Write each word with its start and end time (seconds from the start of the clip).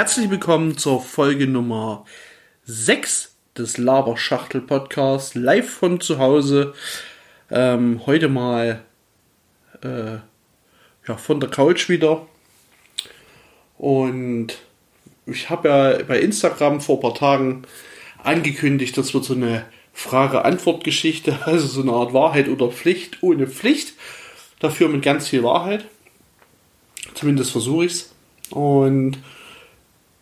Herzlich 0.00 0.30
willkommen 0.30 0.78
zur 0.78 1.02
Folge 1.02 1.46
Nummer 1.46 2.06
6 2.64 3.34
des 3.58 3.76
Laberschachtel 3.76 4.62
Podcasts, 4.62 5.34
live 5.34 5.68
von 5.68 6.00
zu 6.00 6.18
Hause. 6.18 6.72
Ähm, 7.50 8.00
heute 8.06 8.28
mal 8.28 8.82
äh, 9.82 10.14
ja, 11.06 11.16
von 11.18 11.38
der 11.38 11.50
Couch 11.50 11.90
wieder. 11.90 12.26
Und 13.76 14.56
ich 15.26 15.50
habe 15.50 15.68
ja 15.68 16.02
bei 16.04 16.18
Instagram 16.18 16.80
vor 16.80 16.96
ein 16.96 17.02
paar 17.02 17.14
Tagen 17.14 17.64
angekündigt, 18.24 18.96
das 18.96 19.12
wird 19.12 19.24
so 19.24 19.34
eine 19.34 19.66
Frage-Antwort-Geschichte, 19.92 21.40
also 21.44 21.66
so 21.66 21.82
eine 21.82 21.92
Art 21.92 22.14
Wahrheit 22.14 22.48
oder 22.48 22.70
Pflicht 22.70 23.22
ohne 23.22 23.46
Pflicht. 23.46 23.92
Dafür 24.60 24.88
mit 24.88 25.02
ganz 25.02 25.28
viel 25.28 25.42
Wahrheit. 25.42 25.84
Zumindest 27.12 27.50
versuche 27.50 27.84
ich 27.84 27.92
es. 27.92 28.14
Und 28.48 29.18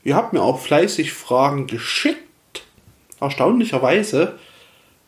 ihr 0.05 0.16
habt 0.16 0.33
mir 0.33 0.43
auch 0.43 0.61
fleißig 0.61 1.12
Fragen 1.12 1.66
geschickt. 1.66 2.23
Erstaunlicherweise 3.20 4.38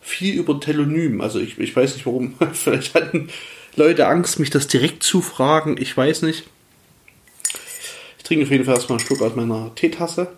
viel 0.00 0.34
über 0.34 0.58
Telonym. 0.58 1.20
Also 1.20 1.38
ich, 1.38 1.58
ich 1.58 1.74
weiß 1.74 1.94
nicht 1.94 2.06
warum. 2.06 2.34
Vielleicht 2.52 2.94
hatten 2.94 3.28
Leute 3.76 4.06
Angst, 4.06 4.38
mich 4.38 4.50
das 4.50 4.66
direkt 4.66 5.02
zu 5.02 5.20
fragen. 5.20 5.76
Ich 5.78 5.96
weiß 5.96 6.22
nicht. 6.22 6.44
Ich 8.18 8.24
trinke 8.24 8.44
auf 8.44 8.50
jeden 8.50 8.64
Fall 8.64 8.74
erstmal 8.74 8.98
einen 8.98 9.06
Schluck 9.06 9.22
aus 9.22 9.36
meiner 9.36 9.74
Teetasse. 9.74 10.32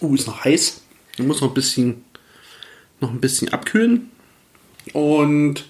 Uh, 0.00 0.14
ist 0.14 0.26
noch 0.26 0.44
heiß. 0.44 0.82
Ich 1.16 1.24
muss 1.24 1.40
noch 1.40 1.48
ein 1.48 1.54
bisschen, 1.54 2.04
noch 3.00 3.10
ein 3.10 3.20
bisschen 3.20 3.48
abkühlen. 3.52 4.10
Und 4.92 5.66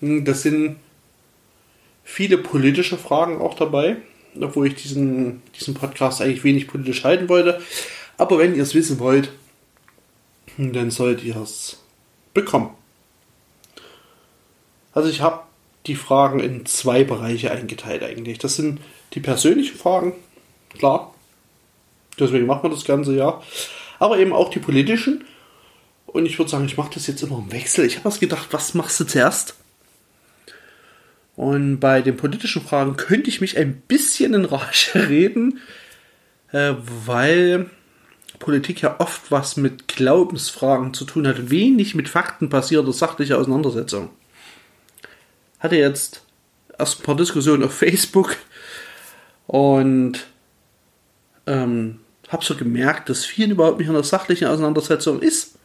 hm, 0.00 0.24
das 0.24 0.42
sind 0.42 0.76
viele 2.04 2.38
politische 2.38 2.98
Fragen 2.98 3.40
auch 3.40 3.54
dabei, 3.54 3.96
obwohl 4.40 4.68
ich 4.68 4.74
diesen, 4.74 5.42
diesen 5.58 5.74
Podcast 5.74 6.20
eigentlich 6.20 6.44
wenig 6.44 6.68
politisch 6.68 7.04
halten 7.04 7.28
wollte. 7.28 7.60
Aber 8.16 8.38
wenn 8.38 8.54
ihr 8.54 8.62
es 8.62 8.74
wissen 8.74 8.98
wollt, 8.98 9.30
dann 10.56 10.90
sollt 10.90 11.22
ihr 11.22 11.36
es 11.36 11.78
bekommen. 12.34 12.70
Also 14.92 15.08
ich 15.08 15.20
habe 15.20 15.42
die 15.86 15.94
Fragen 15.94 16.40
in 16.40 16.66
zwei 16.66 17.04
Bereiche 17.04 17.50
eingeteilt 17.50 18.02
eigentlich. 18.02 18.38
Das 18.38 18.56
sind 18.56 18.80
die 19.14 19.20
persönlichen 19.20 19.76
Fragen, 19.76 20.14
klar. 20.76 21.14
Deswegen 22.18 22.46
machen 22.46 22.64
wir 22.64 22.70
das 22.70 22.84
Ganze 22.84 23.14
ja. 23.14 23.40
Aber 23.98 24.18
eben 24.18 24.32
auch 24.32 24.50
die 24.50 24.58
politischen. 24.58 25.24
Und 26.06 26.26
ich 26.26 26.38
würde 26.38 26.50
sagen, 26.50 26.64
ich 26.64 26.76
mache 26.76 26.94
das 26.94 27.06
jetzt 27.06 27.22
immer 27.22 27.38
im 27.38 27.52
Wechsel. 27.52 27.84
Ich 27.84 27.96
habe 27.96 28.06
was 28.06 28.18
gedacht, 28.18 28.48
was 28.50 28.74
machst 28.74 28.98
du 28.98 29.04
zuerst? 29.04 29.54
Und 31.38 31.78
bei 31.78 32.02
den 32.02 32.16
politischen 32.16 32.62
Fragen 32.62 32.96
könnte 32.96 33.30
ich 33.30 33.40
mich 33.40 33.56
ein 33.56 33.80
bisschen 33.82 34.34
in 34.34 34.44
Rage 34.44 34.90
reden, 35.08 35.60
äh, 36.50 36.74
weil 37.06 37.70
Politik 38.40 38.82
ja 38.82 38.98
oft 38.98 39.30
was 39.30 39.56
mit 39.56 39.86
Glaubensfragen 39.86 40.94
zu 40.94 41.04
tun 41.04 41.28
hat, 41.28 41.48
wenig 41.48 41.94
mit 41.94 42.08
Fakten 42.08 42.48
passierte 42.48 42.92
sachliche 42.92 43.38
Auseinandersetzung. 43.38 44.10
Hatte 45.60 45.76
jetzt 45.76 46.24
erst 46.76 46.98
ein 46.98 47.02
paar 47.04 47.16
Diskussionen 47.16 47.62
auf 47.62 47.72
Facebook 47.72 48.34
und 49.46 50.26
ähm, 51.46 52.00
habe 52.30 52.44
so 52.44 52.56
gemerkt, 52.56 53.10
dass 53.10 53.24
vielen 53.24 53.52
überhaupt 53.52 53.78
nicht 53.78 53.86
in 53.86 53.94
der 53.94 54.02
sachlichen 54.02 54.48
Auseinandersetzung 54.48 55.22
ist. 55.22 55.56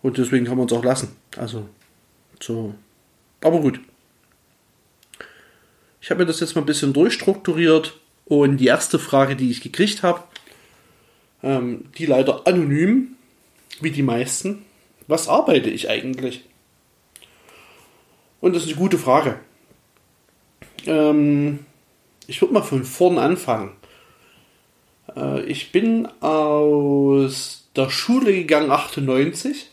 Und 0.00 0.16
deswegen 0.16 0.46
kann 0.46 0.58
man 0.58 0.68
es 0.68 0.72
auch 0.72 0.84
lassen. 0.84 1.16
Also, 1.36 1.68
so. 2.40 2.76
Aber 3.40 3.58
gut. 3.58 3.80
Ich 6.00 6.10
habe 6.10 6.20
mir 6.20 6.26
das 6.26 6.40
jetzt 6.40 6.54
mal 6.54 6.62
ein 6.62 6.66
bisschen 6.66 6.92
durchstrukturiert 6.92 7.98
und 8.24 8.58
die 8.58 8.66
erste 8.66 8.98
Frage, 8.98 9.36
die 9.36 9.50
ich 9.50 9.60
gekriegt 9.60 10.02
habe, 10.02 10.22
ähm, 11.42 11.86
die 11.98 12.06
leider 12.06 12.46
anonym, 12.46 13.16
wie 13.80 13.90
die 13.90 14.02
meisten. 14.02 14.64
Was 15.06 15.28
arbeite 15.28 15.70
ich 15.70 15.88
eigentlich? 15.88 16.44
Und 18.40 18.54
das 18.54 18.62
ist 18.64 18.68
eine 18.68 18.78
gute 18.78 18.98
Frage. 18.98 19.40
Ähm, 20.86 21.60
ich 22.26 22.40
würde 22.40 22.54
mal 22.54 22.62
von 22.62 22.84
vorn 22.84 23.18
anfangen. 23.18 23.72
Äh, 25.16 25.42
ich 25.44 25.72
bin 25.72 26.06
aus 26.20 27.68
der 27.74 27.90
Schule 27.90 28.32
gegangen 28.32 28.70
98 28.70 29.70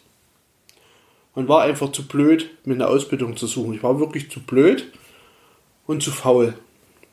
und 1.36 1.47
war 1.47 1.63
einfach 1.63 1.92
zu 1.92 2.07
blöd, 2.07 2.50
mir 2.63 2.75
eine 2.75 2.88
Ausbildung 2.88 3.38
zu 3.38 3.46
suchen. 3.47 3.74
Ich 3.74 3.84
war 3.84 4.00
wirklich 4.00 4.31
zu 4.31 4.40
blöd 4.40 4.92
und 5.88 6.03
zu 6.03 6.12
faul. 6.12 6.53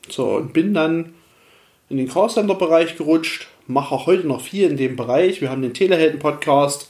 So, 0.09 0.35
und 0.35 0.53
bin 0.53 0.73
dann 0.73 1.13
in 1.89 1.97
den 1.97 2.09
Callcenter-Bereich 2.09 2.97
gerutscht, 2.97 3.47
mache 3.67 3.93
auch 3.93 4.05
heute 4.05 4.27
noch 4.27 4.41
viel 4.41 4.69
in 4.69 4.77
dem 4.77 4.95
Bereich. 4.95 5.41
Wir 5.41 5.49
haben 5.49 5.61
den 5.61 5.73
Telehelden-Podcast 5.73 6.89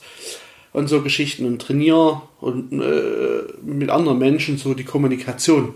und 0.72 0.88
so 0.88 1.02
Geschichten 1.02 1.46
und 1.46 1.60
trainiere 1.60 2.22
und 2.40 2.72
äh, 2.80 3.42
mit 3.62 3.90
anderen 3.90 4.18
Menschen 4.18 4.58
so 4.58 4.74
die 4.74 4.84
Kommunikation. 4.84 5.74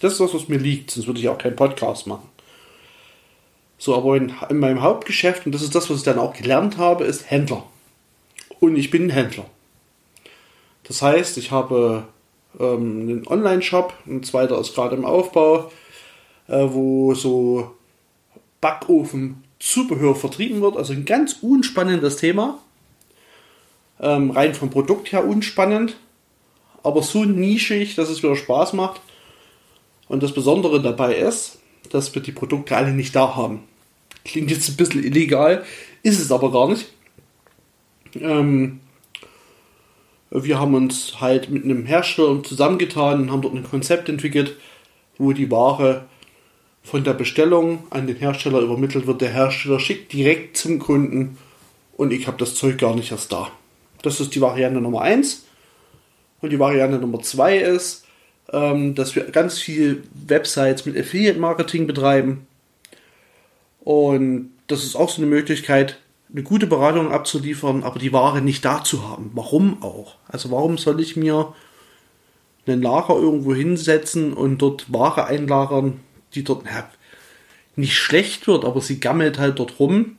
Das 0.00 0.12
ist 0.12 0.20
das, 0.20 0.34
was 0.34 0.48
mir 0.48 0.58
liegt, 0.58 0.90
sonst 0.90 1.06
würde 1.06 1.20
ich 1.20 1.28
auch 1.28 1.38
keinen 1.38 1.56
Podcast 1.56 2.06
machen. 2.06 2.28
So, 3.78 3.96
aber 3.96 4.16
in, 4.16 4.32
in 4.48 4.58
meinem 4.58 4.82
Hauptgeschäft, 4.82 5.46
und 5.46 5.52
das 5.52 5.62
ist 5.62 5.74
das, 5.74 5.90
was 5.90 5.98
ich 5.98 6.04
dann 6.04 6.18
auch 6.18 6.34
gelernt 6.34 6.76
habe, 6.76 7.04
ist 7.04 7.30
Händler. 7.30 7.64
Und 8.60 8.76
ich 8.76 8.90
bin 8.90 9.04
ein 9.04 9.10
Händler. 9.10 9.46
Das 10.84 11.02
heißt, 11.02 11.36
ich 11.36 11.50
habe 11.50 12.06
ähm, 12.58 13.00
einen 13.00 13.26
Online-Shop, 13.26 13.92
ein 14.06 14.22
zweiter 14.22 14.58
ist 14.60 14.74
gerade 14.74 14.96
im 14.96 15.04
Aufbau, 15.04 15.70
äh, 16.48 16.66
wo 16.68 17.14
so 17.14 17.74
Backofen-Zubehör 18.60 20.14
vertrieben 20.14 20.60
wird. 20.60 20.76
Also 20.76 20.92
ein 20.92 21.04
ganz 21.04 21.38
unspannendes 21.42 22.16
Thema. 22.16 22.58
Ähm, 24.00 24.30
rein 24.30 24.54
vom 24.54 24.70
Produkt 24.70 25.12
her 25.12 25.26
unspannend, 25.26 25.96
aber 26.82 27.02
so 27.02 27.24
nischig, 27.24 27.94
dass 27.94 28.10
es 28.10 28.22
wieder 28.22 28.36
Spaß 28.36 28.74
macht. 28.74 29.00
Und 30.08 30.22
das 30.22 30.34
Besondere 30.34 30.82
dabei 30.82 31.16
ist, 31.16 31.58
dass 31.90 32.14
wir 32.14 32.22
die 32.22 32.32
Produkte 32.32 32.76
alle 32.76 32.92
nicht 32.92 33.16
da 33.16 33.36
haben. 33.36 33.62
Klingt 34.24 34.50
jetzt 34.50 34.68
ein 34.68 34.76
bisschen 34.76 35.02
illegal, 35.02 35.64
ist 36.02 36.20
es 36.20 36.30
aber 36.30 36.52
gar 36.52 36.68
nicht. 36.68 36.92
Ähm, 38.14 38.80
wir 40.30 40.58
haben 40.58 40.74
uns 40.74 41.20
halt 41.20 41.50
mit 41.50 41.64
einem 41.64 41.86
Hersteller 41.86 42.42
zusammengetan 42.42 43.22
und 43.22 43.30
haben 43.30 43.42
dort 43.42 43.54
ein 43.54 43.64
Konzept 43.64 44.08
entwickelt, 44.08 44.56
wo 45.18 45.32
die 45.32 45.50
Ware 45.50 46.06
von 46.82 47.04
der 47.04 47.14
Bestellung 47.14 47.84
an 47.90 48.06
den 48.06 48.16
Hersteller 48.16 48.60
übermittelt 48.60 49.06
wird. 49.06 49.20
Der 49.20 49.32
Hersteller 49.32 49.80
schickt 49.80 50.12
direkt 50.12 50.56
zum 50.56 50.78
Kunden 50.78 51.38
und 51.96 52.12
ich 52.12 52.26
habe 52.26 52.38
das 52.38 52.54
Zeug 52.54 52.78
gar 52.78 52.94
nicht 52.94 53.10
erst 53.10 53.32
da. 53.32 53.50
Das 54.02 54.20
ist 54.20 54.34
die 54.34 54.40
Variante 54.40 54.80
Nummer 54.80 55.02
1. 55.02 55.44
Und 56.40 56.50
die 56.50 56.58
Variante 56.58 56.98
Nummer 56.98 57.20
2 57.20 57.58
ist, 57.58 58.04
ähm, 58.52 58.94
dass 58.94 59.16
wir 59.16 59.24
ganz 59.24 59.58
viel 59.58 60.04
Websites 60.14 60.86
mit 60.86 60.96
Affiliate 60.96 61.38
Marketing 61.38 61.86
betreiben. 61.86 62.46
Und 63.80 64.50
das 64.66 64.84
ist 64.84 64.96
auch 64.96 65.08
so 65.08 65.22
eine 65.22 65.30
Möglichkeit, 65.30 65.98
eine 66.36 66.42
gute 66.42 66.66
Beratung 66.66 67.12
abzuliefern, 67.12 67.82
aber 67.82 67.98
die 67.98 68.12
Ware 68.12 68.42
nicht 68.42 68.62
da 68.62 68.84
zu 68.84 69.08
haben. 69.08 69.30
Warum 69.32 69.82
auch? 69.82 70.16
Also 70.28 70.50
warum 70.50 70.76
soll 70.76 71.00
ich 71.00 71.16
mir 71.16 71.54
ein 72.66 72.82
Lager 72.82 73.14
irgendwo 73.14 73.54
hinsetzen 73.54 74.34
und 74.34 74.58
dort 74.58 74.92
Ware 74.92 75.24
einlagern, 75.24 76.00
die 76.34 76.44
dort 76.44 76.66
na, 76.66 76.90
nicht 77.74 77.96
schlecht 77.96 78.46
wird, 78.48 78.66
aber 78.66 78.82
sie 78.82 79.00
gammelt 79.00 79.38
halt 79.38 79.60
dort 79.60 79.80
rum 79.80 80.16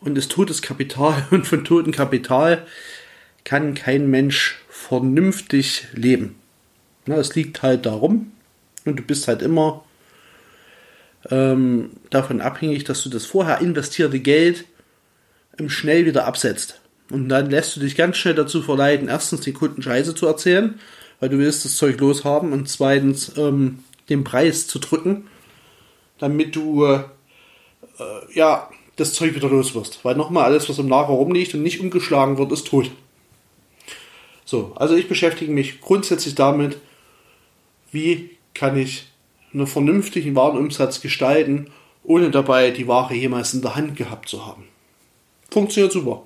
und 0.00 0.18
ist 0.18 0.32
totes 0.32 0.60
Kapital 0.60 1.24
und 1.30 1.46
von 1.46 1.64
totem 1.64 1.92
Kapital 1.92 2.66
kann 3.44 3.74
kein 3.74 4.10
Mensch 4.10 4.58
vernünftig 4.68 5.86
leben. 5.92 6.34
Na, 7.06 7.14
es 7.14 7.36
liegt 7.36 7.62
halt 7.62 7.86
darum 7.86 8.32
und 8.84 8.98
du 8.98 9.04
bist 9.04 9.28
halt 9.28 9.40
immer 9.40 9.84
ähm, 11.30 11.90
davon 12.10 12.40
abhängig, 12.40 12.82
dass 12.82 13.04
du 13.04 13.08
das 13.08 13.24
vorher 13.24 13.60
investierte 13.60 14.18
Geld 14.18 14.64
schnell 15.68 16.06
wieder 16.06 16.26
absetzt. 16.26 16.80
Und 17.10 17.28
dann 17.28 17.50
lässt 17.50 17.76
du 17.76 17.80
dich 17.80 17.96
ganz 17.96 18.16
schnell 18.16 18.34
dazu 18.34 18.62
verleiten, 18.62 19.08
erstens 19.08 19.42
den 19.42 19.54
Kunden 19.54 19.82
Scheiße 19.82 20.14
zu 20.14 20.26
erzählen, 20.26 20.80
weil 21.20 21.28
du 21.28 21.38
willst 21.38 21.64
das 21.64 21.76
Zeug 21.76 22.00
loshaben 22.00 22.52
und 22.52 22.68
zweitens 22.68 23.32
ähm, 23.36 23.80
den 24.08 24.24
Preis 24.24 24.66
zu 24.66 24.78
drücken, 24.78 25.28
damit 26.18 26.56
du 26.56 26.84
äh, 26.84 27.00
ja 28.32 28.68
das 28.96 29.12
Zeug 29.12 29.34
wieder 29.34 29.48
los 29.48 29.74
wirst. 29.74 30.04
Weil 30.04 30.16
nochmal 30.16 30.44
alles, 30.44 30.68
was 30.68 30.78
im 30.78 30.88
Lager 30.88 31.12
rumliegt 31.12 31.54
und 31.54 31.62
nicht 31.62 31.80
umgeschlagen 31.80 32.38
wird, 32.38 32.52
ist 32.52 32.66
tot. 32.66 32.90
So, 34.44 34.72
also 34.76 34.94
ich 34.94 35.08
beschäftige 35.08 35.52
mich 35.52 35.80
grundsätzlich 35.80 36.34
damit, 36.34 36.78
wie 37.90 38.30
kann 38.54 38.76
ich 38.76 39.06
einen 39.52 39.66
vernünftigen 39.66 40.34
Warenumsatz 40.34 41.00
gestalten, 41.00 41.70
ohne 42.02 42.30
dabei 42.30 42.70
die 42.70 42.86
Ware 42.86 43.14
jemals 43.14 43.54
in 43.54 43.62
der 43.62 43.76
Hand 43.76 43.96
gehabt 43.96 44.28
zu 44.28 44.46
haben. 44.46 44.64
Funktioniert 45.54 45.92
super. 45.92 46.24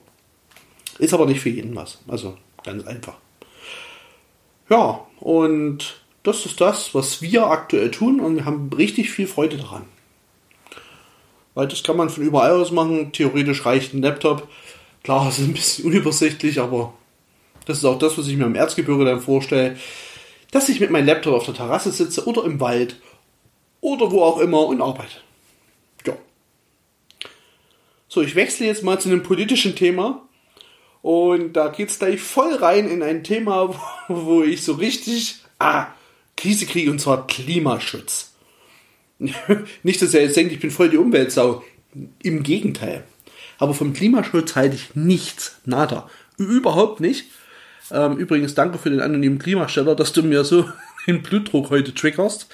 Ist 0.99 1.13
aber 1.13 1.27
nicht 1.27 1.41
für 1.41 1.51
jeden 1.51 1.77
was. 1.77 1.99
Also 2.09 2.39
ganz 2.65 2.87
einfach. 2.87 3.17
Ja, 4.71 5.07
und 5.21 6.01
das 6.23 6.47
ist 6.47 6.59
das, 6.63 6.95
was 6.95 7.21
wir 7.21 7.47
aktuell 7.49 7.91
tun 7.91 8.21
und 8.21 8.37
wir 8.37 8.47
haben 8.47 8.71
richtig 8.73 9.11
viel 9.11 9.27
Freude 9.27 9.59
daran. 9.59 9.85
weil 11.53 11.69
das 11.69 11.83
kann 11.83 11.99
man 11.99 12.09
von 12.09 12.23
überall 12.23 12.53
aus 12.53 12.71
machen. 12.71 13.13
Theoretisch 13.13 13.67
reicht 13.67 13.93
ein 13.93 14.01
Laptop. 14.01 14.49
Klar, 15.03 15.29
es 15.29 15.39
ist 15.39 15.45
ein 15.49 15.53
bisschen 15.53 15.85
unübersichtlich, 15.85 16.59
aber 16.59 16.95
das 17.67 17.79
ist 17.79 17.85
auch 17.85 17.99
das, 17.99 18.17
was 18.17 18.29
ich 18.29 18.37
mir 18.39 18.47
im 18.47 18.55
Erzgebirge 18.55 19.05
dann 19.05 19.21
vorstelle, 19.21 19.77
dass 20.53 20.71
ich 20.71 20.81
mit 20.81 20.91
meinem 20.91 21.05
Laptop 21.05 21.35
auf 21.35 21.45
der 21.45 21.53
Terrasse 21.55 21.91
sitze 21.91 22.27
oder 22.27 22.45
im 22.45 22.61
Wald 22.61 22.97
oder 23.83 24.11
wo 24.11 24.23
auch 24.23 24.39
immer 24.39 24.65
und 24.67 24.81
arbeite. 24.81 25.19
So, 28.09 28.23
ich 28.23 28.35
wechsle 28.35 28.67
jetzt 28.67 28.83
mal 28.83 28.99
zu 28.99 29.09
einem 29.09 29.23
politischen 29.23 29.77
Thema. 29.77 30.27
Und 31.03 31.53
da 31.53 31.69
geht 31.69 31.91
es 31.91 31.99
gleich 31.99 32.21
voll 32.21 32.55
rein 32.55 32.89
in 32.89 33.03
ein 33.03 33.23
Thema, 33.23 33.75
wo 34.09 34.43
ich 34.43 34.63
so 34.63 34.75
richtig 34.75 35.37
ah, 35.59 35.87
Krise 36.37 36.67
kriege, 36.67 36.91
und 36.91 37.01
zwar 37.01 37.27
Klimaschutz. 37.27 38.33
Nicht, 39.83 40.03
dass 40.03 40.15
ihr 40.15 40.23
jetzt 40.23 40.37
denkt, 40.37 40.53
ich 40.53 40.61
bin 40.61 40.71
voll 40.71 40.91
die 40.91 40.97
Umweltsau. 40.97 41.65
Im 42.23 42.43
Gegenteil. 42.43 43.05
Aber 43.59 43.75
vom 43.75 43.93
Klimaschutz 43.93 44.55
halte 44.55 44.77
ich 44.77 44.95
nichts, 44.95 45.59
nada. 45.65 46.09
Überhaupt 46.37 47.01
nicht. 47.01 47.25
Ähm, 47.91 48.17
übrigens, 48.19 48.55
danke 48.55 48.79
für 48.79 48.91
den 48.91 49.01
anonymen 49.01 49.39
Klimasteller, 49.39 49.97
dass 49.97 50.13
du 50.13 50.23
mir 50.23 50.45
so 50.45 50.69
den 51.07 51.23
Blutdruck 51.23 51.71
heute 51.71 51.93
triggerst. 51.93 52.47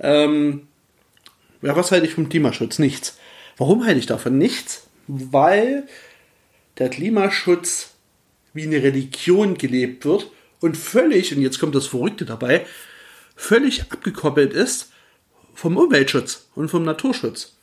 Ähm, 0.00 0.68
ja, 1.60 1.76
was 1.76 1.90
halte 1.90 2.06
ich 2.06 2.14
vom 2.14 2.28
Klimaschutz? 2.28 2.78
Nichts. 2.78 3.18
Warum 3.62 3.84
halte 3.84 4.00
ich 4.00 4.06
davon 4.06 4.38
nichts? 4.38 4.88
Weil 5.06 5.86
der 6.78 6.88
Klimaschutz 6.88 7.90
wie 8.54 8.64
eine 8.64 8.82
Religion 8.82 9.54
gelebt 9.56 10.04
wird 10.04 10.28
und 10.58 10.76
völlig, 10.76 11.32
und 11.32 11.42
jetzt 11.42 11.60
kommt 11.60 11.76
das 11.76 11.86
Verrückte 11.86 12.24
dabei, 12.24 12.66
völlig 13.36 13.82
abgekoppelt 13.92 14.52
ist 14.52 14.90
vom 15.54 15.76
Umweltschutz 15.76 16.48
und 16.56 16.70
vom 16.70 16.82
Naturschutz. 16.82 17.54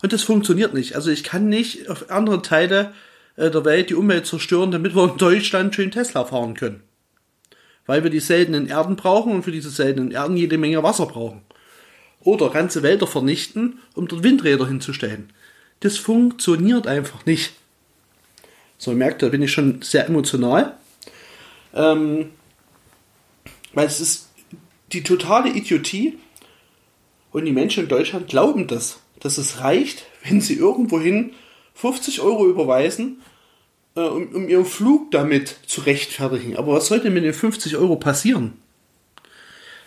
Und 0.00 0.12
das 0.12 0.22
funktioniert 0.22 0.74
nicht. 0.74 0.94
Also 0.94 1.10
ich 1.10 1.24
kann 1.24 1.48
nicht 1.48 1.90
auf 1.90 2.08
andere 2.08 2.40
Teile 2.40 2.94
äh, 3.34 3.50
der 3.50 3.64
Welt 3.64 3.90
die 3.90 3.96
Umwelt 3.96 4.26
zerstören, 4.26 4.70
damit 4.70 4.94
wir 4.94 5.10
in 5.10 5.18
Deutschland 5.18 5.74
schön 5.74 5.90
Tesla 5.90 6.24
fahren 6.24 6.54
können. 6.54 6.84
Weil 7.84 8.04
wir 8.04 8.10
die 8.10 8.20
seltenen 8.20 8.68
Erden 8.68 8.94
brauchen 8.94 9.32
und 9.32 9.42
für 9.42 9.50
diese 9.50 9.70
seltenen 9.70 10.12
Erden 10.12 10.36
jede 10.36 10.56
Menge 10.56 10.84
Wasser 10.84 11.06
brauchen. 11.06 11.42
Oder 12.22 12.50
ganze 12.50 12.82
Wälder 12.82 13.06
vernichten, 13.06 13.80
um 13.94 14.08
dort 14.08 14.22
Windräder 14.22 14.66
hinzustellen. 14.66 15.32
Das 15.80 15.96
funktioniert 15.96 16.86
einfach 16.86 17.24
nicht. 17.24 17.52
So, 18.76 18.90
ihr 18.90 18.96
merkt, 18.96 19.22
da 19.22 19.28
bin 19.28 19.42
ich 19.42 19.52
schon 19.52 19.82
sehr 19.82 20.06
emotional. 20.06 20.76
Ähm, 21.74 22.30
weil 23.72 23.86
es 23.86 24.00
ist 24.00 24.28
die 24.92 25.02
totale 25.02 25.50
Idiotie 25.50 26.18
und 27.32 27.44
die 27.44 27.52
Menschen 27.52 27.84
in 27.84 27.88
Deutschland 27.88 28.28
glauben 28.28 28.66
das, 28.66 29.00
dass 29.20 29.38
es 29.38 29.60
reicht, 29.60 30.04
wenn 30.24 30.40
sie 30.40 30.54
irgendwohin 30.54 31.32
50 31.74 32.20
Euro 32.20 32.48
überweisen, 32.48 33.22
äh, 33.94 34.00
um, 34.00 34.28
um 34.34 34.48
ihren 34.48 34.66
Flug 34.66 35.10
damit 35.10 35.56
zu 35.66 35.82
rechtfertigen. 35.82 36.56
Aber 36.56 36.74
was 36.74 36.88
soll 36.88 37.00
denn 37.00 37.14
mit 37.14 37.24
den 37.24 37.34
50 37.34 37.76
Euro 37.76 37.96
passieren? 37.96 38.54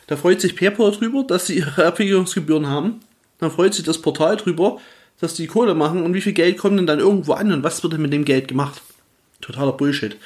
Da 0.08 0.18
freut 0.18 0.42
sich 0.42 0.56
PayPal 0.56 0.92
drüber, 0.92 1.24
dass 1.24 1.48
sie 1.48 1.58
ihre 1.58 1.86
Abwicklungsgebühren 1.86 2.68
haben. 2.68 3.00
Dann 3.40 3.52
freut 3.52 3.74
sich 3.74 3.86
das 3.86 4.02
Portal 4.02 4.38
drüber, 4.38 4.80
dass 5.20 5.36
die 5.36 5.48
Kohle 5.48 5.76
machen 5.76 6.04
und 6.04 6.14
wie 6.14 6.22
viel 6.22 6.34
Geld 6.34 6.58
kommt 6.58 6.78
denn 6.78 6.88
dann 6.88 7.00
irgendwo 7.00 7.34
an 7.34 7.52
und 7.52 7.64
was 7.64 7.84
wird 7.84 7.94
denn 7.94 8.02
mit 8.02 8.14
dem 8.14 8.26
Geld 8.26 8.48
gemacht? 8.48 8.82
Totaler 9.42 9.74
Bullshit. 9.74 10.18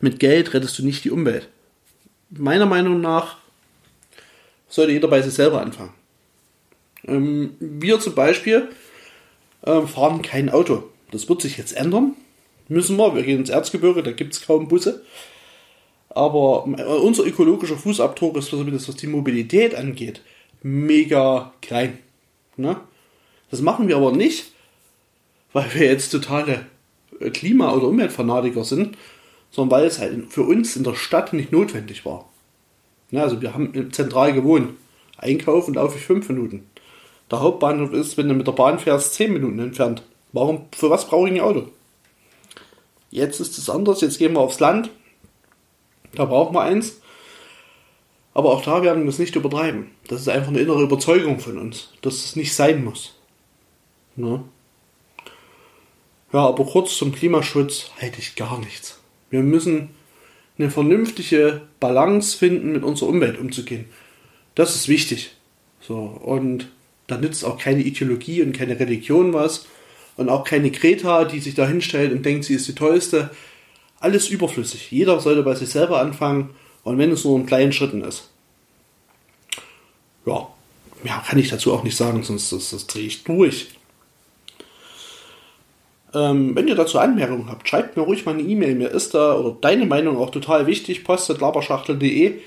Mit 0.00 0.18
Geld 0.18 0.52
rettest 0.54 0.78
du 0.78 0.84
nicht 0.84 1.04
die 1.04 1.10
Umwelt. 1.10 1.48
Meiner 2.30 2.66
Meinung 2.66 3.00
nach 3.00 3.36
sollte 4.68 4.92
jeder 4.92 5.08
bei 5.08 5.22
sich 5.22 5.34
selber 5.34 5.60
anfangen. 5.60 5.92
Ähm, 7.06 7.56
wir 7.60 8.00
zum 8.00 8.14
Beispiel 8.14 8.68
ähm, 9.64 9.86
fahren 9.86 10.22
kein 10.22 10.50
Auto. 10.50 10.84
Das 11.10 11.28
wird 11.28 11.42
sich 11.42 11.58
jetzt 11.58 11.76
ändern. 11.76 12.14
Müssen 12.68 12.96
wir. 12.96 13.14
Wir 13.14 13.22
gehen 13.22 13.40
ins 13.40 13.50
Erzgebirge, 13.50 14.02
da 14.02 14.12
gibt 14.12 14.34
es 14.34 14.46
kaum 14.46 14.68
Busse. 14.68 15.02
Aber 16.14 16.66
äh, 16.76 16.82
unser 16.82 17.24
ökologischer 17.24 17.76
Fußabdruck 17.76 18.36
ist, 18.36 18.52
was 18.52 18.96
die 18.96 19.06
Mobilität 19.06 19.74
angeht, 19.74 20.20
mega 20.62 21.52
klein. 21.62 21.98
Ne? 22.56 22.76
Das 23.50 23.62
machen 23.62 23.88
wir 23.88 23.96
aber 23.96 24.12
nicht, 24.12 24.52
weil 25.52 25.72
wir 25.74 25.86
jetzt 25.86 26.10
totale 26.10 26.66
äh, 27.20 27.30
Klima- 27.30 27.72
oder 27.72 27.88
Umweltfanatiker 27.88 28.64
sind, 28.64 28.96
sondern 29.50 29.78
weil 29.78 29.86
es 29.86 29.98
halt 29.98 30.32
für 30.32 30.42
uns 30.42 30.76
in 30.76 30.84
der 30.84 30.94
Stadt 30.94 31.32
nicht 31.32 31.52
notwendig 31.52 32.04
war. 32.04 32.28
Ja, 33.10 33.22
also 33.22 33.40
wir 33.42 33.54
haben 33.54 33.92
zentral 33.92 34.32
gewohnt. 34.32 34.70
Einkaufen 35.18 35.74
laufe 35.74 35.98
ich 35.98 36.04
fünf 36.04 36.28
Minuten. 36.28 36.66
Der 37.30 37.40
Hauptbahnhof 37.40 37.92
ist, 37.92 38.16
wenn 38.18 38.28
du 38.28 38.34
mit 38.34 38.46
der 38.46 38.52
Bahn 38.52 38.78
fährst, 38.78 39.14
zehn 39.14 39.32
Minuten 39.32 39.58
entfernt. 39.58 40.02
Warum, 40.32 40.66
für 40.72 40.90
was 40.90 41.06
brauche 41.06 41.28
ich 41.28 41.34
ein 41.34 41.40
Auto? 41.40 41.68
Jetzt 43.10 43.40
ist 43.40 43.58
es 43.58 43.68
anders, 43.68 44.00
jetzt 44.00 44.18
gehen 44.18 44.32
wir 44.32 44.40
aufs 44.40 44.60
Land. 44.60 44.90
Da 46.14 46.24
brauchen 46.24 46.54
wir 46.54 46.62
eins. 46.62 47.00
Aber 48.34 48.50
auch 48.52 48.62
da 48.62 48.82
werden 48.82 49.02
wir 49.02 49.10
es 49.10 49.18
nicht 49.18 49.36
übertreiben. 49.36 49.90
Das 50.08 50.22
ist 50.22 50.28
einfach 50.28 50.48
eine 50.48 50.60
innere 50.60 50.82
Überzeugung 50.82 51.38
von 51.38 51.58
uns, 51.58 51.90
dass 52.00 52.24
es 52.24 52.36
nicht 52.36 52.54
sein 52.54 52.82
muss. 52.84 53.14
Ne? 54.16 54.42
Ja, 56.32 56.46
aber 56.46 56.64
kurz 56.64 56.96
zum 56.96 57.12
Klimaschutz 57.12 57.90
halte 58.00 58.20
ich 58.20 58.36
gar 58.36 58.58
nichts. 58.58 59.00
Wir 59.30 59.42
müssen 59.42 59.90
eine 60.58 60.70
vernünftige 60.70 61.62
Balance 61.78 62.36
finden, 62.36 62.72
mit 62.72 62.84
unserer 62.84 63.10
Umwelt 63.10 63.38
umzugehen. 63.38 63.86
Das 64.54 64.74
ist 64.74 64.88
wichtig. 64.88 65.36
So, 65.80 65.96
und 65.96 66.68
da 67.06 67.18
nützt 67.18 67.44
auch 67.44 67.58
keine 67.58 67.82
Ideologie 67.82 68.42
und 68.42 68.52
keine 68.52 68.78
Religion 68.78 69.32
was. 69.32 69.66
Und 70.16 70.28
auch 70.28 70.44
keine 70.44 70.70
Greta, 70.70 71.24
die 71.24 71.40
sich 71.40 71.54
da 71.54 71.66
hinstellt 71.66 72.12
und 72.12 72.24
denkt, 72.24 72.44
sie 72.44 72.54
ist 72.54 72.68
die 72.68 72.74
Tollste. 72.74 73.30
Alles 74.02 74.28
überflüssig. 74.28 74.90
Jeder 74.90 75.20
sollte 75.20 75.44
bei 75.44 75.54
sich 75.54 75.70
selber 75.70 76.00
anfangen 76.00 76.50
und 76.82 76.98
wenn 76.98 77.12
es 77.12 77.24
nur 77.24 77.38
in 77.38 77.46
kleinen 77.46 77.72
Schritten 77.72 78.02
ist. 78.02 78.30
Ja, 80.26 80.48
mehr 81.04 81.22
kann 81.24 81.38
ich 81.38 81.50
dazu 81.50 81.72
auch 81.72 81.84
nicht 81.84 81.96
sagen, 81.96 82.24
sonst 82.24 82.50
das, 82.50 82.70
das 82.70 82.88
drehe 82.88 83.06
ich 83.06 83.22
durch. 83.22 83.68
Ähm, 86.14 86.56
wenn 86.56 86.66
ihr 86.66 86.74
dazu 86.74 86.98
Anmerkungen 86.98 87.48
habt, 87.48 87.68
schreibt 87.68 87.96
mir 87.96 88.02
ruhig 88.02 88.26
mal 88.26 88.34
eine 88.34 88.42
E-Mail. 88.42 88.74
Mir 88.74 88.88
ist 88.88 89.14
da 89.14 89.36
oder 89.36 89.56
deine 89.60 89.86
Meinung 89.86 90.16
auch 90.16 90.30
total 90.30 90.66
wichtig. 90.66 91.04
Post.laberschachtel.de. 91.04 92.40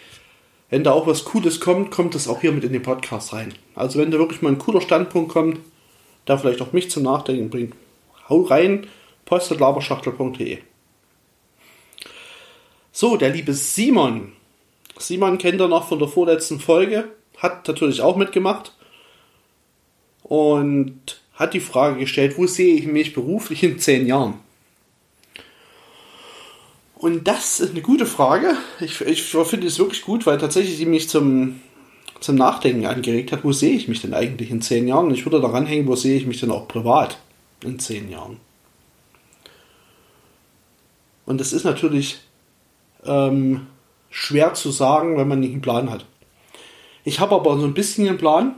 Wenn 0.70 0.84
da 0.84 0.92
auch 0.92 1.08
was 1.08 1.24
Cooles 1.24 1.62
kommt, 1.62 1.90
kommt 1.90 2.16
das 2.16 2.28
auch 2.28 2.42
hier 2.42 2.52
mit 2.52 2.66
in 2.66 2.74
den 2.74 2.82
Podcast 2.82 3.32
rein. 3.32 3.54
Also 3.76 3.98
wenn 3.98 4.12
da 4.12 4.20
wirklich 4.20 4.42
mal 4.42 4.50
ein 4.50 4.60
cooler 4.60 4.82
Standpunkt 4.82 5.32
kommt, 5.32 5.60
der 6.28 6.38
vielleicht 6.38 6.62
auch 6.62 6.74
mich 6.74 6.92
zum 6.92 7.04
Nachdenken 7.04 7.50
bringt, 7.50 7.76
hau 8.28 8.42
rein. 8.42 8.88
Post.laberschachtel.de. 9.24 10.60
So, 12.98 13.18
der 13.18 13.30
liebe 13.30 13.54
Simon. 13.54 14.32
Simon 14.98 15.38
kennt 15.38 15.60
er 15.60 15.68
noch 15.68 15.90
von 15.90 16.00
der 16.00 16.08
vorletzten 16.08 16.62
Folge. 16.62 17.10
Hat 17.36 17.68
natürlich 17.68 18.00
auch 18.00 18.16
mitgemacht. 18.16 18.72
Und 20.24 21.20
hat 21.34 21.54
die 21.54 21.60
Frage 21.60 22.00
gestellt, 22.00 22.38
wo 22.38 22.48
sehe 22.48 22.74
ich 22.74 22.88
mich 22.88 23.14
beruflich 23.14 23.64
in 23.64 23.80
zehn 23.80 24.08
Jahren? 24.08 24.36
Und 26.96 27.28
das 27.28 27.60
ist 27.60 27.72
eine 27.72 27.82
gute 27.82 28.06
Frage. 28.06 28.56
Ich, 28.80 29.02
ich 29.02 29.24
finde 29.24 29.68
es 29.68 29.78
wirklich 29.78 30.04
gut, 30.04 30.26
weil 30.26 30.38
tatsächlich 30.38 30.78
sie 30.78 30.86
mich 30.86 31.10
zum, 31.10 31.60
zum 32.22 32.38
Nachdenken 32.38 32.86
angeregt 32.86 33.34
hat, 33.34 33.44
wo 33.44 33.52
sehe 33.52 33.76
ich 33.76 33.90
mich 33.90 34.00
denn 34.00 34.14
eigentlich 34.14 34.52
in 34.52 34.62
zehn 34.62 34.88
Jahren? 34.88 35.08
Und 35.08 35.16
ich 35.16 35.26
würde 35.26 35.42
daran 35.42 35.66
hängen, 35.66 35.88
wo 35.88 35.98
sehe 35.98 36.16
ich 36.16 36.28
mich 36.28 36.40
denn 36.40 36.50
auch 36.50 36.70
privat 36.70 37.18
in 37.62 37.78
zehn 37.78 38.10
Jahren? 38.10 38.38
Und 41.26 41.42
das 41.42 41.52
ist 41.52 41.66
natürlich 41.66 42.20
ähm, 43.06 43.68
schwer 44.10 44.54
zu 44.54 44.72
sagen, 44.72 45.18
wenn 45.18 45.28
man 45.28 45.40
nicht 45.40 45.52
einen 45.52 45.62
Plan 45.62 45.90
hat. 45.90 46.06
Ich 47.04 47.20
habe 47.20 47.36
aber 47.36 47.58
so 47.58 47.66
ein 47.66 47.74
bisschen 47.74 48.08
einen 48.08 48.18
Plan 48.18 48.56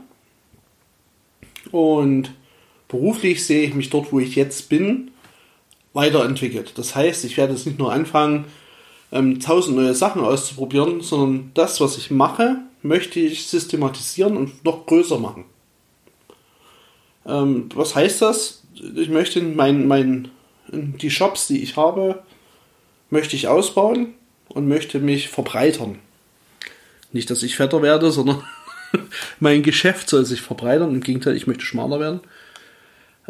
und 1.70 2.32
beruflich 2.88 3.44
sehe 3.44 3.66
ich 3.66 3.74
mich 3.74 3.90
dort, 3.90 4.12
wo 4.12 4.20
ich 4.20 4.36
jetzt 4.36 4.68
bin, 4.68 5.10
weiterentwickelt. 5.92 6.78
Das 6.78 6.94
heißt, 6.94 7.24
ich 7.24 7.36
werde 7.36 7.54
jetzt 7.54 7.66
nicht 7.66 7.78
nur 7.78 7.92
anfangen, 7.92 8.46
ähm, 9.10 9.40
tausend 9.40 9.76
neue 9.76 9.94
Sachen 9.94 10.22
auszuprobieren, 10.22 11.00
sondern 11.00 11.50
das, 11.54 11.80
was 11.80 11.98
ich 11.98 12.10
mache, 12.10 12.58
möchte 12.82 13.20
ich 13.20 13.46
systematisieren 13.46 14.36
und 14.36 14.64
noch 14.64 14.86
größer 14.86 15.18
machen. 15.18 15.44
Ähm, 17.26 17.68
was 17.74 17.94
heißt 17.94 18.22
das? 18.22 18.62
Ich 18.94 19.08
möchte 19.08 19.42
mein, 19.42 19.88
mein, 19.88 20.28
die 20.70 21.10
Shops, 21.10 21.48
die 21.48 21.62
ich 21.62 21.76
habe, 21.76 22.22
möchte 23.10 23.34
ich 23.34 23.48
ausbauen 23.48 24.14
und 24.48 24.68
möchte 24.68 24.98
mich 24.98 25.28
verbreitern. 25.28 25.98
Nicht, 27.12 27.30
dass 27.30 27.42
ich 27.42 27.56
fetter 27.56 27.82
werde, 27.82 28.10
sondern 28.10 28.42
mein 29.40 29.62
Geschäft 29.62 30.08
soll 30.08 30.24
sich 30.24 30.42
verbreitern. 30.42 30.94
Im 30.94 31.00
Gegenteil, 31.00 31.36
ich 31.36 31.46
möchte 31.46 31.64
schmaler 31.64 32.00
werden. 32.00 32.20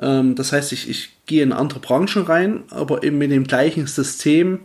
Ähm, 0.00 0.34
das 0.34 0.52
heißt, 0.52 0.72
ich, 0.72 0.88
ich 0.88 1.10
gehe 1.26 1.42
in 1.42 1.52
andere 1.52 1.80
Branchen 1.80 2.22
rein, 2.22 2.64
aber 2.70 3.02
eben 3.02 3.18
mit 3.18 3.30
dem 3.30 3.46
gleichen 3.46 3.86
System, 3.86 4.60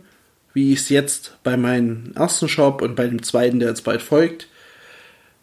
wie 0.52 0.72
ich 0.72 0.80
es 0.80 0.88
jetzt 0.88 1.36
bei 1.42 1.56
meinem 1.56 2.12
ersten 2.14 2.48
Shop 2.48 2.82
und 2.82 2.96
bei 2.96 3.06
dem 3.06 3.22
zweiten, 3.22 3.58
der 3.58 3.70
jetzt 3.70 3.84
bald 3.84 4.02
folgt, 4.02 4.48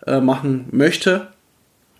äh, 0.05 0.21
machen 0.21 0.67
möchte. 0.71 1.27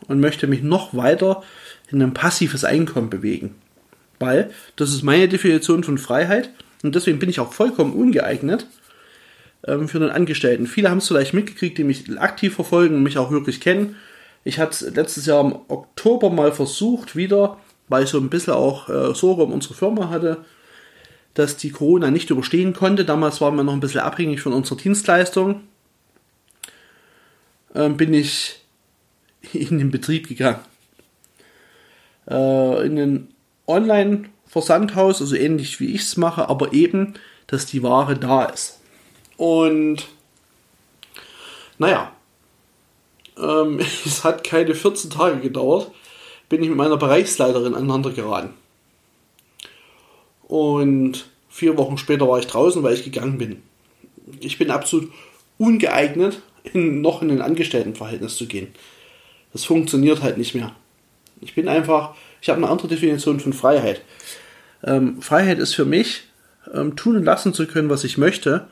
und 0.08 0.20
möchte 0.20 0.48
mich 0.48 0.64
noch 0.64 0.96
weiter 0.96 1.44
in 1.92 2.02
ein 2.02 2.16
passives 2.16 2.64
Einkommen 2.64 3.12
bewegen. 3.12 3.54
Weil 4.20 4.50
das 4.76 4.90
ist 4.90 5.04
meine 5.04 5.28
Definition 5.28 5.84
von 5.84 6.00
Freiheit 6.00 6.50
und 6.82 6.96
deswegen 6.96 7.20
bin 7.20 7.30
ich 7.30 7.40
auch 7.40 7.54
vollkommen 7.54 7.94
ungeeignet 7.94 8.66
ähm, 9.68 9.88
für 9.88 9.98
einen 9.98 10.10
Angestellten. 10.10 10.68
Viele 10.68 10.90
haben 10.90 11.00
es 11.00 11.08
vielleicht 11.08 11.34
mitgekriegt, 11.34 11.78
die 11.78 11.84
mich 11.84 12.20
aktiv 12.20 12.56
verfolgen 12.56 12.96
und 12.96 13.04
mich 13.04 13.18
auch 13.18 13.32
wirklich 13.32 13.62
kennen. 13.62 13.96
Ich 14.44 14.60
hatte 14.60 14.72
es 14.72 14.96
letztes 14.96 15.26
Jahr 15.26 15.44
im 15.44 15.56
Oktober 15.68 16.30
mal 16.30 16.52
versucht, 16.52 17.16
wieder, 17.16 17.58
weil 17.90 18.04
ich 18.04 18.10
so 18.10 18.18
ein 18.18 18.30
bisschen 18.30 18.54
auch 18.54 18.90
äh, 18.90 19.14
Sorge 19.14 19.44
um 19.44 19.54
unsere 19.54 19.76
Firma 19.76 20.10
hatte, 20.10 20.44
dass 21.34 21.58
die 21.58 21.70
Corona 21.70 22.10
nicht 22.10 22.30
überstehen 22.30 22.74
konnte. 22.74 23.06
Damals 23.06 23.40
waren 23.40 23.56
wir 23.56 23.64
noch 23.64 23.74
ein 23.74 23.80
bisschen 23.80 24.02
abhängig 24.02 24.42
von 24.42 24.54
unserer 24.54 24.78
Dienstleistung. 24.78 25.62
Ähm, 27.76 27.98
bin 27.98 28.14
ich 28.14 28.60
in 29.54 29.78
den 29.78 29.92
Betrieb 29.92 30.28
gegangen. 30.28 30.60
Äh, 32.28 32.86
in 32.86 32.98
ein 32.98 33.28
Online-Versandhaus, 33.68 35.22
also 35.22 35.36
ähnlich 35.36 35.80
wie 35.80 35.94
ich 35.94 36.02
es 36.02 36.18
mache, 36.18 36.50
aber 36.50 36.74
eben, 36.74 37.14
dass 37.48 37.66
die 37.66 37.84
Ware 37.84 38.18
da 38.18 38.46
ist. 38.46 38.81
Und 39.42 40.06
naja, 41.80 42.12
ähm, 43.40 43.80
es 44.06 44.24
hat 44.24 44.44
keine 44.44 44.76
14 44.76 45.10
Tage 45.10 45.40
gedauert, 45.40 45.90
bin 46.48 46.62
ich 46.62 46.70
mit 46.70 46.78
meiner 46.78 46.98
Bereichsleiterin 46.98 47.74
aneinander 47.74 48.12
geraten. 48.12 48.54
Und 50.44 51.26
vier 51.50 51.76
Wochen 51.76 51.98
später 51.98 52.28
war 52.28 52.38
ich 52.38 52.46
draußen, 52.46 52.84
weil 52.84 52.94
ich 52.94 53.04
gegangen 53.04 53.40
bin. 53.40 53.64
Ich 54.42 54.60
bin 54.60 54.70
absolut 54.70 55.12
ungeeignet, 55.58 56.44
in, 56.74 57.02
noch 57.02 57.24
in 57.24 57.32
ein 57.32 57.42
Angestelltenverhältnis 57.42 58.36
zu 58.36 58.46
gehen. 58.46 58.68
Das 59.54 59.66
funktioniert 59.66 60.22
halt 60.22 60.38
nicht 60.38 60.54
mehr. 60.54 60.76
Ich 61.40 61.56
bin 61.56 61.68
einfach, 61.68 62.14
ich 62.44 62.50
habe 62.50 62.58
eine 62.58 62.70
andere 62.70 62.90
Definition 62.90 63.40
von 63.40 63.54
Freiheit. 63.54 64.02
Ähm, 64.84 65.20
Freiheit 65.20 65.58
ist 65.58 65.74
für 65.74 65.86
mich, 65.86 66.26
ähm, 66.72 66.96
tun 66.96 67.16
und 67.16 67.24
lassen 67.24 67.56
zu 67.56 67.66
können, 67.66 67.90
was 67.90 68.04
ich 68.04 68.20
möchte 68.20 68.68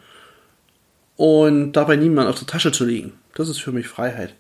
und 1.20 1.74
dabei 1.74 1.98
niemand 1.98 2.30
auf 2.30 2.38
der 2.38 2.48
Tasche 2.48 2.72
zu 2.72 2.86
liegen. 2.86 3.12
Das 3.36 3.50
ist 3.50 3.60
für 3.60 3.74
mich 3.74 3.90
Freiheit. 3.90 4.36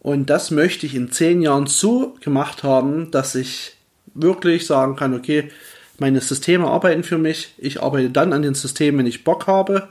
Und 0.00 0.30
das 0.30 0.50
möchte 0.50 0.84
ich 0.84 0.96
in 0.96 1.12
zehn 1.12 1.42
Jahren 1.42 1.68
so 1.68 2.16
gemacht 2.20 2.64
haben, 2.64 3.12
dass 3.12 3.36
ich 3.36 3.76
wirklich 4.14 4.66
sagen 4.66 4.96
kann, 4.96 5.14
okay, 5.14 5.52
meine 5.98 6.20
Systeme 6.20 6.66
arbeiten 6.66 7.04
für 7.04 7.18
mich. 7.18 7.54
Ich 7.56 7.80
arbeite 7.80 8.10
dann 8.10 8.32
an 8.32 8.42
den 8.42 8.54
Systemen, 8.54 8.98
wenn 8.98 9.06
ich 9.06 9.22
Bock 9.22 9.46
habe. 9.46 9.86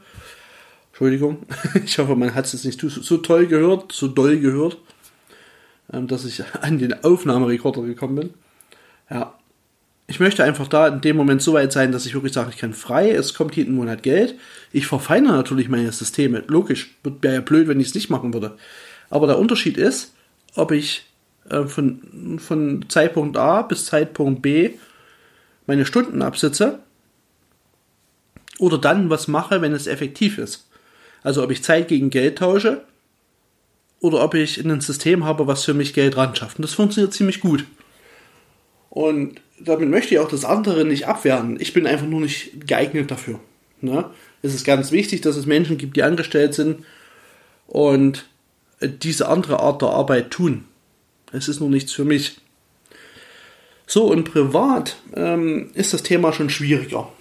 Entschuldigung. 0.91 1.45
Ich 1.85 1.97
hoffe, 1.97 2.17
man 2.17 2.35
hat 2.35 2.43
es 2.47 2.51
jetzt 2.51 2.65
nicht 2.65 2.81
so 2.81 3.17
toll 3.17 3.47
gehört, 3.47 3.93
so 3.93 4.09
doll 4.09 4.37
gehört, 4.37 4.77
ähm, 5.93 6.07
dass 6.07 6.25
ich 6.25 6.43
an 6.59 6.77
den 6.77 7.05
Aufnahmerekorder 7.05 7.83
gekommen 7.83 8.15
bin. 8.15 8.33
Ja. 9.09 9.33
Ich 10.07 10.19
möchte 10.19 10.43
einfach 10.43 10.67
da 10.67 10.87
in 10.87 11.01
dem 11.01 11.17
Moment 11.17 11.41
so 11.41 11.53
weit 11.53 11.71
sein, 11.71 11.91
dass 11.91 12.05
ich 12.05 12.13
wirklich 12.13 12.33
sage, 12.33 12.51
ich 12.51 12.57
kann 12.57 12.73
frei, 12.73 13.11
es 13.11 13.33
kommt 13.33 13.55
jeden 13.55 13.73
Monat 13.73 14.03
Geld. 14.03 14.35
Ich 14.71 14.85
verfeinere 14.85 15.33
natürlich 15.33 15.67
meine 15.67 15.91
Systeme. 15.91 16.43
Logisch, 16.47 16.95
wäre 17.03 17.35
ja 17.35 17.41
blöd, 17.41 17.67
wenn 17.67 17.79
ich 17.79 17.87
es 17.87 17.95
nicht 17.95 18.11
machen 18.11 18.33
würde. 18.33 18.55
Aber 19.09 19.25
der 19.25 19.39
Unterschied 19.39 19.77
ist, 19.77 20.13
ob 20.55 20.71
ich 20.71 21.05
äh, 21.49 21.65
von, 21.65 22.39
von 22.39 22.85
Zeitpunkt 22.87 23.37
A 23.37 23.63
bis 23.63 23.85
Zeitpunkt 23.85 24.41
B 24.41 24.71
meine 25.67 25.85
Stunden 25.85 26.21
absitze 26.21 26.79
oder 28.59 28.77
dann 28.77 29.09
was 29.09 29.27
mache, 29.27 29.61
wenn 29.61 29.73
es 29.73 29.87
effektiv 29.87 30.37
ist. 30.37 30.67
Also 31.23 31.43
ob 31.43 31.51
ich 31.51 31.63
Zeit 31.63 31.87
gegen 31.87 32.11
Geld 32.11 32.37
tausche 32.37 32.83
oder 33.99 34.23
ob 34.23 34.35
ich 34.35 34.63
ein 34.63 34.81
System 34.81 35.25
habe, 35.25 35.47
was 35.47 35.65
für 35.65 35.73
mich 35.73 35.93
Geld 35.93 36.17
ran 36.17 36.35
schafft. 36.35 36.57
Und 36.57 36.63
das 36.63 36.73
funktioniert 36.73 37.13
ziemlich 37.13 37.39
gut. 37.39 37.65
Und 38.95 39.41
damit 39.59 39.89
möchte 39.89 40.15
ich 40.15 40.21
auch 40.21 40.29
das 40.29 40.45
andere 40.45 40.85
nicht 40.85 41.05
abwehren. 41.05 41.57
Ich 41.59 41.73
bin 41.73 41.85
einfach 41.85 42.07
nur 42.07 42.21
nicht 42.21 42.65
geeignet 42.65 43.11
dafür. 43.11 43.41
Ne? 43.81 44.09
Es 44.41 44.55
ist 44.55 44.63
ganz 44.63 44.93
wichtig, 44.93 45.19
dass 45.19 45.35
es 45.35 45.45
Menschen 45.45 45.77
gibt, 45.77 45.97
die 45.97 46.03
angestellt 46.03 46.53
sind 46.53 46.85
und 47.67 48.25
diese 48.81 49.27
andere 49.27 49.59
Art 49.59 49.81
der 49.81 49.89
Arbeit 49.89 50.31
tun. 50.31 50.63
Es 51.33 51.49
ist 51.49 51.59
nur 51.59 51.69
nichts 51.69 51.91
für 51.91 52.05
mich. 52.05 52.37
So, 53.85 54.05
und 54.05 54.31
privat 54.31 54.95
ähm, 55.13 55.71
ist 55.73 55.93
das 55.93 56.01
Thema 56.01 56.31
schon 56.31 56.49
schwieriger. 56.49 57.11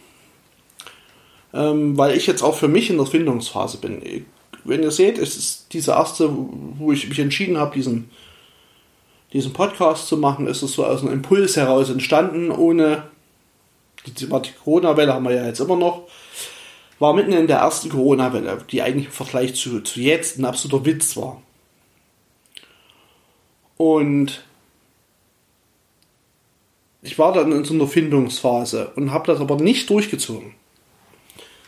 Ähm, 1.53 1.99
weil 1.99 2.17
ich 2.17 2.29
jetzt 2.29 2.43
auch 2.43 2.57
für 2.57 2.69
mich 2.69 2.89
in 2.89 2.99
der 2.99 3.07
Findungsphase 3.07 3.79
bin. 3.79 4.25
Wenn 4.63 4.85
ihr 4.85 4.93
seht, 4.93 5.19
es 5.19 5.37
ist 5.37 5.73
diese 5.73 5.91
erste, 5.91 6.31
wo 6.33 6.93
ich 6.93 7.09
mich 7.09 7.19
entschieden 7.19 7.59
habe, 7.59 7.75
diesen, 7.75 8.11
diesen 9.35 9.53
Podcast 9.53 10.07
zu 10.07 10.17
machen, 10.17 10.47
ist 10.47 10.63
es 10.63 10.73
so 10.73 10.87
aus 10.87 11.03
einem 11.03 11.13
Impuls 11.13 11.57
heraus 11.57 11.91
entstanden, 11.91 12.51
ohne 12.51 13.03
die, 14.07 14.13
die 14.13 14.29
Corona-Welle 14.29 15.13
haben 15.13 15.25
wir 15.25 15.35
ja 15.35 15.47
jetzt 15.47 15.61
immer 15.61 15.77
noch. 15.77 16.09
War 17.01 17.13
mitten 17.13 17.33
in 17.33 17.49
der 17.49 17.59
ersten 17.59 17.89
Corona-Welle, 17.89 18.59
die 18.71 18.81
eigentlich 18.81 19.07
im 19.07 19.13
Vergleich 19.13 19.57
zu, 19.57 19.81
zu 19.81 20.01
jetzt 20.01 20.39
ein 20.39 20.45
absoluter 20.45 20.87
Witz 20.87 21.17
war. 21.17 21.43
Und 23.77 24.45
ich 27.03 27.19
war 27.19 27.33
dann 27.33 27.51
in 27.51 27.65
so 27.65 27.75
einer 27.75 27.89
Findungsphase 27.89 28.93
und 28.95 29.11
habe 29.11 29.27
das 29.27 29.41
aber 29.41 29.57
nicht 29.57 29.91
durchgezogen. 29.91 30.55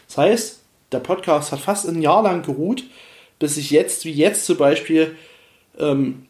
Das 0.06 0.18
heißt, 0.18 0.61
der 0.92 1.00
Podcast 1.00 1.50
hat 1.50 1.58
fast 1.58 1.88
ein 1.88 2.00
Jahr 2.00 2.23
lang 2.23 2.42
geruht, 2.42 2.85
bis 3.40 3.56
ich 3.56 3.70
jetzt, 3.70 4.04
wie 4.04 4.12
jetzt 4.12 4.46
zum 4.46 4.56
Beispiel, 4.56 5.16
ähm, 5.78 6.26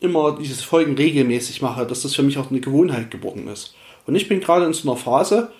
immer 0.00 0.36
dieses 0.38 0.62
Folgen 0.62 0.94
regelmäßig 0.94 1.62
mache, 1.62 1.86
dass 1.86 2.02
das 2.02 2.14
für 2.14 2.22
mich 2.22 2.38
auch 2.38 2.50
eine 2.50 2.60
Gewohnheit 2.60 3.10
geworden 3.10 3.48
ist. 3.48 3.74
Und 4.06 4.14
ich 4.14 4.28
bin 4.28 4.40
gerade 4.40 4.64
in 4.64 4.72
so 4.72 4.88
einer 4.88 4.98
Phase, 4.98 5.52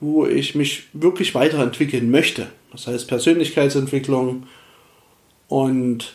wo 0.00 0.26
ich 0.26 0.54
mich 0.54 0.84
wirklich 0.92 1.34
weiterentwickeln 1.34 2.10
möchte. 2.10 2.48
Das 2.72 2.86
heißt 2.86 3.08
Persönlichkeitsentwicklung 3.08 4.46
und 5.48 6.14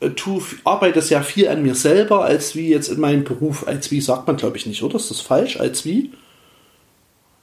äh, 0.00 0.10
tu, 0.10 0.42
arbeite 0.64 1.00
sehr 1.00 1.22
viel 1.22 1.48
an 1.48 1.62
mir 1.62 1.74
selber, 1.74 2.24
als 2.24 2.54
wie 2.54 2.68
jetzt 2.68 2.88
in 2.88 3.00
meinem 3.00 3.24
Beruf. 3.24 3.66
Als 3.66 3.90
wie 3.90 4.00
sagt 4.00 4.26
man, 4.26 4.36
glaube 4.36 4.56
ich, 4.56 4.66
nicht, 4.66 4.82
oder? 4.82 4.96
Ist 4.96 5.10
das 5.10 5.20
falsch? 5.20 5.58
Als 5.58 5.84
wie? 5.84 6.12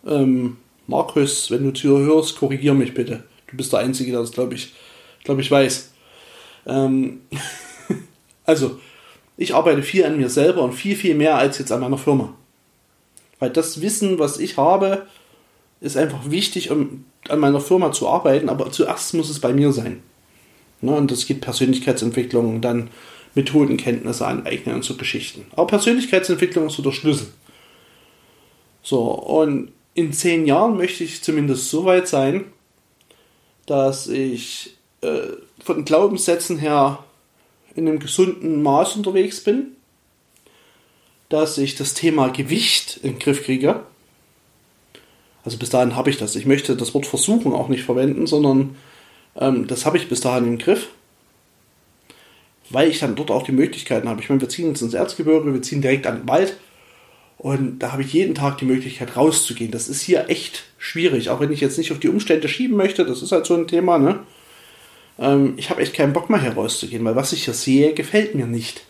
Ähm, 0.05 0.57
Markus, 0.88 1.51
wenn 1.51 1.63
du 1.63 1.71
zuhörst, 1.71 2.38
korrigier 2.38 2.73
mich 2.73 2.93
bitte. 2.93 3.23
Du 3.47 3.57
bist 3.57 3.73
der 3.73 3.79
Einzige, 3.79 4.11
der 4.11 4.21
das, 4.21 4.31
glaube 4.31 4.55
ich, 4.55 4.73
glaube 5.23 5.41
ich, 5.41 5.49
weiß. 5.49 5.91
Ähm, 6.67 7.21
also, 8.45 8.79
ich 9.39 9.55
arbeite 9.55 9.81
viel 9.81 10.03
an 10.03 10.17
mir 10.17 10.29
selber 10.29 10.62
und 10.63 10.74
viel, 10.74 10.98
viel 10.98 11.15
mehr 11.15 11.38
als 11.38 11.60
jetzt 11.60 11.72
an 11.72 11.79
meiner 11.79 11.98
Firma. 11.98 12.34
Weil 13.39 13.50
das 13.50 13.79
Wissen, 13.81 14.19
was 14.19 14.38
ich 14.38 14.58
habe, 14.58 15.08
ist 15.79 15.96
einfach 15.96 16.29
wichtig, 16.29 16.72
um 16.72 17.05
an 17.29 17.39
meiner 17.39 17.62
Firma 17.62 17.93
zu 17.93 18.10
arbeiten, 18.10 18.50
aber 18.50 18.69
zuerst 18.69 19.13
muss 19.13 19.29
es 19.29 19.39
bei 19.39 19.53
mir 19.53 19.72
sein. 19.72 20.03
Ne, 20.81 20.91
und 20.91 21.10
das 21.10 21.25
geht 21.25 21.39
Persönlichkeitsentwicklung 21.39 22.55
und 22.55 22.62
dann 22.62 22.89
Methodenkenntnisse 23.34 24.27
aneignen 24.27 24.75
und 24.75 24.84
so 24.84 24.98
Geschichten. 24.98 25.46
Aber 25.53 25.67
Persönlichkeitsentwicklung 25.67 26.67
ist 26.67 26.75
so 26.75 26.84
der 26.84 26.91
Schlüssel. 26.91 27.27
So, 28.84 29.03
und 29.03 29.72
in 29.93 30.12
zehn 30.12 30.46
Jahren 30.48 30.75
möchte 30.75 31.05
ich 31.05 31.24
zumindest 31.24 31.69
so 31.69 31.86
weit 31.86 32.10
sein, 32.10 32.43
dass 33.65 34.08
ich 34.08 34.75
äh, 35.00 35.19
von 35.63 35.86
Glaubenssätzen 35.86 36.58
her 36.58 37.05
in 37.79 37.88
einem 37.88 38.00
gesunden 38.00 38.62
Maß 38.62 38.95
unterwegs 38.98 39.43
bin, 39.43 39.67
dass 41.29 41.57
ich 41.57 41.75
das 41.75 41.93
Thema 41.93 42.29
Gewicht 42.29 43.00
in 43.01 43.13
den 43.13 43.19
Griff 43.19 43.43
kriege. 43.43 43.83
Also 45.45 45.57
bis 45.57 45.69
dahin 45.69 45.95
habe 45.95 46.09
ich 46.09 46.17
das. 46.17 46.36
Ich 46.36 46.45
möchte 46.45 46.75
das 46.75 46.93
Wort 46.93 47.05
versuchen 47.05 47.53
auch 47.53 47.69
nicht 47.69 47.83
verwenden, 47.83 48.27
sondern 48.27 48.75
ähm, 49.36 49.67
das 49.67 49.86
habe 49.86 49.98
ich 49.98 50.09
bis 50.09 50.21
dahin 50.21 50.45
im 50.45 50.57
Griff, 50.57 50.89
weil 52.69 52.89
ich 52.89 53.00
dann 53.00 53.15
dort 53.15 53.31
auch 53.31 53.43
die 53.43 53.51
Möglichkeiten 53.51 54.09
habe. 54.09 54.21
Ich 54.21 54.29
meine, 54.29 54.41
wir 54.41 54.50
ziehen 54.50 54.69
uns 54.69 54.81
ins 54.81 54.93
Erzgebirge, 54.93 55.53
wir 55.53 55.62
ziehen 55.62 55.81
direkt 55.81 56.05
an 56.05 56.19
den 56.19 56.27
Wald 56.27 56.57
und 57.38 57.79
da 57.79 57.93
habe 57.93 58.01
ich 58.01 58.12
jeden 58.12 58.36
Tag 58.36 58.57
die 58.57 58.65
Möglichkeit 58.65 59.15
rauszugehen. 59.15 59.71
Das 59.71 59.88
ist 59.88 60.01
hier 60.01 60.29
echt 60.29 60.65
schwierig, 60.77 61.29
auch 61.29 61.39
wenn 61.39 61.53
ich 61.53 61.62
jetzt 61.62 61.77
nicht 61.77 61.93
auf 61.93 62.00
die 62.00 62.09
Umstände 62.09 62.50
schieben 62.50 62.75
möchte, 62.75 63.05
das 63.05 63.21
ist 63.21 63.31
halt 63.31 63.45
so 63.45 63.55
ein 63.55 63.67
Thema, 63.67 63.98
ne? 63.98 64.19
Ähm, 65.19 65.53
ich 65.57 65.69
habe 65.69 65.81
echt 65.81 65.93
keinen 65.93 66.13
Bock 66.13 66.29
mehr 66.29 66.41
hier 66.41 66.53
rauszugehen, 66.53 67.03
weil 67.03 67.15
was 67.15 67.33
ich 67.33 67.45
hier 67.45 67.53
sehe, 67.53 67.93
gefällt 67.93 68.35
mir 68.35 68.47
nicht. 68.47 68.83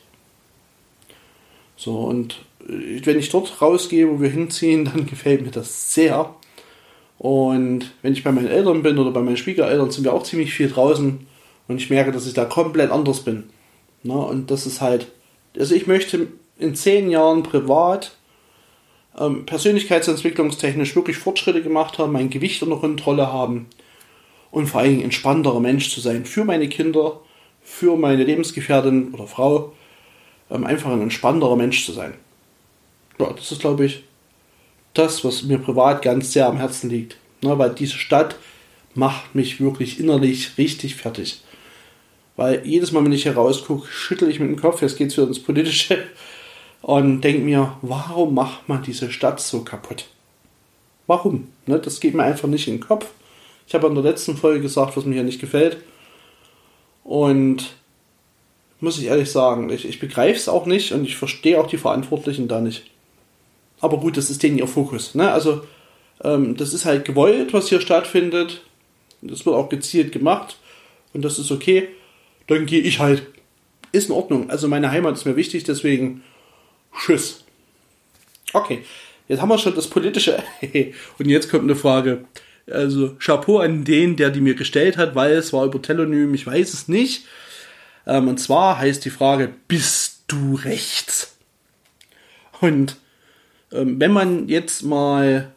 So, 1.76 1.98
und 1.98 2.46
äh, 2.68 3.02
wenn 3.04 3.20
ich 3.20 3.30
dort 3.30 3.62
rausgehe, 3.62 4.10
wo 4.10 4.22
wir 4.22 4.30
hinziehen, 4.30 4.86
dann 4.94 5.08
gefällt 5.08 5.42
mir 5.42 5.52
das 5.52 5.94
sehr. 5.94 6.36
Und 7.18 7.92
wenn 8.02 8.14
ich 8.14 8.24
bei 8.24 8.32
meinen 8.32 8.48
Eltern 8.48 8.84
bin 8.84 8.98
oder 8.98 9.12
bei 9.12 9.22
meinen 9.22 9.38
Schwiegereltern, 9.38 9.92
sind 9.92 10.06
wir 10.06 10.14
auch 10.14 10.24
ziemlich 10.24 10.54
viel 10.54 10.70
draußen 10.70 11.28
und 11.68 11.78
ich 11.78 11.90
merke, 11.90 12.12
dass 12.12 12.28
ich 12.28 12.34
da 12.34 12.46
komplett 12.46 12.92
anders 12.92 13.22
bin. 13.22 13.50
Na, 14.04 14.16
und 14.16 14.52
das 14.52 14.66
ist 14.66 14.80
halt, 14.80 15.08
also 15.58 15.76
ich 15.76 15.86
möchte 15.86 16.28
in 16.58 16.76
zehn 16.76 17.10
Jahren 17.10 17.44
privat 17.44 18.16
ähm, 19.20 19.46
persönlichkeitsentwicklungstechnisch 19.46 20.96
wirklich 20.96 21.18
Fortschritte 21.18 21.62
gemacht 21.62 21.98
haben, 21.98 22.14
mein 22.14 22.30
Gewicht 22.30 22.64
unter 22.64 22.78
Kontrolle 22.78 23.34
haben 23.34 23.68
und 24.52 24.68
vor 24.68 24.82
allem 24.82 25.00
ein 25.00 25.04
entspannterer 25.04 25.60
Mensch 25.60 25.90
zu 25.90 26.02
sein 26.02 26.26
für 26.26 26.44
meine 26.44 26.70
Kinder, 26.70 27.20
für 27.62 27.96
meine 27.98 28.24
Lebensgefährtin 28.24 29.14
oder 29.14 29.28
Frau 29.28 29.74
ähm, 30.50 30.66
einfach 30.66 30.92
ein 30.92 31.02
entspannterer 31.02 31.56
Mensch 31.56 31.86
zu 31.86 31.92
sein. 31.92 32.14
Ja, 33.20 33.32
das 33.34 33.52
ist, 33.52 33.62
glaube 33.62 33.86
ich, 33.86 34.04
das, 34.94 35.24
was 35.24 35.44
mir 35.44 35.60
privat 35.60 36.02
ganz 36.02 36.34
sehr 36.34 36.48
am 36.48 36.58
Herzen 36.58 36.90
liegt. 36.90 37.18
Ne, 37.42 37.58
weil 37.58 37.70
diese 37.70 37.98
Stadt 37.98 38.36
macht 38.96 39.34
mich 39.36 39.62
wirklich 39.62 40.00
innerlich 40.00 40.58
richtig 40.58 40.96
fertig. 40.96 41.42
Weil 42.36 42.66
jedes 42.66 42.92
Mal, 42.92 43.04
wenn 43.04 43.12
ich 43.12 43.24
hier 43.24 43.36
rausgucke, 43.36 43.88
schüttel 43.88 44.30
ich 44.30 44.40
mit 44.40 44.50
dem 44.50 44.60
Kopf, 44.60 44.82
jetzt 44.82 44.98
geht 44.98 45.10
es 45.10 45.18
wieder 45.18 45.28
ins 45.28 45.42
Politische 45.42 46.04
und 46.82 47.22
denke 47.22 47.42
mir, 47.42 47.78
warum 47.82 48.34
macht 48.34 48.68
man 48.68 48.84
diese 48.84 49.12
Stadt 49.12 49.40
so 49.40 49.64
kaputt? 49.64 50.06
Warum? 51.08 51.50
Ne, 51.66 51.80
das 51.80 52.00
geht 52.00 52.14
mir 52.14 52.24
einfach 52.24 52.48
nicht 52.48 52.68
in 52.68 52.76
den 52.76 52.86
Kopf. 52.86 53.08
Ich 53.70 53.76
habe 53.76 53.86
in 53.86 53.94
der 53.94 54.04
letzten 54.04 54.36
Folge 54.36 54.62
gesagt, 54.62 54.98
was 54.98 55.06
mir 55.06 55.14
hier 55.14 55.24
nicht 55.24 55.40
gefällt. 55.40 55.78
Und 57.04 57.76
muss 58.80 58.98
ich 58.98 59.06
ehrlich 59.06 59.30
sagen, 59.30 59.70
ich, 59.70 59.88
ich 59.88 60.00
begreife 60.00 60.40
es 60.40 60.50
auch 60.50 60.66
nicht 60.66 60.92
und 60.92 61.04
ich 61.04 61.16
verstehe 61.16 61.62
auch 61.62 61.68
die 61.68 61.78
Verantwortlichen 61.78 62.48
da 62.48 62.62
nicht. 62.62 62.90
Aber 63.80 64.00
gut, 64.00 64.18
das 64.18 64.32
ist 64.32 64.42
denen 64.42 64.58
ihr 64.58 64.66
Fokus. 64.66 65.14
Ne? 65.14 65.32
Also, 65.32 65.62
ähm, 66.24 66.58
das 66.58 66.74
ist 66.74 66.86
halt 66.86 67.06
gewollt, 67.06 67.54
was 67.54 67.70
hier 67.70 67.80
stattfindet. 67.80 68.64
Das 69.22 69.46
wird 69.46 69.56
auch 69.56 69.70
gezielt 69.70 70.12
gemacht 70.14 70.58
und 71.14 71.24
das 71.24 71.38
ist 71.38 71.52
okay. 71.52 71.90
Dann 72.48 72.66
gehe 72.66 72.82
ich 72.82 72.98
halt. 72.98 73.28
Ist 73.92 74.10
in 74.10 74.16
Ordnung. 74.16 74.50
Also, 74.50 74.68
meine 74.68 74.90
Heimat 74.90 75.14
ist 75.14 75.26
mir 75.26 75.36
wichtig, 75.36 75.64
deswegen 75.64 76.24
Tschüss. 76.98 77.44
Okay, 78.52 78.84
jetzt 79.28 79.42
haben 79.42 79.50
wir 79.50 79.60
schon 79.60 79.76
das 79.76 79.88
Politische. 79.88 80.42
und 81.20 81.28
jetzt 81.28 81.52
kommt 81.52 81.66
eine 81.66 81.76
Frage. 81.76 82.26
Also, 82.72 83.16
Chapeau 83.20 83.60
an 83.60 83.84
den, 83.84 84.16
der 84.16 84.30
die 84.30 84.42
mir 84.42 84.56
gestellt 84.56 84.98
hat, 84.98 85.16
weil 85.16 85.34
es 85.34 85.54
war 85.54 85.66
über 85.66 85.82
Telonym, 85.82 86.34
ich 86.34 86.46
weiß 86.46 86.74
es 86.74 86.88
nicht. 86.88 87.26
Ähm, 88.06 88.28
und 88.28 88.40
zwar 88.40 88.80
heißt 88.80 89.04
die 89.06 89.10
Frage, 89.10 89.54
bist 89.68 90.24
du 90.28 90.56
rechts? 90.56 91.38
Und 92.62 92.98
ähm, 93.72 94.00
wenn 94.00 94.12
man 94.12 94.48
jetzt 94.48 94.84
mal 94.84 95.52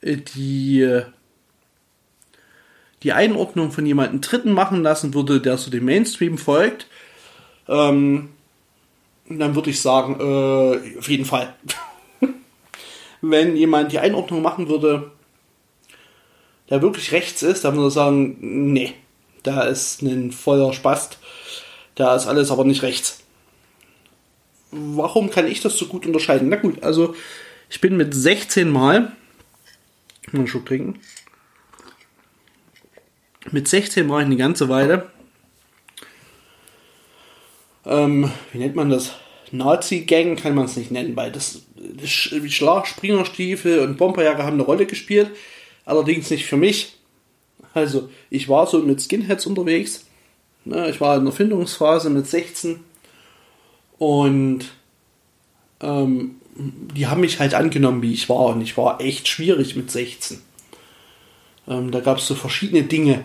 äh, 0.00 0.16
die, 0.16 1.02
die 3.02 3.12
Einordnung 3.12 3.70
von 3.70 3.86
jemandem 3.86 4.20
Dritten 4.20 4.52
machen 4.52 4.82
lassen 4.82 5.14
würde, 5.14 5.40
der 5.40 5.58
so 5.58 5.70
dem 5.70 5.84
Mainstream 5.84 6.38
folgt, 6.38 6.86
ähm, 7.68 8.30
dann 9.28 9.54
würde 9.54 9.70
ich 9.70 9.80
sagen, 9.80 10.16
äh, 10.20 10.98
auf 10.98 11.08
jeden 11.08 11.24
Fall. 11.26 11.54
wenn 13.20 13.56
jemand 13.56 13.92
die 13.92 13.98
Einordnung 13.98 14.42
machen 14.42 14.68
würde, 14.68 15.10
der 16.70 16.82
wirklich 16.82 17.12
rechts 17.12 17.42
ist, 17.42 17.64
dann 17.64 17.74
würde 17.74 17.88
er 17.88 17.90
sagen, 17.90 18.36
nee, 18.72 18.94
da 19.42 19.62
ist 19.62 20.02
ein 20.02 20.32
voller 20.32 20.72
Spast, 20.72 21.18
da 21.94 22.14
ist 22.14 22.26
alles 22.26 22.50
aber 22.50 22.64
nicht 22.64 22.82
rechts. 22.82 23.20
Warum 24.70 25.30
kann 25.30 25.46
ich 25.46 25.60
das 25.60 25.76
so 25.76 25.86
gut 25.86 26.04
unterscheiden? 26.04 26.48
Na 26.48 26.56
gut, 26.56 26.82
also 26.82 27.14
ich 27.70 27.80
bin 27.80 27.96
mit 27.96 28.14
16 28.14 28.70
Mal, 28.70 29.12
einen 30.32 30.46
Schluck 30.46 30.66
trinken, 30.66 31.00
mit 33.50 33.66
16 33.66 34.06
Mal 34.06 34.24
eine 34.24 34.36
ganze 34.36 34.68
Weile, 34.68 35.10
ähm, 37.86 38.30
wie 38.52 38.58
nennt 38.58 38.76
man 38.76 38.90
das? 38.90 39.14
Nazi-Gang 39.50 40.36
kann 40.38 40.54
man 40.54 40.66
es 40.66 40.76
nicht 40.76 40.90
nennen, 40.90 41.16
weil 41.16 41.32
das, 41.32 41.62
das 41.74 42.10
Schlag, 42.10 42.86
Springerstiefel 42.86 43.80
und 43.80 43.96
Bomberjacke 43.96 44.42
haben 44.42 44.54
eine 44.54 44.62
Rolle 44.62 44.84
gespielt, 44.84 45.30
allerdings 45.88 46.30
nicht 46.30 46.46
für 46.46 46.56
mich. 46.56 46.96
Also 47.74 48.08
ich 48.30 48.48
war 48.48 48.66
so 48.66 48.78
mit 48.78 49.00
Skinheads 49.00 49.46
unterwegs, 49.46 50.06
ne, 50.64 50.88
ich 50.90 51.00
war 51.00 51.16
in 51.16 51.24
der 51.24 51.32
Findungsphase 51.32 52.10
mit 52.10 52.26
16 52.26 52.80
und 53.98 54.66
ähm, 55.80 56.36
die 56.56 57.06
haben 57.06 57.20
mich 57.20 57.38
halt 57.38 57.54
angenommen, 57.54 58.02
wie 58.02 58.12
ich 58.12 58.28
war. 58.28 58.46
Und 58.46 58.60
ich 58.60 58.76
war 58.76 59.00
echt 59.00 59.28
schwierig 59.28 59.76
mit 59.76 59.90
16. 59.90 60.40
Ähm, 61.68 61.90
da 61.90 62.00
gab 62.00 62.18
es 62.18 62.26
so 62.26 62.34
verschiedene 62.34 62.84
Dinge, 62.84 63.24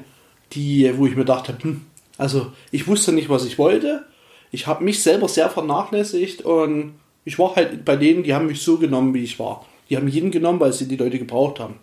die, 0.54 0.92
wo 0.98 1.08
ich 1.08 1.16
mir 1.16 1.26
dachte, 1.26 1.58
hm, 1.60 1.82
also 2.18 2.52
ich 2.72 2.88
wusste 2.88 3.12
nicht, 3.12 3.30
was 3.30 3.46
ich 3.46 3.58
wollte. 3.58 4.06
Ich 4.52 4.68
habe 4.68 4.84
mich 4.84 5.02
selber 5.02 5.28
sehr 5.28 5.50
vernachlässigt 5.50 6.44
und 6.44 6.94
ich 7.26 7.40
war 7.40 7.56
halt 7.56 7.86
bei 7.86 7.96
denen, 7.96 8.24
die 8.24 8.36
haben 8.36 8.48
mich 8.48 8.62
so 8.62 8.78
genommen, 8.78 9.14
wie 9.14 9.24
ich 9.24 9.40
war. 9.40 9.66
Die 9.90 9.98
haben 9.98 10.08
jeden 10.08 10.30
genommen, 10.30 10.60
weil 10.60 10.74
sie 10.74 10.88
die 10.88 10.98
Leute 10.98 11.18
gebraucht 11.18 11.60
haben. 11.60 11.76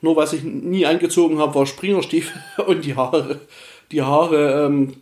Nur 0.00 0.16
was 0.16 0.32
ich 0.32 0.42
nie 0.42 0.86
angezogen 0.86 1.38
habe, 1.38 1.54
war 1.54 1.66
Springerstiefel 1.66 2.40
und 2.66 2.84
die 2.84 2.96
Haare. 2.96 3.40
Die 3.90 4.02
Haare 4.02 4.66
ähm, 4.66 4.94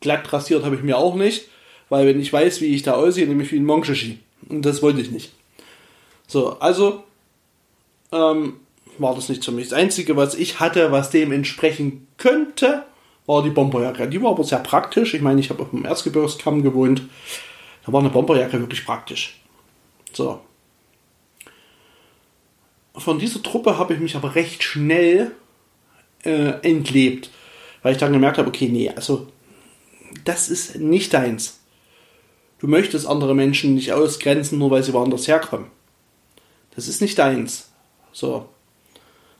glatt 0.00 0.32
rasiert 0.32 0.64
habe 0.64 0.76
ich 0.76 0.82
mir 0.82 0.98
auch 0.98 1.14
nicht. 1.14 1.48
Weil 1.88 2.06
wenn 2.06 2.20
ich 2.20 2.32
weiß, 2.32 2.60
wie 2.60 2.74
ich 2.74 2.82
da 2.82 2.94
aussehe, 2.94 3.26
nämlich 3.26 3.52
wie 3.52 3.58
ein 3.58 3.64
Monkshishi. 3.64 4.18
Und 4.48 4.62
das 4.66 4.82
wollte 4.82 5.00
ich 5.00 5.10
nicht. 5.10 5.32
So, 6.26 6.58
also 6.58 7.04
ähm, 8.12 8.54
war 8.98 9.14
das 9.14 9.28
nicht 9.28 9.44
für 9.44 9.52
mich. 9.52 9.68
Das 9.68 9.78
Einzige, 9.78 10.16
was 10.16 10.34
ich 10.34 10.58
hatte, 10.58 10.90
was 10.90 11.10
dem 11.10 11.32
entsprechen 11.32 12.06
könnte, 12.16 12.84
war 13.26 13.42
die 13.42 13.50
Bomberjacke. 13.50 14.08
Die 14.08 14.22
war 14.22 14.30
aber 14.30 14.44
sehr 14.44 14.58
praktisch. 14.58 15.14
Ich 15.14 15.22
meine, 15.22 15.40
ich 15.40 15.50
habe 15.50 15.62
auf 15.62 15.70
dem 15.70 15.84
Erzgebirgskamm 15.84 16.62
gewohnt. 16.62 17.02
Da 17.84 17.92
war 17.92 18.00
eine 18.00 18.10
Bomberjacke 18.10 18.58
wirklich 18.60 18.84
praktisch. 18.84 19.40
So. 20.12 20.40
Von 22.96 23.18
dieser 23.18 23.42
Truppe 23.42 23.78
habe 23.78 23.94
ich 23.94 24.00
mich 24.00 24.16
aber 24.16 24.34
recht 24.34 24.62
schnell 24.62 25.32
äh, 26.24 26.60
entlebt. 26.62 27.30
Weil 27.82 27.92
ich 27.92 27.98
dann 27.98 28.12
gemerkt 28.12 28.38
habe, 28.38 28.48
okay, 28.48 28.68
nee, 28.68 28.90
also 28.90 29.28
das 30.24 30.48
ist 30.48 30.76
nicht 30.76 31.14
deins. 31.14 31.60
Du 32.58 32.66
möchtest 32.66 33.06
andere 33.06 33.34
Menschen 33.34 33.74
nicht 33.74 33.92
ausgrenzen, 33.92 34.58
nur 34.58 34.70
weil 34.70 34.82
sie 34.82 34.92
woanders 34.92 35.28
herkommen. 35.28 35.66
Das 36.74 36.88
ist 36.88 37.00
nicht 37.00 37.18
deins. 37.18 37.70
So. 38.12 38.48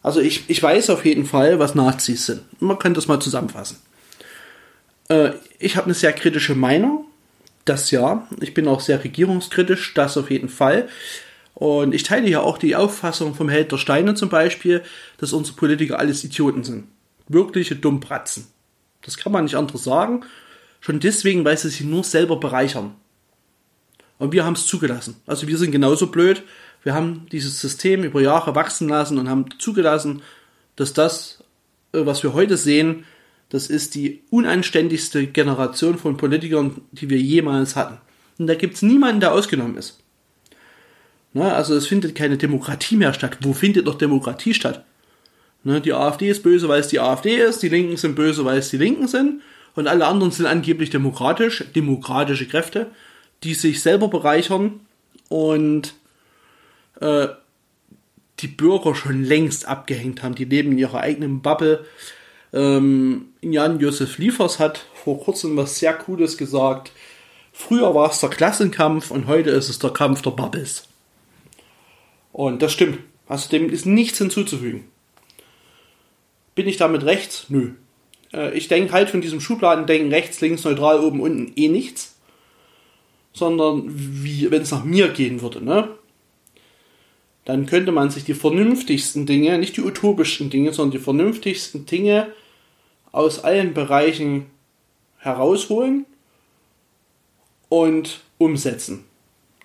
Also 0.03 0.21
ich, 0.21 0.49
ich 0.49 0.63
weiß 0.63 0.91
auf 0.91 1.05
jeden 1.05 1.27
Fall, 1.27 1.59
was 1.59 1.75
Nazis 1.75 2.27
sind. 2.27 2.43
Man 2.61 2.79
könnte 2.79 2.99
das 2.99 3.09
mal 3.09 3.21
zusammenfassen. 3.21 3.79
Äh, 5.09 5.31
ich 5.59 5.77
habe 5.77 5.87
eine 5.87 5.95
sehr 5.95 6.13
kritische 6.13 6.55
Meinung. 6.55 7.07
Das 7.65 7.91
ja. 7.91 8.29
Ich 8.41 8.55
bin 8.55 8.69
auch 8.69 8.81
sehr 8.81 9.03
regierungskritisch. 9.03 9.95
Das 9.95 10.17
auf 10.17 10.31
jeden 10.31 10.49
Fall. 10.49 10.89
Und 11.57 11.95
ich 11.95 12.03
teile 12.03 12.29
ja 12.29 12.43
auch 12.43 12.59
die 12.59 12.77
Auffassung 12.77 13.35
vom 13.35 13.49
Held 13.49 13.73
der 13.73 13.79
Steine 13.79 14.15
zum 14.15 14.29
Beispiel, 14.29 14.83
dass 15.17 15.33
unsere 15.33 15.57
Politiker 15.57 15.99
alles 15.99 16.23
Idioten 16.23 16.65
sind. 16.65 16.85
Wirkliche 17.29 17.75
Dummbratzen. 17.75 18.47
Das 19.01 19.17
kann 19.17 19.33
man 19.33 19.45
nicht 19.45 19.55
anders 19.55 19.83
sagen. 19.83 20.21
Schon 20.83 21.01
deswegen, 21.01 21.47
weil 21.47 21.57
sie 21.57 21.71
sich 21.71 21.81
nur 21.81 22.05
selber 22.05 22.37
bereichern. 22.37 22.95
Und 24.19 24.33
wir 24.33 24.45
haben 24.45 24.53
es 24.53 24.67
zugelassen. 24.67 25.17
Also 25.27 25.49
wir 25.49 25.57
sind 25.57 25.71
genauso 25.71 26.09
blöd. 26.09 26.43
Wir 26.83 26.93
haben 26.93 27.27
dieses 27.33 27.59
System 27.59 28.05
über 28.05 28.21
Jahre 28.21 28.55
wachsen 28.55 28.91
lassen 28.91 29.17
und 29.17 29.31
haben 29.31 29.47
zugelassen, 29.59 30.21
dass 30.77 30.93
das, 30.93 31.43
äh, 31.93 32.05
was 32.05 32.23
wir 32.23 32.35
heute 32.35 32.59
sehen, 32.59 33.07
das 33.49 33.69
ist 33.69 33.95
die 33.95 34.25
unanständigste 34.29 35.27
Generation 35.27 35.97
von 35.97 36.19
Politikern, 36.19 36.83
die 36.93 37.09
wir 37.09 37.19
jemals 37.19 37.77
hatten. 37.77 37.97
Und 38.39 38.47
da 38.47 38.55
gibt 38.57 38.75
es 38.75 38.83
niemanden, 38.83 39.21
der 39.21 39.33
ausgenommen 39.33 39.79
ist. 39.79 40.03
Na, 41.37 41.55
also 41.55 41.75
es 41.75 41.87
findet 41.87 42.15
keine 42.15 42.39
Demokratie 42.39 42.97
mehr 42.97 43.13
statt. 43.13 43.39
Wo 43.43 43.53
findet 43.53 43.87
doch 43.87 43.99
Demokratie 43.99 44.55
statt? 44.55 44.85
Na, 45.65 45.81
die 45.81 45.93
AfD 45.93 46.29
ist 46.29 46.43
böse, 46.43 46.69
weil 46.69 46.81
es 46.81 46.89
die 46.89 47.01
AfD 47.01 47.37
ist, 47.37 47.63
die 47.63 47.69
Linken 47.69 47.97
sind 47.97 48.15
böse, 48.15 48.45
weil 48.45 48.59
es 48.59 48.71
die 48.71 48.79
Linken 48.79 49.09
sind 49.09 49.43
und 49.75 49.87
alle 49.87 50.07
anderen 50.07 50.33
sind 50.33 50.47
angeblich 50.47 50.91
demokratisch, 50.91 51.65
demokratische 51.75 52.47
Kräfte 52.47 52.87
die 53.43 53.55
sich 53.55 53.83
selber 53.83 54.09
bereichern 54.09 54.81
und 55.29 55.95
äh, 57.01 57.29
die 58.41 58.49
Bürger 58.49 58.95
schon 58.95 59.25
längst 59.25 59.67
abgehängt 59.67 60.23
haben. 60.23 60.35
Die 60.35 60.45
leben 60.45 60.73
in 60.73 60.79
ihrer 60.79 61.01
eigenen 61.01 61.41
Bubble. 61.41 61.85
Ähm, 62.53 63.29
Jan-Josef 63.41 64.19
Liefers 64.19 64.59
hat 64.59 64.87
vor 64.95 65.21
kurzem 65.21 65.57
was 65.57 65.79
sehr 65.79 65.95
Cooles 65.95 66.37
gesagt. 66.37 66.93
Früher 67.53 67.95
war 67.95 68.11
es 68.11 68.21
der 68.21 68.29
Klassenkampf 68.29 69.11
und 69.11 69.27
heute 69.27 69.51
ist 69.51 69.69
es 69.69 69.79
der 69.79 69.91
Kampf 69.91 70.23
der 70.23 70.33
Bubbles. 70.33 70.86
Und 72.37 72.63
das 72.63 72.73
stimmt. 72.73 72.99
Also 73.29 73.49
dem 73.49 73.71
ist 73.71 73.87
nichts 73.87 74.19
hinzuzufügen. 74.19 74.85
Bin 76.55 76.69
ich 76.69 76.77
damit 76.77 77.05
rechts? 77.05 77.47
Nö. 77.49 77.73
Äh, 78.33 78.57
ich 78.57 78.69
denke 78.69 78.93
halt 78.93 79.11
von 79.11 79.21
diesem 79.21 79.41
Schubladendenken 79.41 80.13
rechts, 80.13 80.41
links, 80.41 80.65
neutral, 80.65 81.01
oben, 81.01 81.21
unten 81.21 81.53
eh 81.57 81.69
nichts 81.69 82.17
sondern 83.37 83.85
wie, 83.87 84.51
wenn 84.51 84.63
es 84.63 84.71
nach 84.71 84.83
mir 84.83 85.09
gehen 85.11 85.43
würde, 85.43 85.63
ne? 85.63 85.91
Dann 87.45 87.67
könnte 87.67 87.93
man 87.93 88.11
sich 88.11 88.25
die 88.25 88.35
vernünftigsten 88.35 89.27
Dinge, 89.27 89.59
nicht 89.59 89.77
die 89.77 89.83
utopischsten 89.83 90.51
Dinge, 90.51 90.73
sondern 90.73 90.99
die 90.99 91.05
vernünftigsten 91.05 91.85
Dinge 91.85 92.33
aus 93.13 93.45
allen 93.45 93.75
Bereichen 93.75 94.47
herausholen 95.19 96.07
und 97.69 98.21
umsetzen. 98.39 99.05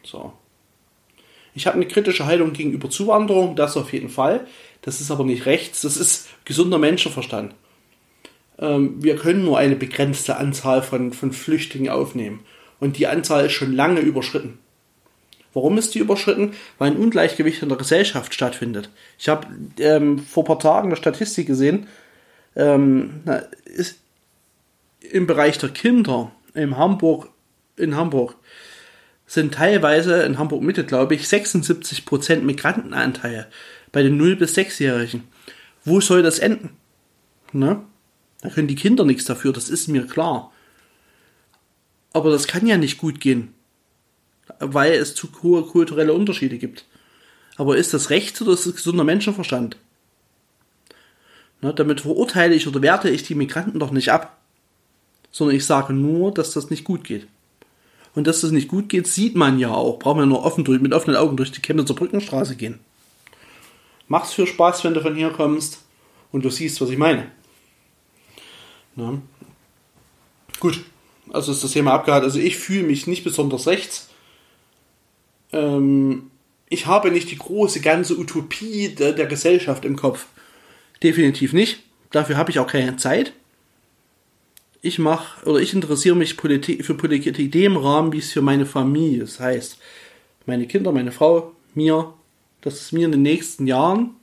So. 0.03 0.33
Ich 1.53 1.67
habe 1.67 1.75
eine 1.75 1.87
kritische 1.87 2.25
Haltung 2.25 2.53
gegenüber 2.53 2.89
Zuwanderung, 2.89 3.55
das 3.55 3.77
auf 3.77 3.91
jeden 3.93 4.09
Fall. 4.09 4.47
Das 4.81 5.01
ist 5.01 5.11
aber 5.11 5.23
nicht 5.23 5.45
rechts, 5.45 5.81
das 5.81 5.97
ist 5.97 6.29
gesunder 6.45 6.77
Menschenverstand. 6.77 7.53
Ähm, 8.57 9.03
wir 9.03 9.15
können 9.15 9.43
nur 9.43 9.57
eine 9.57 9.75
begrenzte 9.75 10.37
Anzahl 10.37 10.81
von, 10.81 11.13
von 11.13 11.31
Flüchtlingen 11.33 11.91
aufnehmen. 11.91 12.41
Und 12.79 12.97
die 12.97 13.07
Anzahl 13.07 13.45
ist 13.45 13.53
schon 13.53 13.73
lange 13.73 13.99
überschritten. 13.99 14.57
Warum 15.53 15.77
ist 15.77 15.93
die 15.93 15.99
überschritten? 15.99 16.53
Weil 16.77 16.91
ein 16.91 16.97
Ungleichgewicht 16.97 17.61
in 17.61 17.69
der 17.69 17.77
Gesellschaft 17.77 18.33
stattfindet. 18.33 18.89
Ich 19.19 19.27
habe 19.27 19.47
ähm, 19.79 20.19
vor 20.19 20.43
ein 20.43 20.47
paar 20.47 20.59
Tagen 20.59 20.87
eine 20.87 20.95
Statistik 20.95 21.47
gesehen, 21.47 21.87
ähm, 22.55 23.21
ist 23.65 23.99
im 25.01 25.27
Bereich 25.27 25.57
der 25.57 25.69
Kinder 25.69 26.31
in 26.53 26.77
Hamburg, 26.77 27.29
in 27.75 27.95
Hamburg 27.95 28.35
sind 29.31 29.53
teilweise 29.53 30.23
in 30.23 30.37
Hamburg 30.37 30.61
Mitte, 30.61 30.83
glaube 30.83 31.15
ich, 31.15 31.23
76% 31.23 32.41
Migrantenanteil 32.41 33.47
bei 33.93 34.03
den 34.03 34.21
0- 34.21 34.35
bis 34.35 34.57
6-Jährigen. 34.57 35.23
Wo 35.85 36.01
soll 36.01 36.21
das 36.21 36.39
enden? 36.39 36.71
Ne? 37.53 37.81
Da 38.41 38.49
können 38.49 38.67
die 38.67 38.75
Kinder 38.75 39.05
nichts 39.05 39.23
dafür, 39.23 39.53
das 39.53 39.69
ist 39.69 39.87
mir 39.87 40.05
klar. 40.05 40.51
Aber 42.11 42.29
das 42.29 42.45
kann 42.45 42.67
ja 42.67 42.75
nicht 42.75 42.97
gut 42.97 43.21
gehen, 43.21 43.53
weil 44.59 44.91
es 44.91 45.15
zu 45.15 45.29
hohe 45.41 45.63
kulturelle 45.63 46.11
Unterschiede 46.11 46.57
gibt. 46.57 46.83
Aber 47.55 47.77
ist 47.77 47.93
das 47.93 48.09
Recht 48.09 48.41
oder 48.41 48.51
ist 48.51 48.65
das 48.65 48.75
gesunder 48.75 49.05
Menschenverstand? 49.05 49.77
Ne, 51.61 51.73
damit 51.73 52.01
verurteile 52.01 52.53
ich 52.53 52.67
oder 52.67 52.81
werte 52.81 53.09
ich 53.09 53.23
die 53.23 53.35
Migranten 53.35 53.79
doch 53.79 53.91
nicht 53.91 54.11
ab, 54.11 54.41
sondern 55.31 55.55
ich 55.55 55.65
sage 55.65 55.93
nur, 55.93 56.33
dass 56.33 56.51
das 56.51 56.69
nicht 56.69 56.83
gut 56.83 57.05
geht. 57.05 57.29
Und 58.13 58.27
dass 58.27 58.41
das 58.41 58.51
nicht 58.51 58.67
gut 58.67 58.89
geht, 58.89 59.07
sieht 59.07 59.35
man 59.35 59.57
ja 59.57 59.71
auch. 59.71 59.99
Braucht 59.99 60.17
man 60.17 60.29
nur 60.29 60.43
offen 60.43 60.63
durch, 60.63 60.81
mit 60.81 60.93
offenen 60.93 61.15
Augen 61.15 61.37
durch 61.37 61.51
die 61.51 61.61
Chemnitzer 61.61 61.93
Brückenstraße 61.93 62.55
gehen. 62.55 62.79
Mach's 64.07 64.33
für 64.33 64.45
Spaß, 64.45 64.83
wenn 64.83 64.93
du 64.93 65.01
von 65.01 65.15
hier 65.15 65.29
kommst 65.29 65.79
und 66.31 66.43
du 66.43 66.49
siehst, 66.49 66.81
was 66.81 66.89
ich 66.89 66.97
meine. 66.97 67.31
Na? 68.95 69.21
Gut, 70.59 70.83
also 71.31 71.53
ist 71.53 71.63
das 71.63 71.71
Thema 71.71 71.93
abgehakt. 71.93 72.25
Also 72.25 72.39
ich 72.39 72.57
fühle 72.57 72.83
mich 72.83 73.07
nicht 73.07 73.23
besonders 73.23 73.67
rechts. 73.67 74.09
Ähm, 75.53 76.29
ich 76.69 76.85
habe 76.85 77.11
nicht 77.11 77.31
die 77.31 77.37
große 77.37 77.79
ganze 77.79 78.17
Utopie 78.17 78.89
der, 78.89 79.13
der 79.13 79.27
Gesellschaft 79.27 79.85
im 79.85 79.95
Kopf. 79.95 80.25
Definitiv 81.03 81.53
nicht. 81.53 81.83
Dafür 82.11 82.37
habe 82.37 82.51
ich 82.51 82.59
auch 82.59 82.67
keine 82.67 82.97
Zeit. 82.97 83.33
Ich 84.81 84.97
mache 84.97 85.47
oder 85.47 85.59
ich 85.59 85.73
interessiere 85.73 86.15
mich 86.15 86.37
Politik, 86.37 86.85
für 86.85 86.95
Politik 86.95 87.37
in 87.37 87.51
dem 87.51 87.77
Rahmen, 87.77 88.11
wie 88.13 88.17
es 88.17 88.31
für 88.31 88.41
meine 88.41 88.65
Familie 88.65 89.23
ist. 89.23 89.39
Das 89.39 89.45
heißt, 89.45 89.77
meine 90.45 90.65
Kinder, 90.65 90.91
meine 90.91 91.11
Frau, 91.11 91.51
mir, 91.75 92.13
dass 92.61 92.81
es 92.81 92.91
mir 92.91 93.05
in 93.05 93.11
den 93.11 93.21
nächsten 93.21 93.67
Jahren 93.67 94.15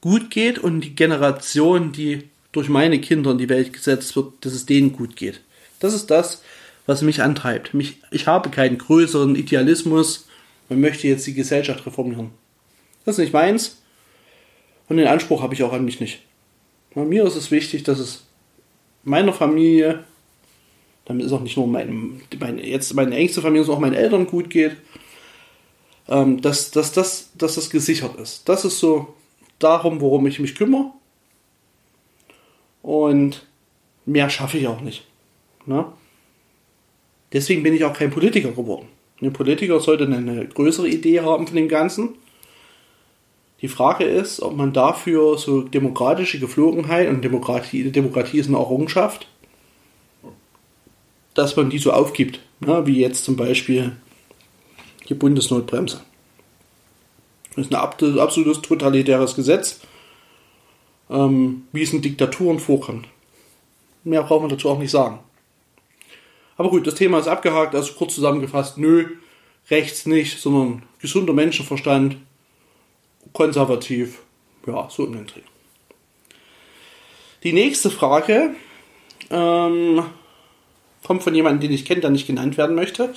gut 0.00 0.30
geht 0.30 0.58
und 0.58 0.82
die 0.82 0.94
Generation, 0.94 1.92
die 1.92 2.28
durch 2.52 2.68
meine 2.68 3.00
Kinder 3.00 3.30
in 3.30 3.38
die 3.38 3.48
Welt 3.48 3.72
gesetzt 3.72 4.14
wird, 4.16 4.32
dass 4.42 4.52
es 4.52 4.66
denen 4.66 4.92
gut 4.92 5.16
geht. 5.16 5.40
Das 5.80 5.94
ist 5.94 6.10
das, 6.10 6.42
was 6.86 7.02
mich 7.02 7.22
antreibt. 7.22 7.74
Mich, 7.74 7.96
ich 8.10 8.26
habe 8.26 8.50
keinen 8.50 8.78
größeren 8.78 9.34
Idealismus 9.34 10.28
und 10.68 10.80
möchte 10.80 11.08
jetzt 11.08 11.26
die 11.26 11.34
Gesellschaft 11.34 11.84
reformieren. 11.86 12.30
Das 13.04 13.14
ist 13.14 13.24
nicht 13.24 13.32
meins. 13.32 13.78
Und 14.88 14.98
den 14.98 15.06
Anspruch 15.06 15.42
habe 15.42 15.54
ich 15.54 15.62
auch 15.62 15.72
an 15.72 15.84
mich 15.84 16.00
nicht. 16.00 16.20
Bei 16.94 17.04
mir 17.04 17.24
ist 17.24 17.36
es 17.36 17.50
wichtig, 17.50 17.82
dass 17.82 17.98
es 17.98 18.24
meiner 19.04 19.32
Familie, 19.32 20.04
damit 21.04 21.26
ist 21.26 21.32
auch 21.32 21.40
nicht 21.40 21.56
nur 21.56 21.66
mein, 21.66 22.20
meine, 22.38 22.66
jetzt 22.66 22.94
meine 22.94 23.14
engste 23.16 23.42
Familie, 23.42 23.64
sondern 23.64 23.84
auch 23.84 23.88
meinen 23.88 24.02
Eltern 24.02 24.26
gut 24.26 24.50
geht, 24.50 24.76
ähm, 26.08 26.40
dass, 26.40 26.70
dass, 26.70 26.92
dass, 26.92 27.30
dass 27.36 27.54
das 27.54 27.70
gesichert 27.70 28.16
ist. 28.18 28.48
Das 28.48 28.64
ist 28.64 28.78
so 28.78 29.14
darum, 29.58 30.00
worum 30.00 30.26
ich 30.26 30.40
mich 30.40 30.54
kümmere. 30.54 30.90
Und 32.82 33.46
mehr 34.04 34.28
schaffe 34.28 34.58
ich 34.58 34.66
auch 34.66 34.80
nicht. 34.80 35.06
Ne? 35.66 35.86
Deswegen 37.32 37.62
bin 37.62 37.74
ich 37.74 37.84
auch 37.84 37.94
kein 37.94 38.10
Politiker 38.10 38.52
geworden. 38.52 38.88
Ein 39.20 39.32
Politiker 39.32 39.80
sollte 39.80 40.04
eine 40.04 40.46
größere 40.46 40.88
Idee 40.88 41.20
haben 41.20 41.46
von 41.46 41.56
dem 41.56 41.68
Ganzen 41.68 42.16
die 43.60 43.68
Frage 43.68 44.04
ist, 44.04 44.40
ob 44.40 44.56
man 44.56 44.72
dafür 44.72 45.38
so 45.38 45.62
demokratische 45.62 46.38
Geflogenheit 46.38 47.08
und 47.08 47.22
Demokratie, 47.22 47.90
Demokratie 47.90 48.38
ist 48.38 48.48
eine 48.48 48.58
Errungenschaft, 48.58 49.26
dass 51.34 51.56
man 51.56 51.70
die 51.70 51.78
so 51.78 51.92
aufgibt, 51.92 52.40
ne? 52.60 52.86
wie 52.86 53.00
jetzt 53.00 53.24
zum 53.24 53.36
Beispiel 53.36 53.96
die 55.08 55.14
Bundesnotbremse. 55.14 56.02
Das 57.54 57.66
ist 57.66 57.74
ein 57.74 58.18
absolutes 58.18 58.62
totalitäres 58.62 59.34
Gesetz, 59.36 59.80
ähm, 61.08 61.62
wie 61.72 61.82
es 61.82 61.92
in 61.92 62.02
Diktaturen 62.02 62.58
vorkommt. 62.58 63.06
Mehr 64.02 64.22
braucht 64.22 64.42
man 64.42 64.50
dazu 64.50 64.68
auch 64.68 64.78
nicht 64.78 64.90
sagen. 64.90 65.20
Aber 66.56 66.70
gut, 66.70 66.86
das 66.86 66.94
Thema 66.94 67.18
ist 67.18 67.28
abgehakt, 67.28 67.74
also 67.74 67.94
kurz 67.94 68.14
zusammengefasst, 68.14 68.78
nö, 68.78 69.06
rechts 69.70 70.06
nicht, 70.06 70.40
sondern 70.40 70.82
gesunder 71.00 71.32
Menschenverstand, 71.32 72.16
konservativ, 73.32 74.20
ja, 74.66 74.88
so 74.90 75.04
in 75.06 75.12
den 75.12 75.26
Dreh. 75.26 75.40
Die 77.42 77.52
nächste 77.52 77.90
Frage 77.90 78.54
ähm, 79.30 80.02
kommt 81.04 81.22
von 81.22 81.34
jemandem, 81.34 81.60
den 81.60 81.72
ich 81.72 81.84
kenne, 81.84 82.00
der 82.00 82.10
nicht 82.10 82.26
genannt 82.26 82.56
werden 82.56 82.74
möchte. 82.74 83.12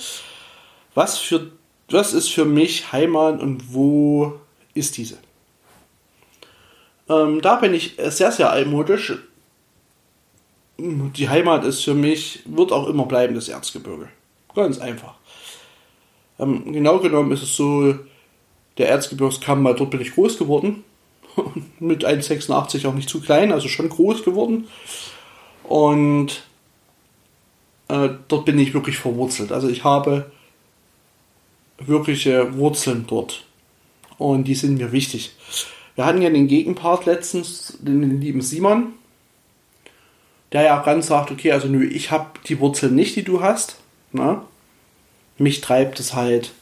Was, 0.94 1.18
für, 1.18 1.52
was 1.88 2.12
ist 2.12 2.28
für 2.28 2.44
mich 2.44 2.92
Heimat 2.92 3.40
und 3.40 3.72
wo 3.72 4.38
ist 4.74 4.96
diese? 4.96 5.18
Ähm, 7.08 7.40
da 7.40 7.56
bin 7.56 7.72
ich 7.74 7.96
sehr, 7.96 8.32
sehr 8.32 8.50
altmodisch. 8.50 9.14
Die 10.76 11.28
Heimat 11.28 11.64
ist 11.64 11.82
für 11.82 11.94
mich, 11.94 12.40
wird 12.44 12.70
auch 12.70 12.86
immer 12.86 13.06
bleiben, 13.06 13.34
das 13.34 13.48
Erzgebirge. 13.48 14.08
Ganz 14.54 14.78
einfach. 14.78 15.14
Ähm, 16.38 16.72
genau 16.72 16.98
genommen 16.98 17.32
ist 17.32 17.42
es 17.42 17.56
so, 17.56 17.94
der 18.78 18.88
Erzgebirgskamm, 18.88 19.64
weil 19.64 19.74
dort 19.74 19.90
bin 19.90 20.00
ich 20.00 20.14
groß 20.14 20.38
geworden. 20.38 20.84
Mit 21.78 22.06
1,86 22.06 22.86
auch 22.86 22.94
nicht 22.94 23.08
zu 23.08 23.20
klein, 23.20 23.52
also 23.52 23.68
schon 23.68 23.88
groß 23.88 24.24
geworden. 24.24 24.68
Und 25.64 26.42
äh, 27.88 28.10
dort 28.28 28.44
bin 28.44 28.58
ich 28.58 28.74
wirklich 28.74 28.96
verwurzelt. 28.96 29.52
Also 29.52 29.68
ich 29.68 29.84
habe 29.84 30.30
wirkliche 31.78 32.56
Wurzeln 32.56 33.04
dort. 33.06 33.44
Und 34.16 34.44
die 34.44 34.54
sind 34.54 34.78
mir 34.78 34.92
wichtig. 34.92 35.32
Wir 35.94 36.06
hatten 36.06 36.22
ja 36.22 36.30
den 36.30 36.48
Gegenpart 36.48 37.06
letztens, 37.06 37.76
den 37.80 38.20
lieben 38.20 38.40
Simon, 38.40 38.92
der 40.52 40.62
ja 40.62 40.80
auch 40.80 40.84
ganz 40.84 41.08
sagt, 41.08 41.30
okay, 41.30 41.52
also 41.52 41.68
nö, 41.68 41.84
ich 41.84 42.10
habe 42.10 42.26
die 42.46 42.58
Wurzeln 42.60 42.94
nicht, 42.94 43.16
die 43.16 43.22
du 43.22 43.42
hast. 43.42 43.76
Ne? 44.12 44.40
Mich 45.36 45.60
treibt 45.60 46.00
es 46.00 46.14
halt 46.14 46.52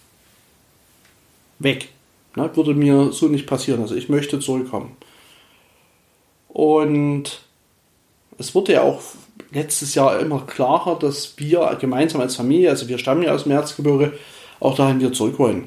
weg. 1.59 1.89
Ne, 2.37 2.55
würde 2.55 2.75
mir 2.75 3.13
so 3.13 3.29
nicht 3.29 3.47
passieren. 3.47 3.81
Also 3.81 3.95
ich 3.95 4.09
möchte 4.09 4.39
zurückkommen. 4.39 4.97
Und 6.49 7.41
es 8.39 8.55
wurde 8.55 8.75
ja 8.75 8.83
auch 8.83 9.01
letztes 9.53 9.95
Jahr 9.95 10.21
immer 10.21 10.43
klarer, 10.47 10.99
dass 10.99 11.39
wir 11.39 11.77
gemeinsam 11.81 12.21
als 12.21 12.37
Familie, 12.37 12.71
also 12.71 12.89
wir 12.89 12.99
stammen 12.99 13.23
ja 13.23 13.33
aus 13.33 13.45
dem 13.45 13.53
Erzgebirge, 13.53 14.13
auch 14.61 14.77
dahin 14.77 15.01
wieder 15.01 15.13
zurück 15.13 15.39
wollen. 15.39 15.67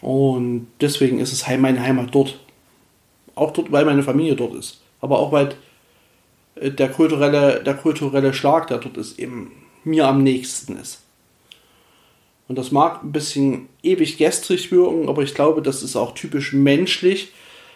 Und 0.00 0.68
deswegen 0.80 1.18
ist 1.18 1.32
es 1.32 1.46
meine 1.58 1.82
Heimat 1.82 2.14
dort. 2.14 2.38
Auch 3.34 3.52
dort, 3.52 3.70
weil 3.70 3.84
meine 3.84 4.02
Familie 4.02 4.36
dort 4.36 4.54
ist. 4.54 4.80
Aber 5.00 5.18
auch 5.18 5.32
weil 5.32 5.54
äh, 6.54 6.70
der 6.70 6.88
kulturelle, 6.88 7.62
der 7.62 7.74
kulturelle 7.74 8.32
Schlag, 8.32 8.68
der 8.68 8.78
dort 8.78 8.96
ist, 8.96 9.18
eben 9.18 9.52
mir 9.84 10.06
am 10.06 10.22
nächsten 10.22 10.76
ist. 10.76 11.02
Und 12.48 12.56
das 12.56 12.72
mag 12.72 13.02
ein 13.04 13.12
bisschen 13.12 13.68
ewig 13.82 14.16
gestrig 14.16 14.72
wirken, 14.72 15.08
aber 15.08 15.22
ich 15.22 15.34
glaube, 15.34 15.60
das 15.60 15.82
ist 15.82 15.96
auch 15.96 16.14
typisch 16.14 16.54
menschlich, 16.54 17.32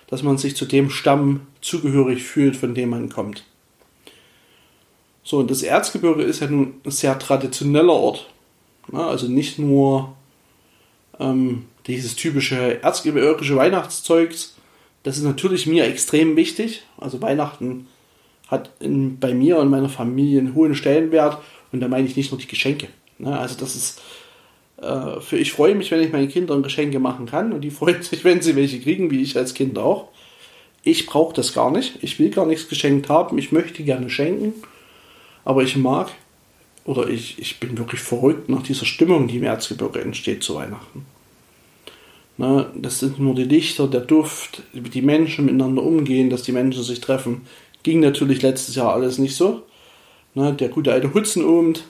dass 0.09 0.23
man 0.23 0.39
sich 0.39 0.57
zu 0.57 0.65
dem 0.65 0.91
Stamm 0.91 1.47
zugehörig 1.61 2.23
fühlt, 2.23 2.57
von 2.57 2.75
dem 2.75 2.91
man 2.91 3.11
kommt. 3.11 3.45
So, 5.23 5.39
und 5.39 5.51
das 5.51 5.63
Erzgebirge 5.63 6.23
ist 6.23 6.41
ja 6.41 6.49
nun 6.49 6.75
ein 6.85 6.91
sehr 6.91 7.19
traditioneller 7.19 7.93
Ort. 7.93 8.29
also 8.93 9.29
nicht 9.29 9.59
nur 9.59 10.17
ähm, 11.21 11.67
dieses 11.87 12.17
typische 12.17 12.83
erzgebirgische 12.83 13.57
Weihnachtszeugs. 13.57 14.57
Das 15.03 15.17
ist 15.19 15.25
natürlich 15.25 15.67
mir 15.67 15.85
extrem 15.85 16.37
wichtig. 16.37 16.83
Also 16.99 17.21
Weihnachten 17.23 17.87
hat 18.49 18.71
in, 18.81 19.19
bei 19.19 19.35
mir 19.35 19.59
und 19.59 19.71
meiner 19.71 19.89
Familie 19.89 20.41
einen 20.41 20.55
hohen 20.55 20.75
Stellenwert. 20.75 21.39
Und 21.73 21.81
da 21.81 21.89
meine 21.89 22.07
ich 22.07 22.17
nicht 22.17 22.31
nur 22.33 22.41
die 22.41 22.47
Geschenke. 22.47 22.89
also 23.25 23.57
das 23.59 23.77
ist 23.77 24.01
äh, 24.83 25.21
für 25.21 25.39
ich 25.39 25.53
freue 25.53 25.75
mich, 25.75 25.91
wenn 25.91 26.03
ich 26.03 26.13
meinen 26.13 26.29
Kindern 26.29 26.63
Geschenke 26.63 26.99
machen 26.99 27.27
kann 27.27 27.53
und 27.53 27.63
die 27.63 27.71
freuen 27.71 28.03
sich, 28.03 28.25
wenn 28.25 28.43
sie 28.43 28.57
welche 28.57 28.81
kriegen, 28.81 29.11
wie 29.11 29.23
ich 29.23 29.37
als 29.37 29.55
Kind 29.55 29.79
auch. 29.79 30.09
Ich 30.83 31.07
brauche 31.07 31.35
das 31.35 31.55
gar 31.55 31.71
nicht. 31.71 31.99
Ich 32.03 32.19
will 32.19 32.31
gar 32.31 32.47
nichts 32.47 32.69
geschenkt 32.69 33.09
haben. 33.09 33.39
Ich 33.39 33.53
möchte 33.53 33.85
gerne 33.85 34.11
schenken. 34.11 34.55
Aber 35.45 35.63
ich 35.63 35.77
mag 35.77 36.11
oder 36.85 37.09
ich, 37.09 37.39
ich 37.39 37.61
bin 37.61 37.79
wirklich 37.79 38.01
verrückt 38.01 38.49
nach 38.49 38.63
dieser 38.63 38.87
Stimmung, 38.87 39.29
die 39.29 39.37
im 39.37 39.45
Erzgebirge 39.45 40.01
entsteht 40.01 40.43
zu 40.43 40.57
Weihnachten. 40.57 41.07
Na, 42.37 42.73
das 42.75 42.99
sind 42.99 43.21
nur 43.21 43.35
die 43.35 43.45
Lichter, 43.45 43.87
der 43.87 44.01
Duft, 44.01 44.63
wie 44.73 44.89
die 44.89 45.03
Menschen 45.03 45.45
miteinander 45.45 45.83
umgehen, 45.83 46.31
dass 46.31 46.43
die 46.43 46.53
Menschen 46.53 46.83
sich 46.83 47.01
treffen. 47.01 47.43
Ging 47.85 48.01
natürlich 48.01 48.43
letztes 48.43 48.75
Jahr 48.75 48.95
alles 48.95 49.19
nicht 49.19 49.37
so. 49.37 49.63
Na, 50.35 50.51
der 50.51 50.69
gute 50.69 50.93
alte 50.93 51.15
Hutzenabend 51.15 51.85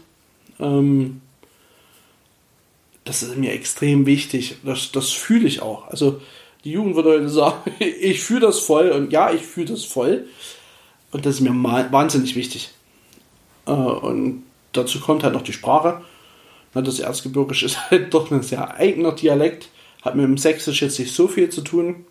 Ähm, 0.61 1.23
das 3.05 3.23
ist 3.23 3.37
mir 3.37 3.53
extrem 3.53 4.07
wichtig. 4.07 4.57
Das, 4.65 4.93
das 4.93 5.11
fühle 5.11 5.49
ich 5.49 5.63
auch. 5.63 5.89
Also 5.89 6.21
die 6.65 6.73
Jugend 6.73 6.95
würde 6.95 7.11
heute 7.11 7.29
sagen, 7.29 7.73
ich 7.79 8.21
fühle 8.21 8.41
das 8.41 8.61
voll 8.61 8.91
und 8.91 9.13
ja, 9.13 9.33
ich 9.33 9.43
fühle 9.43 9.67
das 9.67 9.85
voll. 9.85 10.27
Und 11.11 11.27
das 11.27 11.37
ist 11.37 11.41
mir 11.41 11.51
wahnsinnig 11.53 12.37
wichtig. 12.37 12.71
Äh, 13.67 13.73
und 13.73 14.45
dazu 14.73 15.01
kommt 15.01 15.25
halt 15.25 15.35
noch 15.35 15.43
die 15.43 15.53
Sprache. 15.53 16.03
Das 16.75 17.01
Erzgebirgische 17.01 17.67
ist 17.67 17.91
halt 17.91 18.15
doch 18.15 18.31
ein 18.31 18.43
sehr 18.43 18.75
eigener 18.75 19.13
Dialekt. 19.13 19.69
Hat 20.03 20.17
mit 20.17 20.25
dem 20.25 20.39
Sächsisch 20.39 20.83
jetzt 20.83 20.99
nicht 20.99 21.15
so 21.15 21.29
viel 21.29 21.51
zu 21.51 21.61
tun. 21.61 22.07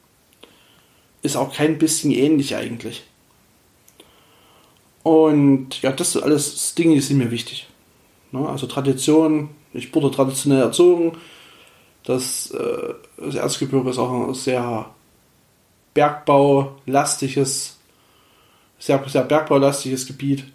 Ist 1.24 1.36
auch 1.36 1.54
kein 1.54 1.78
bisschen 1.78 2.12
ähnlich 2.12 2.56
eigentlich. 2.56 3.04
Und 5.04 5.82
ja, 5.82 5.92
das 5.92 6.14
sind 6.14 6.24
alles 6.24 6.76
Dinge, 6.76 6.96
die 6.96 7.02
sind 7.02 7.18
mir 7.18 7.32
wichtig. 7.32 7.68
Also 8.34 8.68
Tradition, 8.68 9.50
ich 9.74 9.94
wurde 9.94 10.12
traditionell 10.12 10.62
erzogen. 10.62 11.18
Das, 12.04 12.52
äh, 12.52 12.94
das 13.18 13.36
Erzgebirge 13.36 13.90
ist 13.90 13.98
auch 13.98 14.28
ein 14.28 14.34
sehr 14.34 14.90
bergbaulastiges, 15.94 17.78
sehr, 18.80 19.04
sehr 19.08 19.24
bergbaulastiges 19.24 20.08
Gebiet 20.08 20.46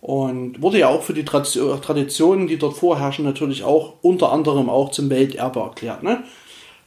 und 0.00 0.60
wurde 0.60 0.78
ja 0.78 0.88
auch 0.88 1.02
für 1.02 1.14
die 1.14 1.24
Traditionen, 1.24 2.46
die 2.46 2.58
dort 2.58 2.76
vorherrschen, 2.76 3.24
natürlich 3.24 3.64
auch 3.64 3.94
unter 4.02 4.32
anderem 4.32 4.68
auch 4.68 4.90
zum 4.90 5.10
Welterbe 5.10 5.60
erklärt. 5.60 6.02
Ne? 6.02 6.22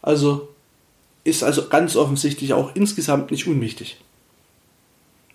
Also 0.02 0.50
ist 1.24 1.44
also 1.44 1.68
ganz 1.68 1.96
offensichtlich 1.96 2.54
auch 2.54 2.76
insgesamt 2.76 3.32
nicht 3.32 3.48
unwichtig. 3.48 4.00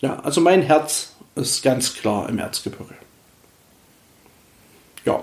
Ja, 0.00 0.20
also 0.20 0.40
mein 0.40 0.62
Herz 0.62 1.14
ist 1.34 1.62
ganz 1.62 1.94
klar 1.94 2.28
im 2.28 2.38
Erzgebirge. 2.38 2.94
Ja, 5.04 5.22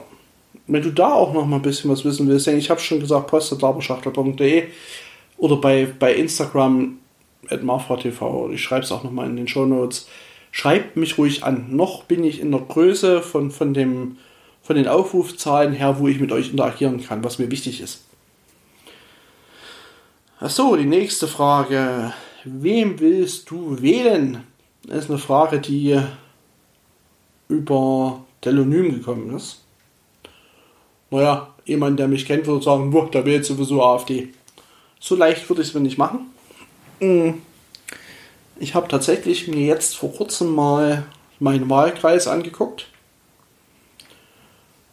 wenn 0.72 0.84
du 0.84 0.92
da 0.92 1.14
auch 1.14 1.34
noch 1.34 1.46
mal 1.46 1.58
ein 1.58 1.62
bisschen 1.62 1.92
was 1.92 2.06
wissen 2.06 2.30
willst, 2.30 2.48
ich 2.48 2.70
habe 2.70 2.80
schon 2.80 3.02
gesagt, 3.02 3.28
postetlaberschachtel.de 3.28 4.68
oder 5.38 5.58
bei, 5.58 5.86
bei 6.00 6.14
Instagram 6.14 6.98
at 7.50 7.64
marfratv, 7.64 8.22
ich 8.54 8.62
schreibe 8.62 8.84
es 8.84 8.92
auch 8.92 9.04
noch 9.04 9.12
mal 9.12 9.28
in 9.28 9.36
den 9.36 9.50
Show 9.50 9.66
Notes. 9.66 10.08
Schreibt 10.52 10.96
mich 10.96 11.18
ruhig 11.18 11.44
an. 11.44 11.76
Noch 11.76 12.04
bin 12.04 12.24
ich 12.24 12.40
in 12.40 12.52
der 12.52 12.62
Größe 12.62 13.22
von, 13.22 13.52
von, 13.52 13.74
dem, 13.74 14.18
von 14.62 14.76
den 14.76 14.88
Aufrufzahlen 14.88 15.74
her, 15.74 16.00
wo 16.00 16.08
ich 16.08 16.20
mit 16.20 16.32
euch 16.32 16.52
interagieren 16.52 17.04
kann, 17.04 17.24
was 17.24 17.40
mir 17.40 17.52
wichtig 17.52 17.82
ist. 17.82 18.06
Achso, 20.40 20.76
die 20.76 20.86
nächste 20.86 21.28
Frage. 21.28 22.14
Wem 22.44 23.00
willst 23.00 23.50
du 23.50 23.82
wählen? 23.82 24.44
Das 24.84 25.06
ist 25.06 25.10
eine 25.10 25.20
Frage, 25.20 25.60
die 25.60 26.00
über 27.50 28.26
Telonym 28.42 28.94
gekommen 28.94 29.36
ist. 29.36 29.61
Naja, 31.12 31.54
jemand, 31.66 32.00
der 32.00 32.08
mich 32.08 32.26
kennt, 32.26 32.48
würde 32.48 32.64
sagen, 32.64 32.92
boah, 32.92 33.10
da 33.12 33.26
wählt 33.26 33.46
sowieso 33.46 33.84
AfD. 33.84 34.30
So 35.00 35.16
leicht 35.16 35.48
würde 35.50 35.62
ich 35.62 35.68
es 35.68 35.74
mir 35.74 35.82
nicht 35.82 35.98
machen. 35.98 36.32
Hm. 37.00 37.42
Ich 38.60 38.76
habe 38.76 38.88
tatsächlich 38.88 39.48
mir 39.48 39.66
jetzt 39.66 39.96
vor 39.96 40.14
kurzem 40.14 40.54
mal 40.56 41.06
meinen 41.40 41.70
Wahlkreis 41.70 42.28
angeguckt. 42.28 42.88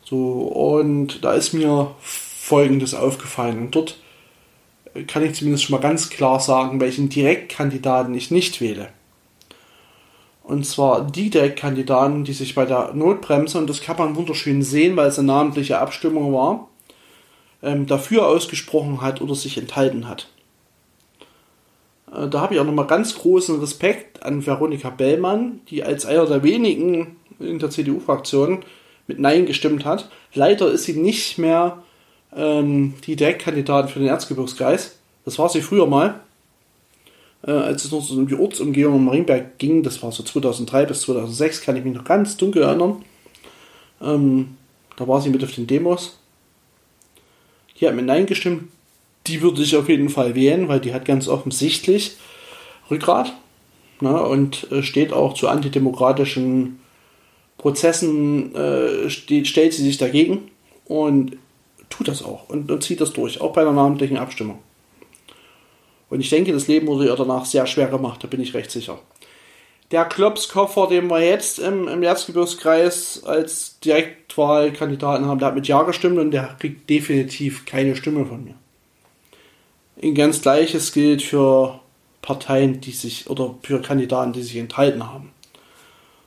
So, 0.03 0.43
und 0.43 1.23
da 1.23 1.35
ist 1.35 1.53
mir 1.53 1.95
Folgendes 2.01 2.95
aufgefallen. 2.95 3.71
dort 3.71 3.99
kann 5.07 5.23
ich 5.23 5.35
zumindest 5.35 5.65
schon 5.65 5.77
mal 5.77 5.83
ganz 5.83 6.09
klar 6.09 6.41
sagen, 6.41 6.81
welchen 6.81 7.11
Direktkandidaten 7.11 8.15
ich 8.15 8.31
nicht 8.31 8.61
wähle. 8.61 8.89
Und 10.49 10.65
zwar 10.65 11.05
die 11.05 11.29
Direktkandidaten, 11.29 12.25
die 12.25 12.33
sich 12.33 12.55
bei 12.55 12.65
der 12.65 12.95
Notbremse, 12.95 13.59
und 13.59 13.69
das 13.69 13.83
kann 13.83 13.99
man 13.99 14.17
wunderschön 14.17 14.63
sehen, 14.63 14.97
weil 14.97 15.09
es 15.09 15.19
eine 15.19 15.27
namentliche 15.27 15.79
Abstimmung 15.79 16.33
war, 16.33 16.69
ähm, 17.63 17.87
dafür 17.87 18.27
ausgesprochen 18.27 19.03
hat 19.03 19.21
oder 19.21 19.35
sich 19.35 19.59
enthalten 19.59 20.09
hat. 20.09 20.29
Äh, 22.11 22.29
da 22.29 22.41
habe 22.41 22.55
ich 22.55 22.61
auch 22.61 22.65
nochmal 22.65 22.87
ganz 22.87 23.15
großen 23.15 23.61
Respekt 23.61 24.23
an 24.23 24.47
Veronika 24.47 24.89
Bellmann, 24.89 25.61
die 25.69 25.85
als 25.85 26.07
einer 26.07 26.25
der 26.25 26.43
wenigen 26.43 27.17
in 27.39 27.59
der 27.59 27.69
CDU-Fraktion 27.69 28.61
mit 29.07 29.19
Nein 29.19 29.45
gestimmt 29.45 29.85
hat. 29.85 30.09
Leider 30.33 30.71
ist 30.71 30.85
sie 30.85 30.95
nicht 30.95 31.37
mehr 31.37 31.83
ähm, 32.35 32.95
die 33.07 33.17
Direktkandidatin 33.17 33.91
für 33.91 33.99
den 33.99 34.09
Erzgebirgskreis. 34.09 34.97
Das 35.27 35.39
war 35.39 35.51
sie 35.51 35.61
früher 35.61 35.87
mal, 35.87 36.21
äh, 37.47 37.51
als 37.51 37.85
es 37.85 37.93
noch 37.93 38.03
so 38.03 38.15
um 38.15 38.27
die 38.27 38.35
Ortsumgehung 38.35 38.97
in 38.97 39.05
Marienberg 39.05 39.59
ging. 39.59 39.83
Das 39.83 40.03
war 40.03 40.13
so 40.13 40.23
2003 40.23 40.87
bis 40.87 41.03
2006, 41.03 41.61
kann 41.63 41.77
ich 41.77 41.85
mich 41.85 41.95
noch 41.95 42.05
ganz 42.05 42.37
dunkel 42.37 42.63
erinnern. 42.63 43.05
Ähm, 44.01 44.57
da 44.97 45.07
war 45.07 45.21
sie 45.21 45.31
mit 45.31 45.43
auf 45.45 45.55
den 45.55 45.67
Demos. 45.67 46.19
Die 47.79 47.87
hat 47.87 47.95
mit 47.95 48.07
Nein 48.07 48.27
gestimmt 48.27 48.65
die 49.29 49.43
würde 49.43 49.63
ich 49.63 49.77
auf 49.77 49.89
jeden 49.89 50.09
Fall 50.09 50.35
wählen, 50.35 50.69
weil 50.69 50.81
die 50.81 50.95
hat 50.95 51.05
ganz 51.05 51.29
offensichtlich 51.29 52.17
Rückgrat 52.91 53.35
ne, 54.01 54.21
und 54.23 54.71
äh, 54.73 54.83
steht 54.83 55.13
auch 55.13 55.35
zu 55.35 55.49
antidemokratischen 55.49 56.81
Prozessen, 57.59 58.55
äh, 58.55 59.11
steht, 59.11 59.47
stellt 59.47 59.75
sie 59.75 59.83
sich 59.83 59.99
dagegen 59.99 60.51
und 60.87 61.37
tut 61.91 62.09
das 62.09 62.23
auch 62.23 62.49
und, 62.49 62.71
und 62.71 62.83
zieht 62.83 63.01
das 63.01 63.13
durch, 63.13 63.41
auch 63.41 63.53
bei 63.53 63.63
einer 63.63 63.73
namentlichen 63.73 64.17
Abstimmung. 64.17 64.59
Und 66.11 66.21
ich 66.21 66.31
denke, 66.31 66.53
das 66.53 66.69
Leben 66.69 66.87
wurde 66.87 67.07
ihr 67.07 67.17
danach 67.17 67.45
sehr 67.45 67.67
schwer 67.67 67.89
gemacht, 67.89 68.23
da 68.23 68.29
bin 68.29 68.41
ich 68.41 68.55
recht 68.55 68.71
sicher. 68.71 68.99
Der 69.91 70.05
Klopskoffer, 70.05 70.87
den 70.87 71.09
wir 71.09 71.21
jetzt 71.21 71.59
im, 71.59 71.89
im 71.89 72.03
Erzgebirgskreis 72.03 73.25
als 73.25 73.79
Direktwahlkandidaten 73.81 75.27
haben, 75.27 75.39
der 75.39 75.49
hat 75.49 75.55
mit 75.55 75.67
Ja 75.67 75.83
gestimmt 75.83 76.19
und 76.19 76.31
der 76.31 76.57
kriegt 76.59 76.91
definitiv 76.91 77.65
keine 77.65 77.97
Stimme 77.97 78.27
von 78.27 78.45
mir. 78.45 78.55
Ein 80.03 80.15
ganz 80.15 80.43
gleiches 80.43 80.93
gilt 80.93 81.23
für 81.23 81.81
Parteien, 82.21 82.81
die 82.81 82.93
sich 82.93 83.31
oder 83.31 83.55
für 83.63 83.81
Kandidaten, 83.81 84.35
die 84.35 84.43
sich 84.43 84.57
enthalten 84.57 85.11
haben. 85.11 85.33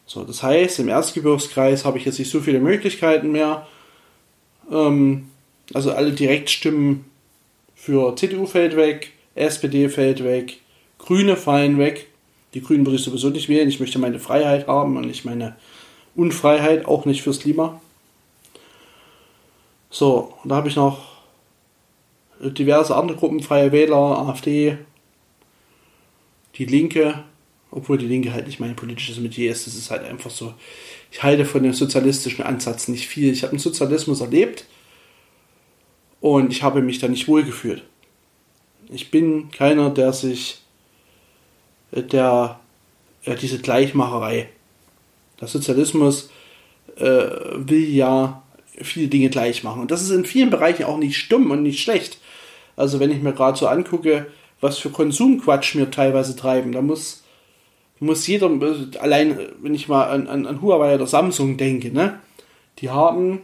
So, 0.08 0.24
das 0.24 0.42
heißt, 0.42 0.80
im 0.80 0.90
Erzgebirgskreis 0.90 1.86
habe 1.86 1.98
ich 1.98 2.06
jetzt 2.06 2.20
nicht 2.20 2.32
so 2.32 2.42
viele 2.42 2.60
Möglichkeiten 2.60 3.32
mehr. 3.32 3.68
Ähm, 4.72 5.30
also 5.74 5.92
alle 5.92 6.12
Direktstimmen 6.12 7.06
für 7.76 8.16
CDU 8.16 8.46
fällt 8.46 8.76
weg, 8.76 9.12
SPD 9.36 9.90
fällt 9.90 10.24
weg, 10.24 10.60
Grüne 10.98 11.36
fallen 11.36 11.78
weg. 11.78 12.08
Die 12.54 12.62
Grünen 12.62 12.86
würde 12.86 12.98
ich 12.98 13.04
sowieso 13.04 13.30
nicht 13.30 13.50
wählen. 13.50 13.70
Ich 13.70 13.80
möchte 13.80 13.98
meine 13.98 14.20
Freiheit 14.20 14.68
haben 14.68 14.98
und 14.98 15.08
nicht 15.08 15.24
meine 15.26 15.56
Unfreiheit, 16.16 16.86
auch 16.86 17.06
nicht 17.06 17.22
fürs 17.22 17.40
Klima. 17.40 17.82
So, 19.90 20.34
und 20.44 20.50
da 20.50 20.56
habe 20.56 20.68
ich 20.68 20.76
noch 20.76 21.00
diverse 22.42 22.96
andere 22.96 23.18
Gruppen, 23.18 23.42
Freie 23.42 23.72
Wähler, 23.72 24.28
AfD, 24.28 24.78
die 26.56 26.66
Linke, 26.66 27.24
obwohl 27.70 27.98
die 27.98 28.08
Linke 28.08 28.34
halt 28.34 28.48
nicht 28.48 28.60
mein 28.60 28.76
politisches 28.76 29.20
Metier 29.20 29.52
ist, 29.52 29.68
das 29.68 29.76
ist 29.76 29.92
halt 29.92 30.04
einfach 30.04 30.32
so, 30.32 30.54
ich 31.12 31.24
halte 31.24 31.46
von 31.46 31.64
dem 31.64 31.74
sozialistischen 31.74 32.44
Ansatz 32.44 32.88
nicht 32.88 33.08
viel. 33.08 33.32
Ich 33.32 33.44
habe 33.44 33.56
den 33.56 33.60
Sozialismus 33.60 34.22
erlebt 34.22 34.66
und 36.20 36.52
ich 36.52 36.64
habe 36.64 36.82
mich 36.82 37.00
da 37.00 37.08
nicht 37.08 37.28
wohlgefühlt. 37.28 37.84
Ich 38.92 39.10
bin 39.10 39.52
keiner, 39.52 39.90
der 39.90 40.12
sich, 40.12 40.60
der, 41.92 42.60
ja, 43.24 43.36
diese 43.36 43.60
Gleichmacherei, 43.60 44.50
der 45.40 45.48
Sozialismus 45.48 46.30
äh, 46.98 47.04
will 47.56 47.90
ja 47.90 48.44
viele 48.82 49.08
Dinge 49.08 49.30
gleich 49.30 49.64
machen. 49.64 49.82
Und 49.82 49.92
das 49.92 50.02
ist 50.02 50.12
in 50.12 50.26
vielen 50.26 50.50
Bereichen 50.50 50.84
auch 50.84 50.98
nicht 50.98 51.18
stumm 51.18 51.52
und 51.52 51.64
nicht 51.64 51.82
schlecht. 51.82 52.20
Also 52.76 53.00
wenn 53.00 53.12
ich 53.12 53.22
mir 53.22 53.32
gerade 53.32 53.58
so 53.58 53.68
angucke, 53.68 54.28
was 54.60 54.78
für 54.78 54.90
Konsumquatsch 54.90 55.76
mir 55.76 55.90
teilweise 55.90 56.36
treiben, 56.36 56.74
da 56.74 56.82
muss, 56.82 57.24
muss 58.00 58.28
jeder, 58.28 58.52
allein 59.00 59.40
wenn 59.62 59.74
ich 59.74 59.88
mal 59.88 60.04
an, 60.06 60.28
an, 60.28 60.46
an 60.46 60.62
Huawei 60.62 60.96
oder 60.96 61.08
Samsung 61.08 61.56
denke, 61.56 61.94
ne, 61.94 62.20
die 62.80 62.90
haben, 62.90 63.42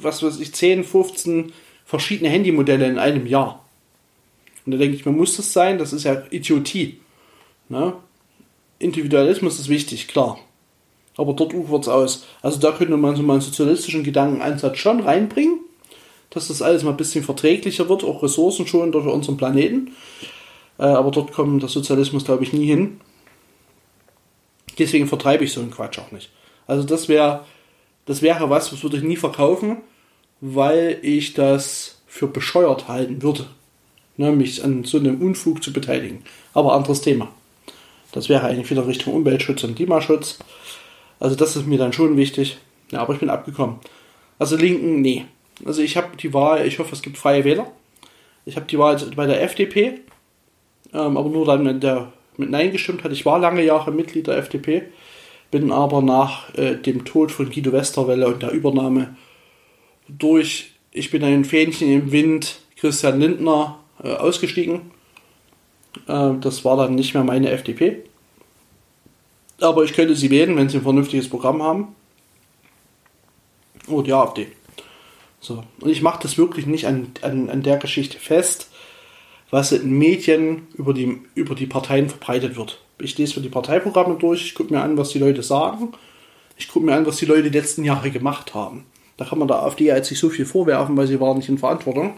was 0.00 0.22
weiß 0.22 0.38
ich, 0.40 0.54
10, 0.54 0.84
15 0.84 1.52
verschiedene 1.98 2.30
Handymodelle 2.30 2.86
in 2.86 2.98
einem 2.98 3.26
Jahr. 3.26 3.64
Und 4.64 4.72
da 4.72 4.78
denke 4.78 4.96
ich 4.96 5.04
mir, 5.04 5.12
muss 5.12 5.36
das 5.36 5.52
sein? 5.52 5.78
Das 5.78 5.92
ist 5.92 6.04
ja 6.04 6.22
Idiotie. 6.30 7.00
Ne? 7.68 7.94
Individualismus 8.78 9.58
ist 9.58 9.68
wichtig, 9.68 10.08
klar. 10.08 10.38
Aber 11.16 11.32
dort 11.34 11.54
ufert 11.54 11.82
es 11.82 11.88
aus. 11.88 12.26
Also 12.42 12.58
da 12.58 12.72
könnte 12.72 12.96
man 12.96 13.14
so 13.16 13.22
mal 13.22 13.34
einen 13.34 13.42
sozialistischen 13.42 14.04
Gedankenansatz 14.04 14.78
schon 14.78 15.00
reinbringen 15.00 15.60
dass 16.34 16.48
das 16.48 16.62
alles 16.62 16.82
mal 16.82 16.90
ein 16.90 16.96
bisschen 16.96 17.24
verträglicher 17.24 17.88
wird, 17.88 18.04
auch 18.04 18.22
ressourcenschonender 18.22 19.02
für 19.02 19.10
unseren 19.10 19.36
Planeten. 19.36 19.92
Äh, 20.78 20.82
aber 20.82 21.10
dort 21.12 21.32
kommt 21.32 21.62
der 21.62 21.68
Sozialismus, 21.68 22.24
glaube 22.24 22.42
ich, 22.42 22.52
nie 22.52 22.66
hin. 22.66 23.00
Deswegen 24.78 25.06
vertreibe 25.06 25.44
ich 25.44 25.52
so 25.52 25.60
einen 25.60 25.70
Quatsch 25.70 25.98
auch 26.00 26.10
nicht. 26.10 26.30
Also 26.66 26.84
das 26.84 27.08
wäre 27.08 27.44
das 28.06 28.20
wäre 28.20 28.50
was, 28.50 28.70
was 28.72 28.82
würde 28.82 28.98
ich 28.98 29.02
nie 29.02 29.16
verkaufen, 29.16 29.78
weil 30.46 30.98
ich 31.00 31.32
das 31.32 32.02
für 32.06 32.26
bescheuert 32.26 32.86
halten 32.86 33.22
würde, 33.22 33.46
ne, 34.18 34.30
mich 34.30 34.62
an 34.62 34.84
so 34.84 34.98
einem 34.98 35.22
Unfug 35.22 35.64
zu 35.64 35.72
beteiligen. 35.72 36.22
Aber 36.52 36.74
anderes 36.74 37.00
Thema. 37.00 37.30
Das 38.12 38.28
wäre 38.28 38.44
eigentlich 38.44 38.70
wieder 38.70 38.86
Richtung 38.86 39.14
Umweltschutz 39.14 39.64
und 39.64 39.74
Klimaschutz. 39.74 40.38
Also 41.18 41.34
das 41.34 41.56
ist 41.56 41.66
mir 41.66 41.78
dann 41.78 41.94
schon 41.94 42.18
wichtig. 42.18 42.58
Ja, 42.92 43.00
aber 43.00 43.14
ich 43.14 43.20
bin 43.20 43.30
abgekommen. 43.30 43.76
Also 44.38 44.56
Linken, 44.56 45.00
nee. 45.00 45.24
Also 45.64 45.80
ich 45.80 45.96
habe 45.96 46.14
die 46.18 46.34
Wahl, 46.34 46.66
ich 46.66 46.78
hoffe, 46.78 46.94
es 46.94 47.00
gibt 47.00 47.16
freie 47.16 47.44
Wähler. 47.44 47.72
Ich 48.44 48.56
habe 48.56 48.66
die 48.66 48.78
Wahl 48.78 48.96
bei 49.16 49.26
der 49.26 49.42
FDP, 49.42 50.00
ähm, 50.92 51.16
aber 51.16 51.30
nur 51.30 51.46
dann 51.46 51.62
mit, 51.62 51.82
der, 51.82 52.12
mit 52.36 52.50
Nein 52.50 52.70
gestimmt 52.70 53.02
hatte. 53.02 53.14
Ich 53.14 53.24
war 53.24 53.38
lange 53.38 53.64
Jahre 53.64 53.92
Mitglied 53.92 54.26
der 54.26 54.36
FDP, 54.36 54.82
bin 55.50 55.72
aber 55.72 56.02
nach 56.02 56.54
äh, 56.54 56.74
dem 56.74 57.06
Tod 57.06 57.32
von 57.32 57.50
Guido 57.50 57.72
Westerwelle 57.72 58.26
und 58.26 58.42
der 58.42 58.50
Übernahme 58.50 59.16
durch 60.08 60.72
Ich 60.92 61.10
bin 61.10 61.24
ein 61.24 61.44
Fähnchen 61.44 61.90
im 61.90 62.12
Wind, 62.12 62.60
Christian 62.76 63.18
Lindner, 63.18 63.80
äh, 64.02 64.12
ausgestiegen. 64.12 64.92
Äh, 66.06 66.34
das 66.40 66.64
war 66.64 66.76
dann 66.76 66.94
nicht 66.94 67.14
mehr 67.14 67.24
meine 67.24 67.50
FDP. 67.50 68.04
Aber 69.60 69.84
ich 69.84 69.92
könnte 69.92 70.14
sie 70.14 70.30
wählen, 70.30 70.56
wenn 70.56 70.68
sie 70.68 70.78
ein 70.78 70.82
vernünftiges 70.82 71.28
Programm 71.28 71.62
haben. 71.62 71.94
Und 73.86 74.06
die 74.06 74.12
AfD. 74.12 74.48
So. 75.40 75.62
Und 75.80 75.90
ich 75.90 76.00
mache 76.00 76.22
das 76.22 76.38
wirklich 76.38 76.66
nicht 76.66 76.86
an, 76.86 77.12
an, 77.22 77.50
an 77.50 77.62
der 77.62 77.76
Geschichte 77.76 78.18
fest, 78.18 78.70
was 79.50 79.72
in 79.72 79.90
Medien 79.90 80.66
über 80.74 80.94
die, 80.94 81.20
über 81.34 81.54
die 81.54 81.66
Parteien 81.66 82.08
verbreitet 82.08 82.56
wird. 82.56 82.80
Ich 82.98 83.18
lese 83.18 83.38
mir 83.38 83.42
die 83.42 83.50
Parteiprogramme 83.50 84.16
durch, 84.16 84.44
ich 84.44 84.54
gucke 84.54 84.72
mir 84.72 84.80
an, 84.80 84.96
was 84.96 85.10
die 85.10 85.18
Leute 85.18 85.42
sagen, 85.42 85.92
ich 86.56 86.68
gucke 86.68 86.86
mir 86.86 86.94
an, 86.94 87.04
was 87.04 87.16
die 87.16 87.26
Leute 87.26 87.50
die 87.50 87.58
letzten 87.58 87.84
Jahre 87.84 88.10
gemacht 88.10 88.54
haben. 88.54 88.86
Da 89.16 89.24
kann 89.24 89.38
man 89.38 89.48
der 89.48 89.62
AfD 89.62 89.86
jetzt 89.86 90.10
nicht 90.10 90.20
so 90.20 90.30
viel 90.30 90.46
vorwerfen, 90.46 90.96
weil 90.96 91.06
sie 91.06 91.20
war 91.20 91.34
nicht 91.34 91.48
in 91.48 91.58
Verantwortung. 91.58 92.14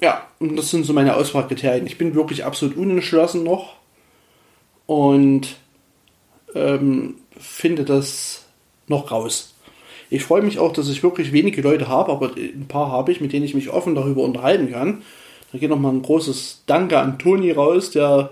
Ja, 0.00 0.28
und 0.38 0.56
das 0.56 0.70
sind 0.70 0.86
so 0.86 0.92
meine 0.92 1.16
Auswahlkriterien. 1.16 1.86
Ich 1.86 1.98
bin 1.98 2.14
wirklich 2.14 2.44
absolut 2.44 2.76
unentschlossen 2.76 3.42
noch 3.42 3.74
und 4.86 5.56
ähm, 6.54 7.16
finde 7.38 7.84
das 7.84 8.46
noch 8.86 9.10
raus. 9.10 9.54
Ich 10.10 10.24
freue 10.24 10.42
mich 10.42 10.58
auch, 10.58 10.72
dass 10.72 10.88
ich 10.88 11.02
wirklich 11.02 11.32
wenige 11.32 11.60
Leute 11.60 11.88
habe, 11.88 12.12
aber 12.12 12.34
ein 12.36 12.66
paar 12.68 12.90
habe 12.90 13.12
ich, 13.12 13.20
mit 13.20 13.32
denen 13.32 13.44
ich 13.44 13.54
mich 13.54 13.70
offen 13.70 13.94
darüber 13.94 14.22
unterhalten 14.22 14.70
kann. 14.70 15.02
Da 15.52 15.58
geht 15.58 15.70
nochmal 15.70 15.92
ein 15.92 16.02
großes 16.02 16.62
Danke 16.66 16.98
an 16.98 17.18
Toni 17.18 17.52
raus, 17.52 17.90
der, 17.90 18.30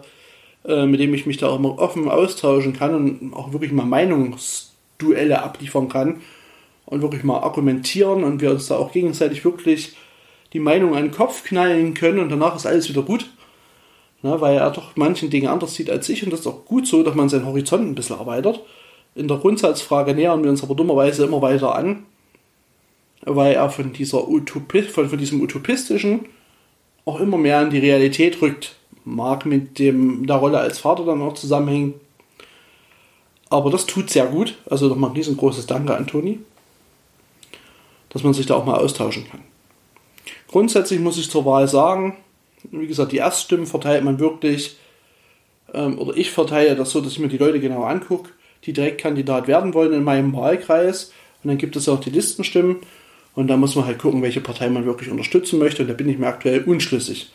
äh, 0.65 0.87
mit 0.87 1.01
dem 1.01 1.13
ich 1.13 1.27
mich 1.27 1.37
da 1.37 1.49
auch 1.49 1.59
immer 1.59 1.79
offen 1.79 2.09
austauschen 2.09 2.73
kann 2.73 2.95
und 2.95 3.35
auch 3.35 3.53
wirklich 3.53 3.73
mal 3.73 3.85
Meinungsduelle 4.97 5.43
abliefern 5.43 5.89
kann 5.89 6.21
und 6.87 7.03
wirklich 7.03 7.25
mal 7.25 7.41
argumentieren 7.41 8.25
und 8.25 8.41
wir 8.41 8.51
uns 8.51 8.69
da 8.69 8.77
auch 8.77 8.93
gegenseitig 8.93 9.45
wirklich 9.45 9.97
die 10.53 10.61
Meinung 10.61 10.95
an 10.95 11.05
den 11.05 11.11
Kopf 11.13 11.45
knallen 11.45 11.95
können 11.95 12.19
und 12.19 12.31
danach 12.31 12.57
ist 12.57 12.67
alles 12.67 12.89
wieder 12.89 13.03
gut. 13.03 13.29
Na, 14.23 14.41
weil 14.41 14.57
er 14.57 14.71
doch 14.71 14.97
manchen 14.97 15.29
Dingen 15.29 15.49
anders 15.49 15.75
sieht 15.75 15.91
als 15.91 16.09
ich 16.09 16.25
und 16.25 16.33
das 16.33 16.41
ist 16.41 16.47
auch 16.47 16.65
gut 16.65 16.87
so, 16.87 17.03
dass 17.03 17.15
man 17.15 17.29
seinen 17.29 17.47
Horizont 17.47 17.87
ein 17.87 17.95
bisschen 17.95 18.19
erweitert. 18.19 18.61
In 19.15 19.29
der 19.29 19.37
Grundsatzfrage 19.37 20.15
nähern 20.15 20.43
wir 20.43 20.51
uns 20.51 20.63
aber 20.63 20.75
dummerweise 20.75 21.25
immer 21.25 21.43
weiter 21.43 21.75
an, 21.75 22.05
weil 23.23 23.55
er 23.55 23.69
von, 23.71 23.93
dieser 23.93 24.29
Utopi 24.29 24.83
von, 24.83 25.09
von 25.09 25.19
diesem 25.19 25.43
Utopistischen 25.43 26.27
auch 27.05 27.21
immer 27.21 27.37
mehr 27.37 27.63
in 27.63 27.71
die 27.71 27.79
Realität 27.79 28.41
rückt. 28.41 28.77
Mag 29.05 29.47
mit 29.47 29.79
dem, 29.79 30.27
der 30.27 30.37
Rolle 30.37 30.59
als 30.59 30.79
Vater 30.79 31.05
dann 31.05 31.23
auch 31.23 31.35
zusammenhängen. 31.35 31.95
Aber 33.49 33.71
das 33.71 33.87
tut 33.87 34.11
sehr 34.11 34.27
gut. 34.27 34.57
Also 34.69 34.89
nochmal 34.89 35.11
ein 35.11 35.17
riesengroßes 35.17 35.67
Danke 35.67 35.97
an 35.97 36.07
Toni, 36.07 36.41
dass 38.11 38.23
man 38.23 38.35
sich 38.35 38.47
da 38.47 38.55
auch 38.55 38.65
mal 38.65 38.79
austauschen 38.79 39.29
kann. 39.31 39.41
Grundsätzlich 40.49 41.01
muss 41.01 41.19
ich 41.19 41.31
zur 41.31 41.45
Wahl 41.45 41.69
sagen, 41.69 42.17
wie 42.71 42.87
gesagt, 42.87 43.13
die 43.13 43.19
Erststimmen 43.19 43.67
verteilt 43.67 44.05
man 44.05 44.19
wirklich, 44.19 44.77
ähm, 45.73 45.99
oder 45.99 46.17
ich 46.17 46.31
verteile 46.31 46.75
das 46.75 46.91
so, 46.91 47.01
dass 47.01 47.13
ich 47.13 47.19
mir 47.19 47.29
die 47.29 47.39
Leute 47.39 47.61
genau 47.61 47.85
angucke 47.85 48.31
die 48.67 48.73
Direktkandidat 48.73 49.49
werden 49.49 49.75
wollen 49.75 49.93
in 49.93 50.03
meinem 50.03 50.35
Wahlkreis. 50.35 51.13
Und 51.43 51.49
dann 51.49 51.59
gibt 51.59 51.77
es 51.77 51.89
auch 51.89 52.01
die 52.01 52.11
Listenstimmen. 52.11 52.79
Und 53.35 53.49
da 53.49 53.57
muss 53.57 53.77
man 53.77 53.87
halt 53.87 53.99
gucken, 53.99 54.23
welche 54.23 54.41
Partei 54.41 54.69
man 54.69 54.87
wirklich 54.87 55.11
unterstützen 55.11 55.59
möchte. 55.59 55.83
Und 55.83 55.89
da 55.89 55.95
bin 55.95 56.09
ich 56.09 56.19
mir 56.19 56.27
aktuell 56.27 56.65
unschlüssig. 56.65 57.31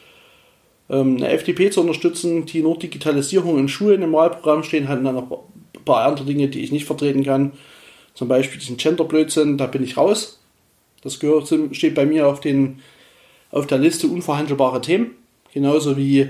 Ähm, 0.89 1.17
eine 1.17 1.29
FDP 1.29 1.69
zu 1.69 1.81
unterstützen, 1.81 2.45
die 2.45 2.61
nur 2.61 2.77
Digitalisierung 2.77 3.57
in 3.57 3.69
Schulen 3.69 4.01
im 4.01 4.13
Wahlprogramm 4.13 4.63
stehen, 4.63 4.89
hat 4.89 5.05
dann 5.05 5.15
noch 5.15 5.43
ein 5.75 5.85
paar 5.85 6.05
andere 6.05 6.25
Dinge, 6.25 6.47
die 6.47 6.61
ich 6.61 6.71
nicht 6.71 6.85
vertreten 6.85 7.23
kann. 7.23 7.53
Zum 8.13 8.27
Beispiel 8.27 8.59
diesen 8.59 8.77
Gender-Blödsinn, 8.77 9.57
da 9.57 9.67
bin 9.67 9.83
ich 9.83 9.97
raus. 9.97 10.39
Das 11.01 11.19
gehört, 11.19 11.47
steht 11.71 11.95
bei 11.95 12.05
mir 12.05 12.27
auf, 12.27 12.39
den, 12.39 12.79
auf 13.51 13.67
der 13.67 13.79
Liste 13.79 14.07
unverhandelbare 14.07 14.81
Themen. 14.81 15.11
Genauso 15.53 15.97
wie, 15.97 16.29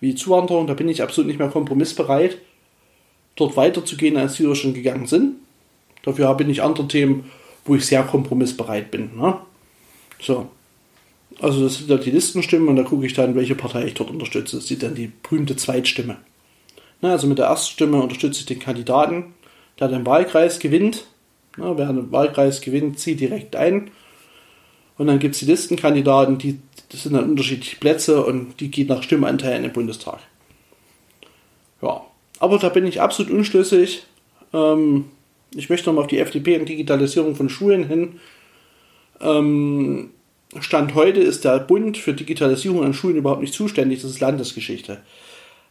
wie 0.00 0.14
Zuwanderung, 0.14 0.66
da 0.66 0.74
bin 0.74 0.88
ich 0.88 1.02
absolut 1.02 1.28
nicht 1.28 1.38
mehr 1.38 1.48
kompromissbereit 1.48 2.38
dort 3.36 3.56
weiterzugehen, 3.56 4.16
als 4.16 4.36
die 4.36 4.54
schon 4.54 4.74
gegangen 4.74 5.06
sind. 5.06 5.36
Dafür 6.02 6.28
habe 6.28 6.44
ich 6.44 6.62
andere 6.62 6.88
Themen, 6.88 7.30
wo 7.64 7.74
ich 7.74 7.84
sehr 7.84 8.02
kompromissbereit 8.02 8.90
bin. 8.90 9.16
Ne? 9.16 9.38
So. 10.20 10.48
Also 11.38 11.64
das 11.64 11.76
sind 11.76 11.90
dann 11.90 12.00
die 12.00 12.10
Listenstimmen 12.10 12.68
und 12.68 12.76
da 12.76 12.82
gucke 12.82 13.04
ich 13.04 13.12
dann, 13.12 13.34
welche 13.34 13.54
Partei 13.54 13.84
ich 13.84 13.94
dort 13.94 14.10
unterstütze. 14.10 14.56
Das 14.56 14.70
ist 14.70 14.82
dann 14.82 14.94
die 14.94 15.12
berühmte 15.22 15.56
Zweitstimme. 15.56 16.16
Ne, 17.02 17.10
also 17.10 17.26
mit 17.26 17.38
der 17.38 17.46
Erststimme 17.46 18.02
unterstütze 18.02 18.40
ich 18.40 18.46
den 18.46 18.58
Kandidaten, 18.58 19.34
der 19.78 19.88
den 19.88 20.06
Wahlkreis 20.06 20.58
gewinnt. 20.58 21.06
Ne, 21.56 21.72
wer 21.76 21.86
den 21.86 22.12
Wahlkreis 22.12 22.60
gewinnt, 22.60 22.98
zieht 22.98 23.20
direkt 23.20 23.56
ein. 23.56 23.90
Und 24.98 25.08
dann 25.08 25.18
gibt 25.18 25.34
es 25.34 25.40
die 25.40 25.46
Listenkandidaten, 25.46 26.38
die 26.38 26.58
das 26.90 27.02
sind 27.02 27.14
dann 27.14 27.28
unterschiedliche 27.28 27.76
Plätze 27.76 28.24
und 28.24 28.60
die 28.60 28.70
geht 28.70 28.88
nach 28.88 29.02
Stimmanteilen 29.02 29.64
im 29.64 29.72
Bundestag. 29.72 30.20
Ja, 31.82 32.02
aber 32.38 32.58
da 32.58 32.68
bin 32.68 32.86
ich 32.86 33.00
absolut 33.00 33.32
unschlüssig. 33.32 34.04
Ähm, 34.52 35.06
ich 35.54 35.68
möchte 35.68 35.88
nochmal 35.88 36.04
auf 36.04 36.10
die 36.10 36.18
FDP 36.18 36.58
und 36.58 36.68
Digitalisierung 36.68 37.34
von 37.34 37.48
Schulen 37.48 37.88
hin. 37.88 38.20
Ähm, 39.20 40.10
Stand 40.60 40.94
heute 40.94 41.20
ist 41.20 41.44
der 41.44 41.58
Bund 41.58 41.98
für 41.98 42.14
Digitalisierung 42.14 42.84
an 42.84 42.94
Schulen 42.94 43.16
überhaupt 43.16 43.42
nicht 43.42 43.54
zuständig. 43.54 44.02
Das 44.02 44.12
ist 44.12 44.20
Landesgeschichte. 44.20 45.02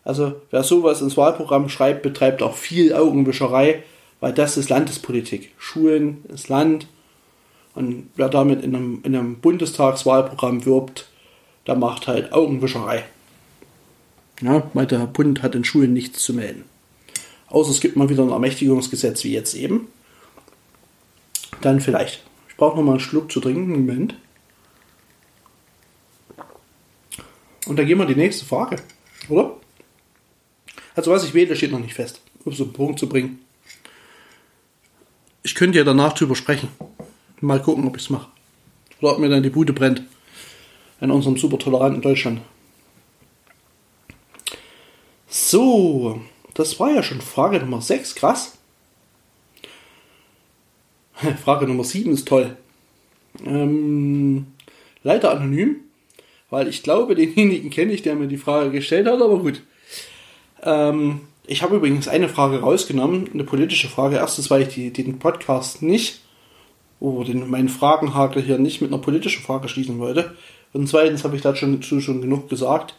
Also 0.06 0.40
wer 0.52 0.64
sowas 0.64 1.02
ins 1.02 1.18
Wahlprogramm 1.18 1.68
schreibt, 1.68 2.04
betreibt 2.04 2.44
auch 2.44 2.56
viel 2.56 2.94
Augenwischerei, 2.94 3.84
weil 4.20 4.34
das 4.34 4.56
ist 4.56 4.70
Landespolitik. 4.70 5.52
Schulen 5.58 6.24
ist 6.30 6.48
Land. 6.48 6.88
Und 7.74 8.10
wer 8.16 8.30
damit 8.30 8.64
in 8.64 8.76
einem, 8.76 9.02
in 9.04 9.16
einem 9.16 9.40
Bundestagswahlprogramm 9.40 10.66
wirbt, 10.66 11.10
der 11.68 11.76
macht 11.76 12.08
halt 12.08 12.32
Augenwischerei. 12.32 13.04
Ja, 14.42 14.70
weil 14.74 14.86
der 14.86 15.08
Bund 15.08 15.42
hat 15.42 15.56
in 15.56 15.66
Schulen 15.66 15.94
nichts 15.94 16.24
zu 16.24 16.34
melden. 16.34 16.66
Außer 17.48 17.72
es 17.72 17.82
gibt 17.82 17.96
mal 17.96 18.10
wieder 18.10 18.24
ein 18.24 18.30
Ermächtigungsgesetz 18.30 19.24
wie 19.24 19.34
jetzt 19.34 19.56
eben. 19.56 19.88
Dann 21.62 21.82
vielleicht. 21.82 22.24
Ich 22.50 22.58
brauche 22.58 22.78
noch 22.78 22.84
mal 22.84 22.92
einen 22.92 23.00
Schluck 23.00 23.32
zu 23.32 23.40
trinken. 23.40 23.72
Moment. 23.72 24.16
Und 27.66 27.80
dann 27.80 27.88
gehen 27.88 27.98
wir 27.98 28.06
die 28.06 28.16
nächste 28.16 28.46
Frage, 28.46 28.76
oder? 29.30 29.56
Also 30.96 31.12
was 31.12 31.26
ich 31.26 31.34
wähle, 31.34 31.56
steht 31.56 31.72
noch 31.72 31.80
nicht 31.80 31.94
fest, 31.94 32.22
um 32.44 32.54
es 32.54 32.62
auf 32.62 32.68
den 32.68 32.74
Punkt 32.74 33.00
zu 33.00 33.10
bringen. 33.10 33.40
Ich 35.44 35.54
könnte 35.54 35.78
ja 35.78 35.84
danach 35.84 36.14
drüber 36.14 36.36
sprechen. 36.36 36.70
Mal 37.42 37.62
gucken, 37.62 37.86
ob 37.86 37.98
ich 37.98 38.04
es 38.04 38.10
mache. 38.10 38.30
Oder 39.02 39.12
ob 39.12 39.20
mir 39.20 39.30
dann 39.30 39.44
die 39.44 39.50
Bude 39.50 39.74
brennt. 39.74 40.04
In 41.02 41.12
unserem 41.12 41.38
super 41.38 41.60
toleranten 41.60 42.02
Deutschland. 42.02 42.42
So, 45.28 46.22
das 46.54 46.80
war 46.80 46.92
ja 46.92 47.04
schon 47.04 47.20
Frage 47.20 47.60
Nummer 47.60 47.82
6, 47.82 48.16
krass. 48.16 48.58
Frage 51.44 51.68
Nummer 51.68 51.84
7 51.84 52.14
ist 52.14 52.28
toll. 52.28 52.56
Ähm, 53.46 54.48
leider 55.04 55.32
anonym, 55.32 55.82
weil 56.50 56.70
ich 56.70 56.84
glaube, 56.84 57.16
denjenigen 57.16 57.70
kenne 57.70 57.92
ich, 57.92 58.02
der 58.02 58.16
mir 58.16 58.28
die 58.28 58.38
Frage 58.38 58.72
gestellt 58.72 59.08
hat, 59.08 59.22
aber 59.22 59.40
gut. 59.40 59.62
Ähm, 60.66 61.22
ich 61.48 61.62
habe 61.62 61.78
übrigens 61.78 62.08
eine 62.08 62.28
Frage 62.28 62.60
rausgenommen, 62.60 63.30
eine 63.34 63.44
politische 63.44 63.88
Frage. 63.88 64.18
Erstens, 64.18 64.50
weil 64.50 64.64
ich 64.64 64.70
die, 64.70 64.92
den 64.92 65.20
Podcast 65.20 65.82
nicht, 65.82 66.22
oh, 67.00 67.24
den, 67.24 67.50
meinen 67.50 67.70
Fragenhagel 67.70 68.42
hier 68.42 68.58
nicht 68.58 68.82
mit 68.82 68.92
einer 68.92 69.02
politischen 69.02 69.44
Frage 69.44 69.70
schließen 69.70 70.00
wollte. 70.00 70.36
Und 70.74 70.88
zweitens 70.88 71.24
habe 71.24 71.36
ich 71.36 71.42
dazu 71.42 72.02
schon 72.02 72.22
genug 72.22 72.50
gesagt. 72.50 72.96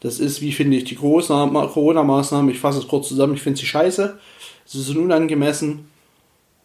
Das 0.00 0.18
ist, 0.18 0.40
wie 0.40 0.52
finde 0.52 0.76
ich, 0.76 0.84
die 0.84 0.96
Corona-Maßnahmen. 0.96 2.50
Ich 2.50 2.58
fasse 2.58 2.78
es 2.78 2.88
kurz 2.88 3.08
zusammen. 3.08 3.34
Ich 3.34 3.42
finde 3.42 3.60
sie 3.60 3.66
scheiße. 3.66 4.18
Sie 4.64 4.82
sind 4.82 4.98
unangemessen 4.98 5.88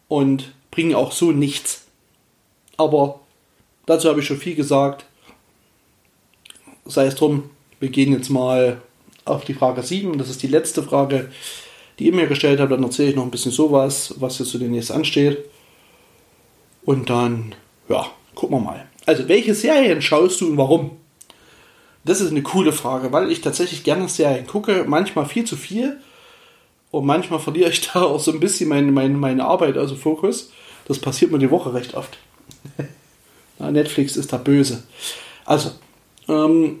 und 0.08 0.52
bringen 0.70 0.94
auch 0.94 1.12
so 1.12 1.32
nichts. 1.32 1.86
Aber 2.76 3.20
dazu 3.86 4.08
habe 4.08 4.20
ich 4.20 4.26
schon 4.26 4.38
viel 4.38 4.54
gesagt. 4.54 5.06
Sei 6.84 7.06
es 7.06 7.14
drum, 7.14 7.50
wir 7.80 7.88
gehen 7.88 8.12
jetzt 8.12 8.30
mal 8.30 8.80
auf 9.26 9.44
die 9.44 9.54
Frage 9.54 9.82
7. 9.82 10.16
Das 10.18 10.30
ist 10.30 10.42
die 10.42 10.48
letzte 10.48 10.82
Frage, 10.82 11.30
die 11.98 12.06
ihr 12.06 12.14
mir 12.14 12.26
gestellt 12.26 12.60
habt. 12.60 12.72
Dann 12.72 12.82
erzähle 12.82 13.10
ich 13.10 13.16
noch 13.16 13.24
ein 13.24 13.30
bisschen 13.30 13.52
sowas, 13.52 14.14
was 14.18 14.38
jetzt 14.38 14.50
so 14.50 14.58
demnächst 14.58 14.90
ansteht. 14.90 15.44
Und 16.84 17.10
dann, 17.10 17.54
ja, 17.88 18.06
gucken 18.34 18.56
wir 18.56 18.64
mal. 18.64 18.86
Also, 19.04 19.28
welche 19.28 19.54
Serien 19.54 20.00
schaust 20.00 20.40
du 20.40 20.48
und 20.48 20.56
warum? 20.56 20.92
Das 22.04 22.20
ist 22.20 22.30
eine 22.30 22.42
coole 22.42 22.72
Frage, 22.72 23.10
weil 23.12 23.30
ich 23.32 23.40
tatsächlich 23.40 23.82
gerne 23.82 24.08
Serien 24.08 24.46
gucke, 24.46 24.84
manchmal 24.86 25.26
viel 25.26 25.44
zu 25.44 25.56
viel. 25.56 25.98
Und 26.92 27.04
manchmal 27.04 27.40
verliere 27.40 27.70
ich 27.70 27.80
da 27.92 28.02
auch 28.02 28.20
so 28.20 28.32
ein 28.32 28.40
bisschen 28.40 28.68
meine, 28.68 28.92
meine, 28.92 29.16
meine 29.16 29.44
Arbeit, 29.44 29.76
also 29.76 29.96
Fokus. 29.96 30.52
Das 30.86 31.00
passiert 31.00 31.32
mir 31.32 31.38
die 31.38 31.50
Woche 31.50 31.74
recht 31.74 31.94
oft. 31.94 32.16
Netflix 33.58 34.16
ist 34.16 34.32
da 34.32 34.36
böse. 34.36 34.84
Also, 35.44 35.72
ähm, 36.28 36.80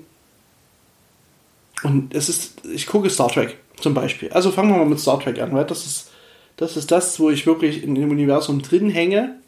und 1.82 2.14
es 2.14 2.28
ist, 2.28 2.64
ich 2.66 2.86
gucke 2.86 3.10
Star 3.10 3.28
Trek 3.28 3.58
zum 3.80 3.94
Beispiel. 3.94 4.30
Also 4.30 4.50
fangen 4.50 4.70
wir 4.70 4.78
mal 4.78 4.86
mit 4.86 5.00
Star 5.00 5.20
Trek 5.20 5.40
an, 5.40 5.52
weil 5.52 5.64
das 5.64 5.86
ist, 5.86 6.10
das 6.56 6.76
ist 6.76 6.90
das, 6.90 7.20
wo 7.20 7.30
ich 7.30 7.46
wirklich 7.46 7.82
in 7.82 7.94
dem 7.94 8.10
Universum 8.10 8.62
drin 8.62 8.88
hänge. 8.88 9.38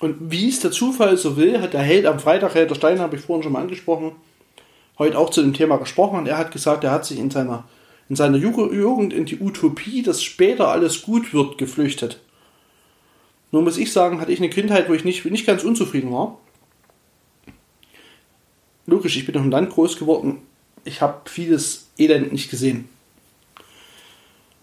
Und 0.00 0.30
wie 0.30 0.48
es 0.48 0.60
der 0.60 0.72
Zufall 0.72 1.16
so 1.16 1.36
will, 1.38 1.60
hat 1.60 1.72
der 1.72 1.80
Held 1.80 2.04
am 2.04 2.18
Freitag, 2.18 2.54
Held 2.54 2.70
der 2.70 2.74
Stein, 2.74 3.00
habe 3.00 3.16
ich 3.16 3.22
vorhin 3.22 3.42
schon 3.42 3.52
mal 3.52 3.62
angesprochen, 3.62 4.12
heute 4.98 5.18
auch 5.18 5.30
zu 5.30 5.40
dem 5.40 5.54
Thema 5.54 5.78
gesprochen 5.78 6.18
und 6.18 6.28
er 6.28 6.36
hat 6.36 6.52
gesagt, 6.52 6.84
er 6.84 6.90
hat 6.90 7.06
sich 7.06 7.18
in 7.18 7.30
seiner, 7.30 7.64
in 8.10 8.16
seiner 8.16 8.36
Jugend 8.36 9.14
in 9.14 9.24
die 9.24 9.40
Utopie, 9.40 10.02
dass 10.02 10.22
später 10.22 10.68
alles 10.68 11.00
gut 11.00 11.32
wird, 11.32 11.56
geflüchtet. 11.56 12.20
Nun 13.52 13.64
muss 13.64 13.78
ich 13.78 13.90
sagen, 13.90 14.20
hatte 14.20 14.32
ich 14.32 14.38
eine 14.38 14.50
Kindheit, 14.50 14.90
wo 14.90 14.92
ich 14.92 15.04
nicht, 15.04 15.24
nicht 15.24 15.46
ganz 15.46 15.64
unzufrieden 15.64 16.12
war. 16.12 16.38
Logisch, 18.84 19.16
ich 19.16 19.24
bin 19.24 19.36
auf 19.36 19.42
dem 19.42 19.50
Land 19.50 19.70
groß 19.70 19.98
geworden. 19.98 20.42
Ich 20.86 21.00
habe 21.00 21.28
vieles 21.28 21.88
Elend 21.98 22.32
nicht 22.32 22.50
gesehen. 22.50 22.88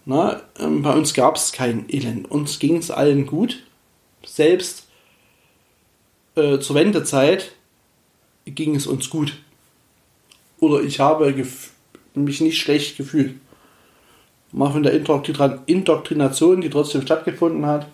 Na, 0.06 0.42
ähm, 0.58 0.82
bei 0.82 0.92
uns 0.92 1.14
gab 1.14 1.36
es 1.36 1.52
kein 1.52 1.86
Elend. 1.88 2.30
Uns 2.30 2.58
ging 2.58 2.76
es 2.76 2.90
allen 2.90 3.26
gut. 3.26 3.62
Selbst 4.24 4.88
äh, 6.34 6.58
zur 6.58 6.76
Wendezeit 6.76 7.52
ging 8.46 8.74
es 8.74 8.86
uns 8.86 9.10
gut. 9.10 9.34
Oder 10.60 10.82
ich 10.82 11.00
habe 11.00 11.32
mich 12.14 12.40
nicht 12.40 12.58
schlecht 12.58 12.96
gefühlt. 12.96 13.34
Mal 14.52 14.72
von 14.72 14.82
der 14.82 14.92
Indoktrination, 15.66 16.60
die 16.60 16.70
trotzdem 16.70 17.02
stattgefunden 17.02 17.66
hat, 17.66 17.88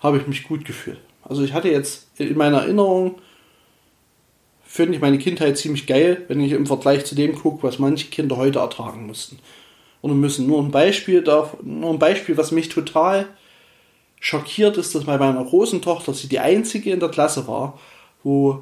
habe 0.00 0.18
ich 0.18 0.26
mich 0.26 0.42
gut 0.42 0.64
gefühlt. 0.64 0.98
Also 1.22 1.42
ich 1.42 1.52
hatte 1.52 1.70
jetzt 1.70 2.08
in 2.18 2.36
meiner 2.36 2.62
Erinnerung, 2.62 3.16
finde 4.76 4.94
ich 4.94 5.00
meine 5.00 5.18
Kindheit 5.18 5.58
ziemlich 5.58 5.86
geil, 5.86 6.24
wenn 6.28 6.40
ich 6.40 6.52
im 6.52 6.66
Vergleich 6.66 7.04
zu 7.04 7.14
dem 7.14 7.34
gucke, 7.34 7.62
was 7.62 7.78
manche 7.78 8.08
Kinder 8.08 8.36
heute 8.36 8.58
ertragen 8.58 9.06
mussten 9.06 9.38
oder 10.02 10.14
müssen. 10.14 10.46
Nur 10.46 10.62
ein 10.62 10.70
Beispiel, 10.70 11.22
darf, 11.22 11.56
nur 11.62 11.90
ein 11.90 11.98
Beispiel, 11.98 12.36
was 12.36 12.52
mich 12.52 12.68
total 12.68 13.26
schockiert 14.20 14.76
ist, 14.76 14.94
dass 14.94 15.04
bei 15.04 15.18
meiner 15.18 15.44
großen 15.44 15.82
Tochter 15.82 16.14
sie 16.14 16.28
die 16.28 16.38
einzige 16.38 16.90
in 16.90 17.00
der 17.00 17.08
Klasse 17.08 17.48
war, 17.48 17.78
wo 18.22 18.60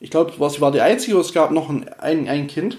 ich 0.00 0.10
glaube, 0.10 0.32
sie 0.50 0.60
war 0.60 0.70
die 0.70 0.80
einzige, 0.80 1.18
es 1.18 1.32
gab 1.32 1.50
noch 1.50 1.70
ein, 1.70 1.88
ein, 1.98 2.28
ein 2.28 2.46
Kind, 2.46 2.78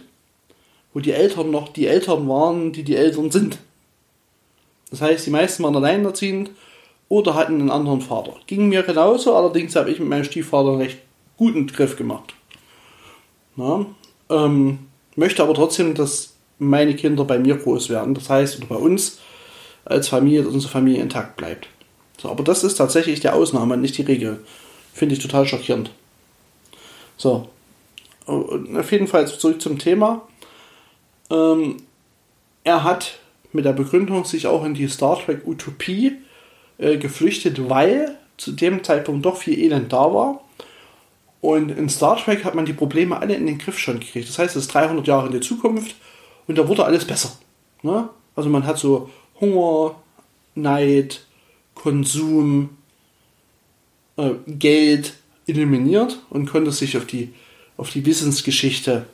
wo 0.93 0.99
die 0.99 1.11
Eltern 1.11 1.51
noch 1.51 1.69
die 1.69 1.87
Eltern 1.87 2.27
waren, 2.29 2.71
die 2.71 2.83
die 2.83 2.95
Eltern 2.95 3.31
sind. 3.31 3.57
Das 4.91 5.01
heißt, 5.01 5.25
die 5.25 5.31
meisten 5.31 5.63
waren 5.63 5.75
alleinerziehend 5.75 6.51
oder 7.09 7.33
hatten 7.33 7.59
einen 7.59 7.71
anderen 7.71 8.01
Vater. 8.01 8.35
Ging 8.47 8.69
mir 8.69 8.83
genauso, 8.83 9.35
allerdings 9.35 9.75
habe 9.75 9.91
ich 9.91 9.99
mit 9.99 10.07
meinem 10.07 10.23
Stiefvater 10.23 10.69
einen 10.69 10.81
recht 10.81 10.99
guten 11.37 11.67
Griff 11.67 11.97
gemacht. 11.97 12.33
Na, 13.55 13.85
ähm, 14.29 14.79
möchte 15.15 15.43
aber 15.43 15.53
trotzdem, 15.53 15.93
dass 15.93 16.33
meine 16.59 16.95
Kinder 16.95 17.23
bei 17.25 17.39
mir 17.39 17.57
groß 17.57 17.89
werden. 17.89 18.13
Das 18.13 18.29
heißt, 18.29 18.57
oder 18.57 18.67
bei 18.67 18.75
uns 18.75 19.19
als 19.85 20.07
Familie, 20.07 20.43
dass 20.43 20.53
unsere 20.53 20.71
Familie 20.71 21.01
intakt 21.01 21.37
bleibt. 21.37 21.67
So, 22.17 22.29
aber 22.29 22.43
das 22.43 22.63
ist 22.63 22.75
tatsächlich 22.75 23.19
die 23.19 23.29
Ausnahme, 23.29 23.77
nicht 23.77 23.97
die 23.97 24.03
Regel. 24.03 24.39
Finde 24.93 25.15
ich 25.15 25.21
total 25.21 25.45
schockierend. 25.45 25.91
So. 27.17 27.49
Und 28.25 28.77
auf 28.77 28.91
jeden 28.91 29.07
Fall 29.07 29.27
zurück 29.27 29.61
zum 29.61 29.77
Thema. 29.77 30.21
Ähm, 31.29 31.77
er 32.63 32.83
hat 32.83 33.19
mit 33.51 33.65
der 33.65 33.73
Begründung 33.73 34.25
sich 34.25 34.47
auch 34.47 34.65
in 34.65 34.73
die 34.73 34.87
Star 34.87 35.19
Trek 35.19 35.45
Utopie 35.45 36.13
äh, 36.77 36.97
geflüchtet, 36.97 37.69
weil 37.69 38.17
zu 38.37 38.51
dem 38.51 38.83
Zeitpunkt 38.83 39.25
doch 39.25 39.37
viel 39.37 39.57
Elend 39.59 39.93
da 39.93 40.13
war. 40.13 40.41
Und 41.45 41.69
in 41.69 41.89
Star 41.89 42.17
Trek 42.17 42.43
hat 42.43 42.55
man 42.55 42.65
die 42.65 42.73
Probleme 42.73 43.19
alle 43.21 43.35
in 43.35 43.45
den 43.45 43.59
Griff 43.59 43.77
schon 43.77 43.99
gekriegt. 43.99 44.27
Das 44.27 44.39
heißt, 44.39 44.55
es 44.55 44.63
ist 44.63 44.73
300 44.73 45.05
Jahre 45.05 45.27
in 45.27 45.31
der 45.31 45.41
Zukunft 45.41 45.95
und 46.47 46.57
da 46.57 46.67
wurde 46.67 46.83
alles 46.83 47.05
besser. 47.05 47.37
Ne? 47.83 48.09
Also 48.35 48.49
man 48.49 48.65
hat 48.65 48.79
so 48.79 49.11
Hunger, 49.39 49.95
Neid, 50.55 51.23
Konsum, 51.75 52.71
äh, 54.17 54.31
Geld 54.47 55.13
eliminiert 55.45 56.19
und 56.31 56.49
konnte 56.49 56.71
sich 56.71 56.97
auf 56.97 57.05
die, 57.05 57.31
auf 57.77 57.91
die 57.91 58.07
Wissensgeschichte 58.07 59.05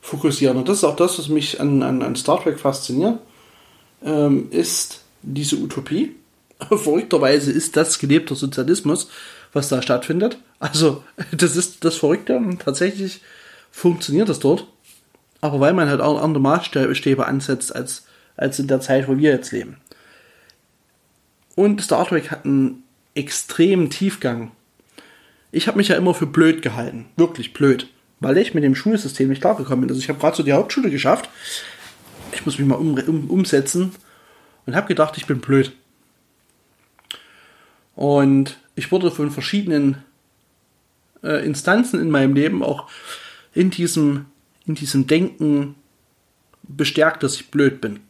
fokussieren. 0.00 0.56
Und 0.56 0.66
das 0.66 0.78
ist 0.78 0.84
auch 0.84 0.96
das, 0.96 1.18
was 1.18 1.28
mich 1.28 1.60
an, 1.60 1.82
an, 1.82 2.00
an 2.00 2.16
Star 2.16 2.42
Trek 2.42 2.58
fasziniert, 2.58 3.18
ähm, 4.02 4.48
ist 4.50 5.02
diese 5.20 5.56
Utopie. 5.56 6.16
Verrückterweise 6.70 7.52
ist 7.52 7.76
das 7.76 7.98
gelebter 7.98 8.34
Sozialismus, 8.34 9.10
was 9.52 9.68
da 9.68 9.82
stattfindet. 9.82 10.38
Also, 10.58 11.04
das 11.32 11.56
ist 11.56 11.84
das 11.84 11.96
Verrückte. 11.96 12.40
Tatsächlich 12.58 13.20
funktioniert 13.70 14.28
das 14.28 14.38
dort 14.38 14.66
aber 15.40 15.60
weil 15.60 15.72
man 15.72 15.88
halt 15.88 16.00
auch 16.00 16.22
andere 16.22 16.42
Maßstäbe 16.42 17.26
ansetzt 17.26 17.74
als, 17.74 18.06
als 18.36 18.58
in 18.58 18.68
der 18.68 18.80
Zeit, 18.80 19.08
wo 19.08 19.16
wir 19.16 19.30
jetzt 19.30 19.52
leben. 19.52 19.76
Und 21.54 21.80
Star 21.80 22.06
Trek 22.06 22.30
hat 22.30 22.44
einen 22.44 22.82
extremen 23.14 23.88
Tiefgang. 23.88 24.50
Ich 25.52 25.68
habe 25.68 25.78
mich 25.78 25.88
ja 25.88 25.96
immer 25.96 26.14
für 26.14 26.26
blöd 26.26 26.60
gehalten, 26.62 27.06
wirklich 27.16 27.52
blöd, 27.52 27.88
weil 28.20 28.36
ich 28.36 28.54
mit 28.54 28.64
dem 28.64 28.74
Schulsystem 28.74 29.28
nicht 29.28 29.40
klargekommen 29.40 29.82
bin. 29.82 29.90
Also 29.90 30.00
ich 30.00 30.08
habe 30.08 30.18
gerade 30.18 30.36
so 30.36 30.42
die 30.42 30.52
Hauptschule 30.52 30.90
geschafft. 30.90 31.30
Ich 32.32 32.44
muss 32.44 32.58
mich 32.58 32.66
mal 32.66 32.74
um, 32.74 32.98
um, 32.98 33.30
umsetzen 33.30 33.92
und 34.66 34.74
habe 34.74 34.88
gedacht, 34.88 35.16
ich 35.16 35.26
bin 35.26 35.40
blöd. 35.40 35.72
Und 37.94 38.58
ich 38.74 38.92
wurde 38.92 39.10
von 39.10 39.30
verschiedenen 39.30 40.02
äh, 41.26 41.44
Instanzen 41.44 42.00
in 42.00 42.10
meinem 42.10 42.34
Leben 42.34 42.62
auch 42.62 42.88
in 43.54 43.70
diesem 43.70 44.26
in 44.66 44.74
diesem 44.74 45.06
Denken 45.06 45.76
bestärkt, 46.62 47.22
dass 47.22 47.36
ich 47.36 47.50
blöd 47.50 47.80
bin. 47.80 48.00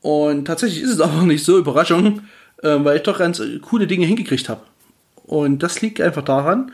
Und 0.00 0.46
tatsächlich 0.46 0.82
ist 0.82 0.90
es 0.90 1.00
aber 1.02 1.22
nicht 1.22 1.44
so 1.44 1.58
Überraschung, 1.58 2.22
äh, 2.62 2.76
weil 2.84 2.96
ich 2.96 3.02
doch 3.02 3.18
ganz 3.18 3.42
coole 3.62 3.86
Dinge 3.86 4.06
hingekriegt 4.06 4.48
habe. 4.48 4.62
Und 5.24 5.62
das 5.62 5.80
liegt 5.80 6.00
einfach 6.00 6.24
daran, 6.24 6.72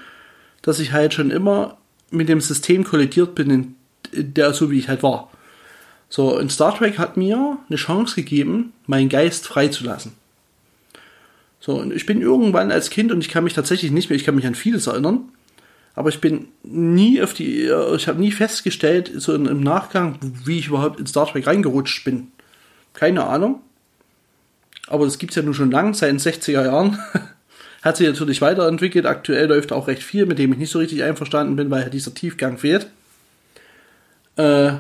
dass 0.62 0.78
ich 0.78 0.92
halt 0.92 1.14
schon 1.14 1.30
immer 1.30 1.76
mit 2.10 2.28
dem 2.28 2.40
System 2.40 2.84
kollidiert 2.84 3.34
bin, 3.34 3.76
in 4.12 4.34
der 4.34 4.54
so 4.54 4.70
wie 4.70 4.78
ich 4.78 4.88
halt 4.88 5.02
war. 5.02 5.30
So, 6.08 6.38
und 6.38 6.52
Star 6.52 6.76
Trek 6.76 6.98
hat 6.98 7.16
mir 7.16 7.58
eine 7.68 7.76
Chance 7.76 8.14
gegeben, 8.14 8.72
meinen 8.86 9.08
Geist 9.08 9.46
freizulassen. 9.46 10.12
So, 11.66 11.80
und 11.80 11.92
ich 11.92 12.06
bin 12.06 12.22
irgendwann 12.22 12.70
als 12.70 12.90
Kind 12.90 13.10
und 13.10 13.18
ich 13.18 13.28
kann 13.28 13.42
mich 13.42 13.54
tatsächlich 13.54 13.90
nicht 13.90 14.08
mehr, 14.08 14.16
ich 14.16 14.24
kann 14.24 14.36
mich 14.36 14.46
an 14.46 14.54
vieles 14.54 14.86
erinnern, 14.86 15.32
aber 15.96 16.10
ich 16.10 16.20
bin 16.20 16.46
nie 16.62 17.20
auf 17.20 17.34
die, 17.34 17.62
ich 17.96 18.06
habe 18.06 18.20
nie 18.20 18.30
festgestellt, 18.30 19.10
so 19.16 19.34
im 19.34 19.62
Nachgang, 19.62 20.16
wie 20.44 20.60
ich 20.60 20.68
überhaupt 20.68 21.00
in 21.00 21.08
Star 21.08 21.26
Trek 21.26 21.44
reingerutscht 21.44 22.04
bin. 22.04 22.28
Keine 22.94 23.26
Ahnung. 23.26 23.62
Aber 24.86 25.06
das 25.06 25.18
gibt 25.18 25.32
es 25.32 25.36
ja 25.36 25.42
nun 25.42 25.54
schon 25.54 25.72
lang, 25.72 25.92
seit 25.94 26.10
den 26.10 26.20
60er 26.20 26.66
Jahren. 26.66 27.00
Hat 27.82 27.96
sich 27.96 28.06
natürlich 28.06 28.40
weiterentwickelt. 28.40 29.04
Aktuell 29.04 29.48
läuft 29.48 29.72
auch 29.72 29.88
recht 29.88 30.04
viel, 30.04 30.24
mit 30.24 30.38
dem 30.38 30.52
ich 30.52 30.58
nicht 30.60 30.70
so 30.70 30.78
richtig 30.78 31.02
einverstanden 31.02 31.56
bin, 31.56 31.68
weil 31.72 31.90
dieser 31.90 32.14
Tiefgang 32.14 32.58
fehlt. 32.58 32.86
Äh, 34.36 34.74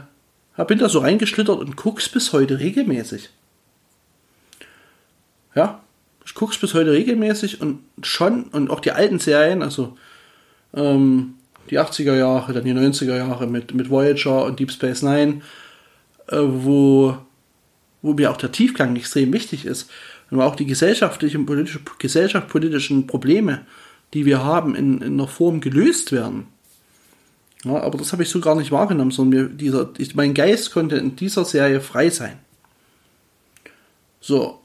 bin 0.68 0.78
da 0.78 0.88
so 0.88 1.00
reingeschlittert 1.00 1.58
und 1.58 1.74
guck's 1.74 2.08
bis 2.08 2.32
heute 2.32 2.60
regelmäßig. 2.60 3.30
Ja, 5.56 5.80
ich 6.26 6.34
guck's 6.34 6.58
bis 6.58 6.74
heute 6.74 6.92
regelmäßig 6.92 7.60
und 7.60 7.78
schon, 8.02 8.44
und 8.44 8.68
auch 8.68 8.80
die 8.80 8.90
alten 8.90 9.20
Serien, 9.20 9.62
also 9.62 9.96
ähm, 10.74 11.34
die 11.70 11.78
80er 11.78 12.16
Jahre, 12.16 12.52
dann 12.52 12.64
die 12.64 12.72
90er 12.72 13.16
Jahre 13.16 13.46
mit, 13.46 13.74
mit 13.74 13.90
Voyager 13.90 14.44
und 14.44 14.58
Deep 14.58 14.72
Space 14.72 15.02
Nine, 15.02 15.42
äh, 16.26 16.38
wo, 16.38 17.16
wo 18.02 18.12
mir 18.14 18.32
auch 18.32 18.36
der 18.36 18.50
Tiefgang 18.50 18.96
extrem 18.96 19.32
wichtig 19.32 19.64
ist. 19.64 19.88
Und 20.30 20.40
auch 20.40 20.56
die 20.56 20.66
gesellschaftlichen, 20.66 21.46
politische, 21.46 21.80
gesellschaftspolitischen 21.98 23.06
Probleme, 23.06 23.64
die 24.12 24.26
wir 24.26 24.42
haben, 24.42 24.74
in, 24.74 25.00
in 25.02 25.12
einer 25.14 25.28
Form 25.28 25.60
gelöst 25.60 26.10
werden. 26.10 26.48
Ja, 27.62 27.80
aber 27.80 27.98
das 27.98 28.12
habe 28.12 28.24
ich 28.24 28.28
so 28.28 28.40
gar 28.40 28.56
nicht 28.56 28.72
wahrgenommen, 28.72 29.12
sondern 29.12 29.40
mir 29.40 29.48
dieser, 29.48 29.90
ich, 29.98 30.16
mein 30.16 30.34
Geist 30.34 30.72
konnte 30.72 30.96
in 30.96 31.14
dieser 31.14 31.44
Serie 31.44 31.80
frei 31.80 32.10
sein. 32.10 32.38
So, 34.20 34.60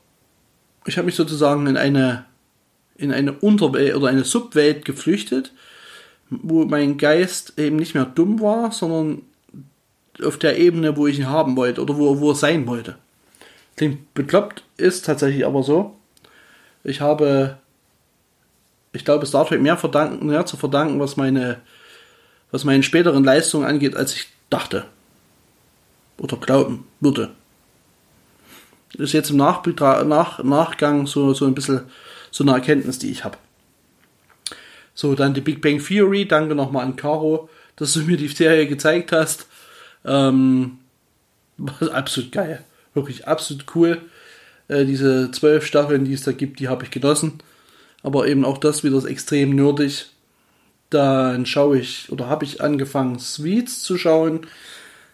ich 0.86 0.98
habe 0.98 1.06
mich 1.06 1.16
sozusagen 1.16 1.68
in 1.68 1.78
eine 1.78 2.26
in 3.02 3.12
eine 3.12 3.34
Unterwelt 3.34 3.96
oder 3.96 4.08
eine 4.08 4.24
Subwelt 4.24 4.86
geflüchtet, 4.86 5.52
wo 6.30 6.66
mein 6.66 6.98
Geist 6.98 7.58
eben 7.58 7.78
nicht 7.78 7.96
mehr 7.96 8.06
dumm 8.06 8.40
war, 8.40 8.72
sondern 8.72 9.24
auf 10.24 10.38
der 10.38 10.58
Ebene, 10.58 10.96
wo 10.96 11.08
ich 11.08 11.18
ihn 11.18 11.30
haben 11.30 11.56
wollte 11.56 11.82
oder 11.82 11.98
wo, 11.98 12.20
wo 12.20 12.32
er 12.32 12.36
sein 12.36 12.68
wollte. 12.68 12.98
Klingt 13.76 14.14
bekloppt, 14.14 14.64
ist 14.78 15.06
tatsächlich 15.06 15.46
aber 15.46 15.64
so. 15.64 15.96
Ich 16.84 17.02
habe, 17.02 17.58
ich 18.94 19.04
glaube, 19.04 19.26
Star 19.26 19.48
Trek 19.48 19.62
mehr, 19.62 19.78
verdanken, 19.78 20.28
mehr 20.28 20.46
zu 20.46 20.58
verdanken, 20.58 21.00
was 21.00 21.18
meine, 21.18 21.62
was 22.52 22.64
meine 22.64 22.84
späteren 22.84 23.24
Leistungen 23.24 23.66
angeht, 23.66 23.96
als 23.96 24.14
ich 24.14 24.28
dachte. 24.50 24.86
Oder 26.18 26.38
glauben 26.38 26.86
würde. 27.00 27.32
Ist 28.98 29.14
jetzt 29.14 29.30
im 29.30 29.38
Nachbetra 29.38 30.04
Nach 30.04 30.44
Nachgang 30.44 31.08
so, 31.08 31.34
so 31.34 31.46
ein 31.46 31.56
bisschen 31.56 31.82
so 32.32 32.44
eine 32.44 32.54
Erkenntnis, 32.54 33.00
die 33.00 33.12
ich 33.12 33.24
habe. 33.24 33.38
So, 34.94 35.16
dann 35.16 35.34
die 35.34 35.42
Big 35.42 35.62
Bang 35.62 35.84
Theory. 35.84 36.28
Danke 36.28 36.56
nochmal 36.56 36.86
an 36.86 36.96
Caro, 36.96 37.50
dass 37.76 37.94
du 37.94 38.02
mir 38.02 38.18
die 38.18 38.28
Serie 38.28 38.68
gezeigt 38.68 39.12
hast. 39.12 39.48
Ähm, 40.06 40.80
absolut 41.92 42.32
geil. 42.32 42.64
Wirklich 42.94 43.28
absolut 43.28 43.66
cool. 43.76 44.02
Äh, 44.68 44.86
diese 44.86 45.32
zwölf 45.32 45.66
Staffeln, 45.66 46.06
die 46.06 46.14
es 46.14 46.24
da 46.24 46.32
gibt, 46.32 46.60
die 46.60 46.68
habe 46.68 46.84
ich 46.84 46.92
genossen. 46.92 47.40
Aber 48.04 48.28
eben 48.28 48.46
auch 48.46 48.58
das 48.58 48.84
wieder 48.84 49.04
extrem 49.06 49.56
nerdig. 49.56 50.08
Dann 50.90 51.46
schaue 51.46 51.80
ich 51.80 52.12
oder 52.12 52.28
habe 52.28 52.44
ich 52.44 52.62
angefangen, 52.62 53.20
Sweets 53.20 53.82
zu 53.82 53.98
schauen. 53.98 54.42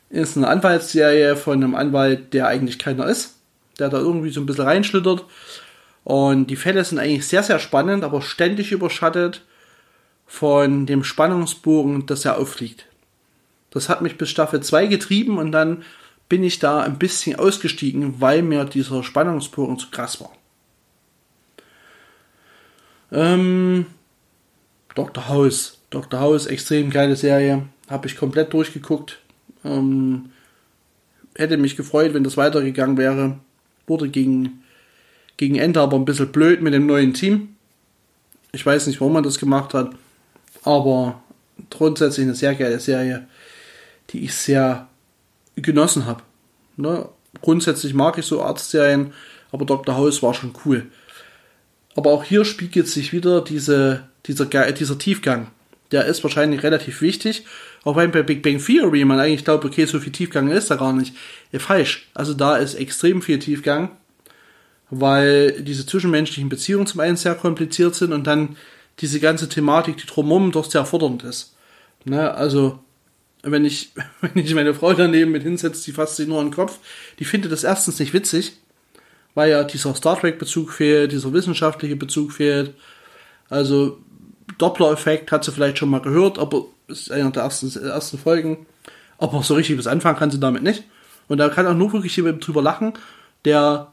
Ist 0.10 0.38
eine 0.38 0.48
Anwaltsserie 0.48 1.36
von 1.36 1.64
einem 1.64 1.76
Anwalt, 1.76 2.34
der 2.34 2.48
eigentlich 2.48 2.80
keiner 2.80 3.08
ist. 3.08 3.37
Der 3.80 3.90
da 3.90 3.98
irgendwie 3.98 4.30
so 4.30 4.40
ein 4.40 4.46
bisschen 4.46 4.66
reinschlittert. 4.66 5.26
Und 6.04 6.48
die 6.48 6.56
Fälle 6.56 6.84
sind 6.84 7.00
eigentlich 7.00 7.28
sehr, 7.28 7.44
sehr 7.44 7.60
spannend, 7.60 8.04
aber 8.04 8.22
ständig 8.22 8.72
überschattet 8.72 9.44
von 10.26 10.86
dem 10.86 11.04
Spannungsbogen, 11.04 12.06
das 12.06 12.26
er 12.26 12.38
auffliegt. 12.38 12.86
Das 13.72 13.90
hat 13.90 14.02
mich 14.02 14.18
bis 14.18 14.30
Staffel 14.30 14.62
2 14.62 14.88
getrieben 14.88 15.38
und 15.38 15.52
dann 15.52 15.84
bin 16.30 16.44
ich 16.44 16.60
da 16.60 16.82
ein 16.82 16.98
bisschen 16.98 17.38
ausgestiegen, 17.38 18.20
weil 18.20 18.42
mir 18.42 18.66
dieser 18.66 19.04
Spannungsbogen 19.04 19.80
zu 19.80 19.90
krass 19.92 20.20
war. 20.20 20.32
Ähm, 23.12 23.86
Dr. 24.96 25.28
House. 25.28 25.80
Dr. 25.90 26.20
House, 26.20 26.48
extrem 26.48 26.90
geile 26.90 27.16
Serie. 27.16 27.64
Habe 27.90 28.08
ich 28.08 28.18
komplett 28.18 28.52
durchgeguckt. 28.52 29.20
Ähm, 29.64 30.32
hätte 31.36 31.58
mich 31.58 31.78
gefreut, 31.78 32.14
wenn 32.14 32.24
das 32.24 32.36
weitergegangen 32.36 32.98
wäre. 32.98 33.40
Wurde 33.88 34.10
gegen, 34.10 34.64
gegen 35.38 35.56
Ende 35.56 35.80
aber 35.82 35.98
ein 35.98 36.06
bisschen 36.06 36.32
blöd 36.32 36.62
mit 36.62 36.74
dem 36.74 36.86
neuen 36.86 37.14
Team. 37.14 37.56
Ich 38.52 38.66
weiß 38.66 38.88
nicht, 38.88 39.00
warum 39.00 39.14
man 39.14 39.24
das 39.24 39.40
gemacht 39.40 39.74
hat. 39.74 39.92
Aber 40.64 41.22
grundsätzlich 41.70 42.26
eine 42.26 42.36
sehr 42.36 42.56
geile 42.56 42.80
Serie, 42.80 43.28
die 44.10 44.26
ich 44.26 44.34
sehr 44.36 44.88
genossen 45.56 46.06
habe. 46.06 46.22
Ne? 46.76 47.08
Grundsätzlich 47.42 47.94
mag 47.94 48.18
ich 48.18 48.26
so 48.26 48.42
Arztserien, 48.42 49.14
aber 49.52 49.66
Dr. 49.66 49.96
House 49.96 50.22
war 50.24 50.34
schon 50.34 50.54
cool. 50.66 50.88
Aber 51.96 52.12
auch 52.12 52.24
hier 52.24 52.46
spiegelt 52.46 52.88
sich 52.88 53.12
wieder 53.12 53.42
diese, 53.42 54.08
dieser, 54.26 54.46
dieser 54.46 54.98
Tiefgang. 55.00 55.48
Der 55.92 56.06
ist 56.06 56.24
wahrscheinlich 56.24 56.64
relativ 56.64 57.02
wichtig. 57.02 57.46
Auch 57.84 57.96
wenn 57.96 58.12
bei 58.12 58.24
Big 58.24 58.44
Bang 58.44 58.64
Theory 58.64 59.06
man 59.06 59.20
eigentlich 59.20 59.46
glaubt, 59.46 59.64
okay, 59.64 59.86
so 59.86 60.00
viel 60.00 60.12
Tiefgang 60.12 60.50
ist 60.50 60.70
da 60.70 60.76
gar 60.76 60.94
nicht. 60.94 61.16
Ja, 61.52 61.60
falsch. 61.60 62.10
Also 62.14 62.34
da 62.34 62.58
ist 62.58 62.76
extrem 62.76 63.22
viel 63.22 63.40
Tiefgang, 63.40 63.92
weil 64.90 65.62
diese 65.62 65.86
zwischenmenschlichen 65.86 66.50
Beziehungen 66.50 66.88
zum 66.88 67.00
einen 67.00 67.18
sehr 67.18 67.36
kompliziert 67.36 67.96
sind 67.96 68.12
und 68.12 68.28
dann 68.28 68.58
diese 69.00 69.20
ganze 69.20 69.48
Thematik, 69.48 69.98
die 69.98 70.08
drumherum 70.08 70.52
doch 70.52 70.70
sehr 70.70 70.86
fordernd 70.86 71.24
ist. 71.24 71.56
Ne? 72.04 72.34
Also 72.34 72.80
wenn 73.44 73.66
ich, 73.66 73.92
wenn 74.22 74.44
ich 74.44 74.54
meine 74.54 74.74
Frau 74.74 74.94
daneben 74.94 75.32
mit 75.32 75.44
hinsetze, 75.44 75.84
die 75.86 75.92
fasst 75.92 76.16
sich 76.18 76.28
nur 76.28 76.40
an 76.40 76.48
den 76.48 76.54
Kopf, 76.56 76.80
die 77.20 77.26
findet 77.26 77.52
das 77.52 77.64
erstens 77.64 78.00
nicht 78.00 78.14
witzig, 78.14 78.54
weil 79.36 79.52
ja 79.52 79.64
dieser 79.64 79.94
Star 79.96 80.20
Trek-Bezug 80.20 80.72
fehlt, 80.72 81.12
dieser 81.12 81.32
wissenschaftliche 81.32 81.96
Bezug 81.96 82.32
fehlt. 82.32 82.74
Also 83.50 84.00
Doppler-Effekt 84.58 85.32
hat 85.32 85.44
sie 85.44 85.52
vielleicht 85.52 85.78
schon 85.78 85.90
mal 85.90 86.02
gehört, 86.02 86.40
aber 86.40 86.66
ist 86.88 87.12
einer 87.12 87.32
der 87.32 87.44
ersten, 87.44 87.72
ersten 87.84 88.18
Folgen. 88.18 88.66
Aber 89.18 89.44
so 89.44 89.56
richtig 89.56 89.76
bis 89.78 89.88
anfangen 89.88 90.18
kann 90.18 90.32
sie 90.32 90.40
damit 90.40 90.64
nicht. 90.64 90.84
Und 91.28 91.38
da 91.40 91.50
kann 91.50 91.68
auch 91.68 91.74
nur 91.74 91.92
wirklich 91.94 92.16
jemand 92.16 92.46
drüber 92.46 92.62
lachen, 92.62 92.94
der, 93.46 93.92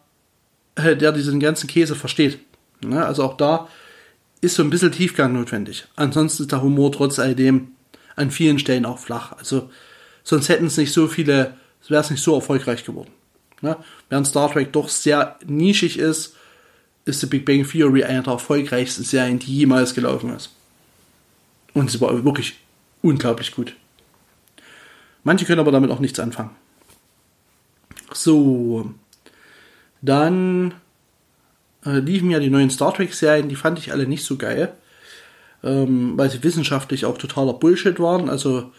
äh, 0.77 0.97
der 0.97 1.13
diesen 1.13 1.41
ganzen 1.41 1.67
Käse 1.67 1.95
versteht. 1.97 2.39
Ne? 2.83 3.05
Also 3.05 3.25
auch 3.25 3.37
da 3.37 3.69
ist 4.41 4.55
so 4.55 4.63
ein 4.63 4.71
bisschen 4.71 4.93
Tiefgang 4.93 5.33
notwendig. 5.33 5.87
Ansonsten 5.97 6.45
ist 6.45 6.53
der 6.53 6.63
Humor 6.63 6.93
trotz 6.93 7.19
alledem 7.19 7.73
an 8.15 8.31
vielen 8.31 8.59
Stellen 8.59 8.87
auch 8.87 8.99
flach. 8.99 9.33
Also 9.33 9.71
sonst 10.23 10.49
hätten 10.49 10.67
es 10.67 10.77
nicht 10.77 10.93
so 10.93 11.09
viele, 11.09 11.55
wäre 11.89 12.03
es 12.03 12.11
nicht 12.11 12.23
so 12.23 12.35
erfolgreich 12.35 12.85
geworden. 12.85 13.11
Ne? 13.61 13.77
Während 14.09 14.27
Star 14.27 14.53
Trek 14.53 14.73
doch 14.73 14.89
sehr 14.89 15.39
nischig 15.45 15.99
ist, 15.99 16.37
ist 17.05 17.21
The 17.21 17.27
Big 17.27 17.45
Bang 17.45 17.69
Theory 17.69 18.05
eine 18.05 18.23
der 18.23 18.33
erfolgreichsten 18.35 19.05
Serien, 19.05 19.39
die 19.39 19.59
jemals 19.59 19.95
gelaufen 19.95 20.35
ist. 20.35 20.51
Und 21.73 21.91
sie 21.91 22.01
war 22.01 22.25
wirklich 22.25 22.55
unglaublich 23.03 23.55
gut. 23.55 23.75
Manche 25.23 25.45
können 25.45 25.61
aber 25.61 25.73
damit 25.73 25.91
auch 25.91 26.01
nichts 26.01 26.21
anfangen. 26.21 26.51
So, 28.13 28.93
dann 30.03 30.75
äh, 31.85 31.99
liefen 31.99 32.31
ja 32.31 32.39
die 32.39 32.51
neuen 32.51 32.71
Star 32.71 32.95
Trek-Serien, 32.95 33.49
die 33.49 33.57
fand 33.57 33.79
ich 33.79 33.93
alle 33.93 34.07
nicht 34.07 34.25
so 34.25 34.37
geil 34.37 34.75
ähm, 35.65 36.13
weil 36.17 36.31
sie 36.31 36.45
wissenschaftlich 36.45 37.07
auch 37.07 37.19
totaler 37.19 37.55
Bullshit 37.55 37.99
waren. 37.99 38.29
Also 38.29 38.71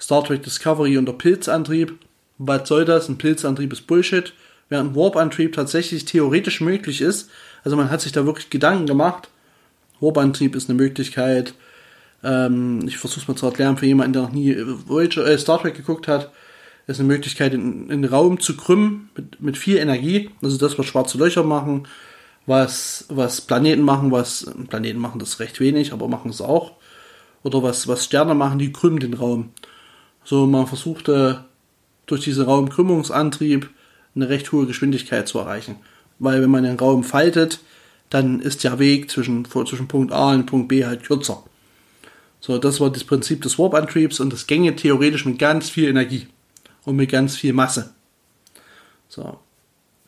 Star 0.00 0.24
Trek 0.24 0.42
Discovery 0.42 0.98
und 0.98 1.06
der 1.06 1.14
Pilzantrieb. 1.14 1.98
Was 2.38 2.68
soll 2.68 2.84
das? 2.84 3.08
Ein 3.08 3.18
Pilzantrieb 3.18 3.72
ist 3.72 3.86
Bullshit. 3.86 4.34
Während 4.68 4.96
Warp-Antrieb 4.96 5.54
tatsächlich 5.54 6.04
theoretisch 6.04 6.60
möglich 6.60 7.00
ist. 7.00 7.30
Also 7.64 7.76
man 7.76 7.90
hat 7.90 8.00
sich 8.00 8.12
da 8.12 8.26
wirklich 8.26 8.50
Gedanken 8.50 8.86
gemacht. 8.86 9.28
Warp-Antrieb 10.00 10.54
ist 10.56 10.68
eine 10.68 10.76
Möglichkeit. 10.76 11.54
Ähm, 12.22 12.80
ich 12.86 12.98
versuche 12.98 13.20
es 13.20 13.28
mal 13.28 13.36
zu 13.36 13.46
erklären 13.46 13.76
für 13.76 13.86
jemanden, 13.86 14.14
der 14.14 14.22
noch 14.22 14.32
nie 14.32 14.56
Voyager, 14.86 15.26
äh, 15.26 15.38
Star 15.38 15.60
Trek 15.60 15.74
geguckt 15.74 16.08
hat. 16.08 16.32
ist 16.86 16.98
eine 16.98 17.08
Möglichkeit, 17.08 17.54
in, 17.54 17.90
in 17.90 18.02
den 18.02 18.10
Raum 18.10 18.40
zu 18.40 18.56
krümmen 18.56 19.10
mit, 19.16 19.40
mit 19.40 19.58
viel 19.58 19.76
Energie. 19.76 20.30
Also 20.42 20.56
das, 20.56 20.78
was 20.78 20.86
schwarze 20.86 21.18
Löcher 21.18 21.42
machen 21.42 21.86
was, 22.46 23.06
was 23.08 23.40
Planeten 23.40 23.82
machen, 23.82 24.10
was 24.10 24.50
Planeten 24.68 25.00
machen 25.00 25.18
das 25.18 25.40
recht 25.40 25.60
wenig, 25.60 25.92
aber 25.92 26.08
machen 26.08 26.30
es 26.30 26.40
auch. 26.40 26.72
Oder 27.42 27.62
was, 27.62 27.88
was 27.88 28.04
Sterne 28.04 28.34
machen, 28.34 28.58
die 28.58 28.72
krümmen 28.72 29.00
den 29.00 29.14
Raum. 29.14 29.50
So, 30.24 30.46
man 30.46 30.66
versuchte 30.66 31.44
durch 32.06 32.22
diesen 32.22 32.44
Raumkrümmungsantrieb 32.44 33.68
eine 34.14 34.28
recht 34.28 34.52
hohe 34.52 34.66
Geschwindigkeit 34.66 35.28
zu 35.28 35.38
erreichen. 35.38 35.76
Weil 36.18 36.42
wenn 36.42 36.50
man 36.50 36.64
den 36.64 36.78
Raum 36.78 37.04
faltet, 37.04 37.60
dann 38.10 38.40
ist 38.40 38.64
der 38.64 38.78
Weg 38.78 39.10
zwischen, 39.10 39.44
zwischen 39.44 39.88
Punkt 39.88 40.12
A 40.12 40.32
und 40.32 40.46
Punkt 40.46 40.68
B 40.68 40.84
halt 40.84 41.04
kürzer. 41.04 41.42
So, 42.40 42.58
das 42.58 42.78
war 42.80 42.90
das 42.90 43.04
Prinzip 43.04 43.42
des 43.42 43.58
Warp-Antriebs 43.58 44.20
und 44.20 44.32
das 44.32 44.46
gänge 44.46 44.76
theoretisch 44.76 45.24
mit 45.24 45.38
ganz 45.38 45.70
viel 45.70 45.88
Energie 45.88 46.28
und 46.84 46.96
mit 46.96 47.10
ganz 47.10 47.36
viel 47.36 47.52
Masse. 47.52 47.94
So, 49.08 49.38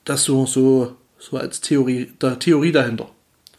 das 0.05 0.25
so, 0.25 0.47
so 0.47 0.97
so 1.19 1.37
als 1.37 1.61
Theorie, 1.61 2.13
der 2.21 2.39
Theorie 2.39 2.73
dahinter. 2.73 3.11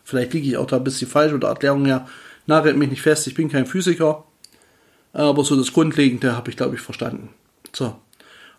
Vielleicht 0.04 0.34
liege 0.34 0.48
ich 0.48 0.58
auch 0.58 0.68
da 0.68 0.78
ein 0.78 0.84
bisschen 0.84 1.10
falsch 1.10 1.34
oder 1.34 1.50
Erklärung 1.50 1.86
her. 1.86 2.08
Nagelt 2.46 2.78
mich 2.78 2.90
nicht 2.90 3.02
fest, 3.02 3.28
ich 3.28 3.34
bin 3.34 3.50
kein 3.50 3.66
Physiker. 3.66 4.24
Aber 5.14 5.44
so 5.44 5.56
das 5.56 5.74
Grundlegende 5.74 6.36
habe 6.36 6.50
ich, 6.50 6.58
glaube 6.58 6.76
ich, 6.76 6.82
verstanden. 6.82 7.30
So. 7.74 7.96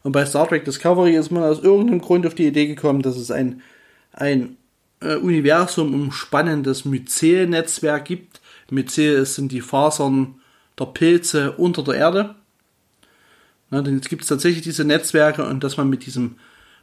Und 0.02 0.12
bei 0.12 0.24
Star 0.24 0.48
Trek 0.48 0.64
Discovery 0.64 1.16
ist 1.16 1.30
man 1.30 1.42
aus 1.42 1.60
irgendeinem 1.60 2.00
Grund 2.00 2.26
auf 2.26 2.34
die 2.34 2.46
Idee 2.46 2.66
gekommen, 2.66 3.02
dass 3.02 3.16
es 3.16 3.30
ein, 3.30 3.62
ein 4.12 4.56
äh, 5.00 5.16
Universum 5.16 5.94
umspannendes 5.94 6.84
Myzel-Netzwerk 6.84 8.04
gibt. 8.04 8.40
Myzel 8.70 9.24
sind 9.26 9.52
die 9.52 9.60
Fasern 9.60 10.40
der 10.78 10.86
Pilze 10.86 11.52
unter 11.52 11.82
der 11.82 11.94
Erde. 11.94 12.34
Na, 13.70 13.82
denn 13.82 13.96
jetzt 13.96 14.08
gibt 14.08 14.22
es 14.22 14.28
tatsächlich 14.28 14.62
diese 14.62 14.84
Netzwerke 14.84 15.44
und 15.44 15.62
dass 15.62 15.76
man 15.76 15.90
mit 15.90 16.06
diesem, 16.06 16.36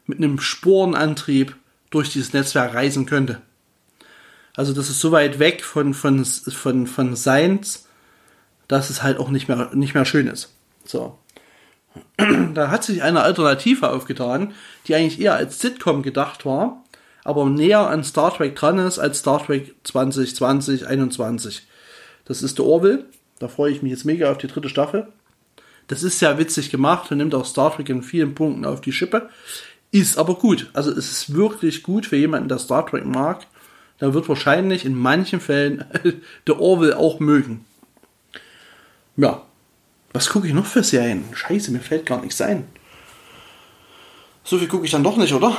mit 0.06 0.20
einem 0.20 0.40
Sporenantrieb 0.40 1.56
durch 1.90 2.12
dieses 2.12 2.34
Netzwerk 2.34 2.74
reisen 2.74 3.06
könnte. 3.06 3.42
Also 4.56 4.74
das 4.74 4.90
ist 4.90 5.00
so 5.00 5.12
weit 5.12 5.40
weg 5.40 5.64
von, 5.64 5.94
von, 5.94 6.24
von, 6.24 6.88
von 6.88 7.16
Seins, 7.16 7.88
dass 8.68 8.90
es 8.90 9.04
halt 9.04 9.18
auch 9.20 9.30
nicht 9.30 9.48
mehr, 9.48 9.72
nicht 9.74 9.94
mehr 9.94 10.06
schön 10.06 10.28
ist. 10.28 10.54
So. 10.86 11.18
Da 12.54 12.70
hat 12.70 12.84
sich 12.84 13.04
eine 13.04 13.22
Alternative 13.22 13.90
aufgetan, 13.92 14.54
die 14.88 14.96
eigentlich 14.96 15.20
eher 15.20 15.36
als 15.36 15.60
Sitcom 15.60 16.02
gedacht 16.02 16.46
war, 16.46 16.84
aber 17.24 17.46
näher 17.46 17.90
an 17.90 18.04
Star 18.04 18.34
Trek 18.34 18.56
dran 18.56 18.80
ist 18.80 19.00
als 19.00 19.20
Star 19.20 19.46
Trek 19.46 19.76
2020, 19.84 20.88
21. 20.88 21.68
Das 22.26 22.42
ist 22.42 22.58
der 22.58 22.66
Orville. 22.66 23.06
Da 23.40 23.48
freue 23.48 23.72
ich 23.72 23.82
mich 23.82 23.92
jetzt 23.92 24.06
mega 24.06 24.32
auf 24.32 24.38
die 24.38 24.48
dritte 24.48 24.70
Staffel. 24.70 25.08
Das 25.88 26.04
ist 26.04 26.20
sehr 26.20 26.38
witzig 26.38 26.72
gemacht 26.72 27.12
und 27.12 27.18
nimmt 27.18 27.36
auch 27.36 27.46
Star 27.46 27.76
Trek 27.76 27.90
in 27.90 28.02
vielen 28.02 28.34
Punkten 28.36 28.66
auf 28.66 28.82
die 28.82 28.92
Schippe. 28.92 29.30
Ist 29.92 30.18
aber 30.18 30.36
gut. 30.36 30.70
Also 30.74 30.92
es 30.92 31.12
ist 31.12 31.34
wirklich 31.34 31.84
gut 31.84 32.06
für 32.06 32.16
jemanden, 32.16 32.50
der 32.50 32.60
Star 32.60 32.86
Trek 32.86 33.06
mag. 33.06 33.46
Da 34.00 34.14
wird 34.14 34.28
wahrscheinlich 34.28 34.86
in 34.86 34.96
manchen 34.96 35.40
Fällen 35.40 35.86
der 36.48 36.60
Orwell 36.60 36.94
auch 36.94 37.20
mögen. 37.20 37.66
Ja. 39.16 39.44
Was 40.16 40.30
gucke 40.30 40.48
ich 40.48 40.54
noch 40.54 40.66
für 40.66 40.82
Serien? 40.82 41.26
Scheiße, 41.34 41.74
mir 41.74 41.82
fällt 41.82 42.06
gar 42.06 42.22
nichts 42.22 42.40
ein. 42.40 42.66
So 44.46 44.58
viel 44.58 44.70
gucke 44.70 44.86
ich 44.86 44.92
dann 44.92 45.04
doch 45.04 45.18
nicht, 45.18 45.34
oder? 45.34 45.58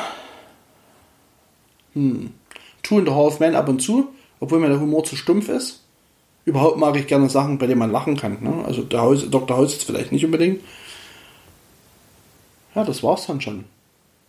Hm. 1.93 2.33
Two 2.83 2.97
and 2.97 3.09
a 3.11 3.15
Half 3.15 3.39
Men 3.39 3.55
ab 3.55 3.69
und 3.69 3.83
zu, 3.83 4.09
obwohl 4.41 4.61
mir 4.61 4.69
der 4.69 4.81
Humor 4.81 5.05
zu 5.05 5.15
stumpf 5.15 5.51
ist. 5.51 5.83
Überhaupt 6.47 6.79
mag 6.79 6.97
ich 6.97 7.07
gerne 7.07 7.29
Sachen, 7.29 7.59
bei 7.59 7.67
denen 7.67 7.81
man 7.81 7.93
lachen 7.93 8.17
kann. 8.17 8.39
Ne? 8.41 8.65
Also 8.65 8.83
der 8.83 9.03
Haus, 9.03 9.29
Dr. 9.29 9.59
House 9.59 9.75
jetzt 9.75 9.85
vielleicht 9.85 10.11
nicht 10.11 10.25
unbedingt. 10.25 10.63
Ja, 12.75 12.83
das 12.83 13.03
war's 13.03 13.27
dann 13.27 13.43
schon 13.43 13.67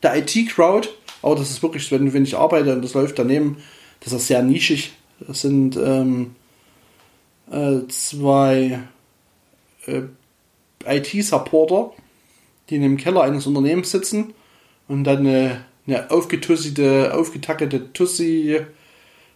der 0.03 0.17
IT-Crowd 0.17 0.89
Aber 1.21 1.35
das 1.35 1.51
ist 1.51 1.63
wirklich, 1.63 1.89
wenn, 1.89 2.11
wenn 2.11 2.23
ich 2.23 2.35
arbeite 2.35 2.73
und 2.73 2.83
das 2.83 2.93
läuft 2.95 3.17
daneben, 3.17 3.63
das 4.01 4.11
ist 4.11 4.27
sehr 4.27 4.43
nischig. 4.43 4.91
Das 5.25 5.39
sind 5.39 5.77
ähm, 5.77 6.35
äh, 7.49 7.87
zwei 7.87 8.81
äh, 9.85 10.01
IT-Supporter, 10.87 11.93
die 12.69 12.75
in 12.75 12.81
dem 12.81 12.97
Keller 12.97 13.23
eines 13.23 13.47
Unternehmens 13.47 13.91
sitzen 13.91 14.33
und 14.87 15.03
dann 15.03 15.19
eine, 15.19 15.65
eine 15.85 16.11
aufgetussite, 16.11 17.13
aufgetackete 17.13 17.93
Tussi 17.93 18.59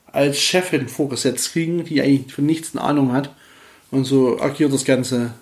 als 0.08 0.40
Chefin 0.40 0.88
vorgesetzt 0.88 1.54
kriegen, 1.54 1.86
die 1.86 2.02
eigentlich 2.02 2.34
von 2.34 2.46
nichts 2.46 2.76
eine 2.76 2.84
Ahnung 2.84 3.14
hat. 3.14 3.34
Und 3.92 4.06
so 4.06 4.40
agiert 4.40 4.74
das 4.74 4.86
Ganze 4.86 5.34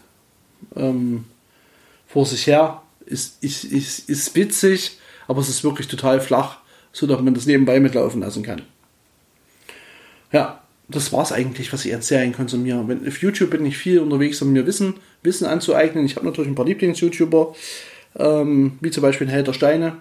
ähm, 0.75 1.25
vor 2.07 2.25
sich 2.25 2.47
her. 2.47 2.81
Ist, 3.05 3.43
ist, 3.43 3.63
ist, 3.63 4.09
ist 4.09 4.35
witzig, 4.35 4.99
aber 5.27 5.41
es 5.41 5.49
ist 5.49 5.63
wirklich 5.63 5.87
total 5.87 6.21
flach, 6.21 6.57
so 6.91 7.07
dass 7.07 7.21
man 7.21 7.33
das 7.33 7.45
nebenbei 7.45 7.79
mitlaufen 7.79 8.21
lassen 8.21 8.43
kann. 8.43 8.61
Ja, 10.31 10.58
das 10.89 11.13
war 11.13 11.21
es 11.21 11.31
eigentlich, 11.31 11.71
was 11.71 11.85
ich 11.85 11.93
an 11.93 12.01
Serien 12.01 12.33
konsumiere. 12.33 12.87
Wenn, 12.87 13.07
auf 13.07 13.21
YouTube 13.21 13.51
bin 13.51 13.65
ich 13.65 13.77
viel 13.77 13.99
unterwegs, 13.99 14.41
um 14.41 14.51
mir 14.51 14.65
Wissen, 14.65 14.95
Wissen 15.21 15.45
anzueignen. 15.45 16.05
Ich 16.05 16.15
habe 16.15 16.25
natürlich 16.25 16.49
ein 16.49 16.55
paar 16.55 16.65
Lieblings-YouTuber, 16.65 17.55
ähm, 18.17 18.77
wie 18.81 18.89
zum 18.89 19.03
Beispiel 19.03 19.29
Held 19.29 19.47
der 19.47 19.53
Steine. 19.53 19.97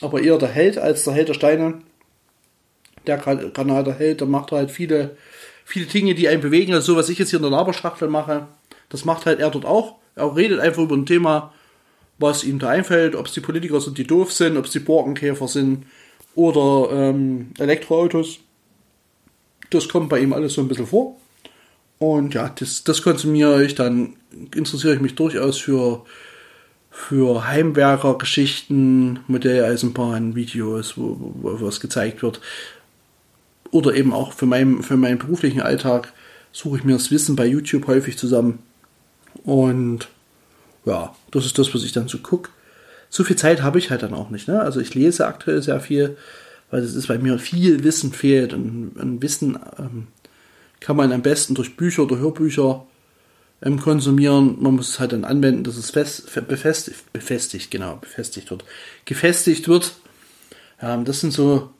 Aber 0.00 0.22
eher 0.22 0.38
der 0.38 0.48
Held 0.48 0.78
als 0.78 1.04
der 1.04 1.12
Held 1.12 1.28
der 1.28 1.34
Steine. 1.34 1.80
Der 3.06 3.18
Kanal 3.18 3.84
der 3.84 3.98
Held, 3.98 4.20
der 4.20 4.28
macht 4.28 4.52
halt 4.52 4.70
viele, 4.70 5.16
viele 5.64 5.86
Dinge, 5.86 6.14
die 6.14 6.28
einen 6.28 6.40
bewegen. 6.40 6.72
Also 6.74 6.92
so, 6.92 6.98
was 6.98 7.08
ich 7.08 7.18
jetzt 7.18 7.30
hier 7.30 7.38
in 7.38 7.42
der 7.42 7.50
Laberschachtel 7.50 8.08
mache, 8.08 8.46
das 8.90 9.04
macht 9.04 9.26
halt 9.26 9.40
er 9.40 9.50
dort 9.50 9.64
auch. 9.64 9.96
Er 10.14 10.36
redet 10.36 10.60
einfach 10.60 10.82
über 10.82 10.96
ein 10.96 11.06
Thema, 11.06 11.52
was 12.18 12.44
ihm 12.44 12.60
da 12.60 12.68
einfällt, 12.68 13.16
ob 13.16 13.26
es 13.26 13.32
die 13.32 13.40
Politiker 13.40 13.80
sind, 13.80 13.98
die 13.98 14.06
doof 14.06 14.32
sind, 14.32 14.56
ob 14.56 14.66
es 14.66 14.72
die 14.72 14.80
Borkenkäfer 14.80 15.48
sind 15.48 15.86
oder 16.34 16.90
ähm, 16.92 17.52
Elektroautos 17.58 18.40
das 19.70 19.88
kommt 19.88 20.08
bei 20.08 20.20
ihm 20.20 20.32
alles 20.32 20.54
so 20.54 20.60
ein 20.60 20.68
bisschen 20.68 20.86
vor. 20.86 21.16
Und 21.98 22.34
ja, 22.34 22.48
das, 22.48 22.84
das 22.84 23.02
konsumiere 23.02 23.64
ich. 23.64 23.74
Dann 23.74 24.14
interessiere 24.54 24.94
ich 24.94 25.00
mich 25.00 25.14
durchaus 25.14 25.58
für, 25.58 26.04
für 26.90 27.46
Heimwerker-Geschichten, 27.46 29.20
Modelleisenbahn, 29.26 30.34
Videos, 30.34 30.96
wo, 30.96 31.16
wo, 31.18 31.60
wo 31.60 31.66
was 31.66 31.80
gezeigt 31.80 32.22
wird. 32.22 32.40
Oder 33.70 33.94
eben 33.94 34.12
auch 34.12 34.32
für, 34.32 34.46
mein, 34.46 34.82
für 34.82 34.96
meinen 34.96 35.18
beruflichen 35.18 35.60
Alltag 35.60 36.12
suche 36.52 36.78
ich 36.78 36.84
mir 36.84 36.94
das 36.94 37.10
Wissen 37.10 37.36
bei 37.36 37.46
YouTube 37.46 37.86
häufig 37.86 38.16
zusammen. 38.16 38.60
Und 39.44 40.08
ja, 40.84 41.14
das 41.30 41.44
ist 41.44 41.58
das, 41.58 41.74
was 41.74 41.84
ich 41.84 41.92
dann 41.92 42.08
so 42.08 42.18
gucke. 42.18 42.50
So 43.10 43.24
viel 43.24 43.36
Zeit 43.36 43.62
habe 43.62 43.78
ich 43.78 43.90
halt 43.90 44.02
dann 44.02 44.14
auch 44.14 44.30
nicht. 44.30 44.48
Ne? 44.48 44.60
Also 44.60 44.80
ich 44.80 44.94
lese 44.94 45.26
aktuell 45.26 45.62
sehr 45.62 45.80
viel 45.80 46.16
weil 46.70 46.82
es 46.82 46.94
ist 46.94 47.08
bei 47.08 47.18
mir 47.18 47.38
viel 47.38 47.82
Wissen 47.84 48.12
fehlt 48.12 48.52
und, 48.52 48.92
und 49.00 49.22
Wissen 49.22 49.58
ähm, 49.78 50.08
kann 50.80 50.96
man 50.96 51.12
am 51.12 51.22
besten 51.22 51.54
durch 51.54 51.76
Bücher 51.76 52.04
oder 52.04 52.18
Hörbücher 52.18 52.86
ähm, 53.62 53.80
konsumieren. 53.80 54.56
Man 54.60 54.76
muss 54.76 54.90
es 54.90 55.00
halt 55.00 55.12
dann 55.12 55.24
anwenden, 55.24 55.64
dass 55.64 55.76
es 55.76 55.90
fest, 55.90 56.28
befestigt, 56.46 57.12
befestigt, 57.12 57.70
genau, 57.70 57.96
befestigt 57.96 58.50
wird, 58.50 58.64
gefestigt 59.04 59.68
wird. 59.68 59.94
Ähm, 60.80 61.04
das 61.04 61.20
sind 61.20 61.32
so, 61.32 61.70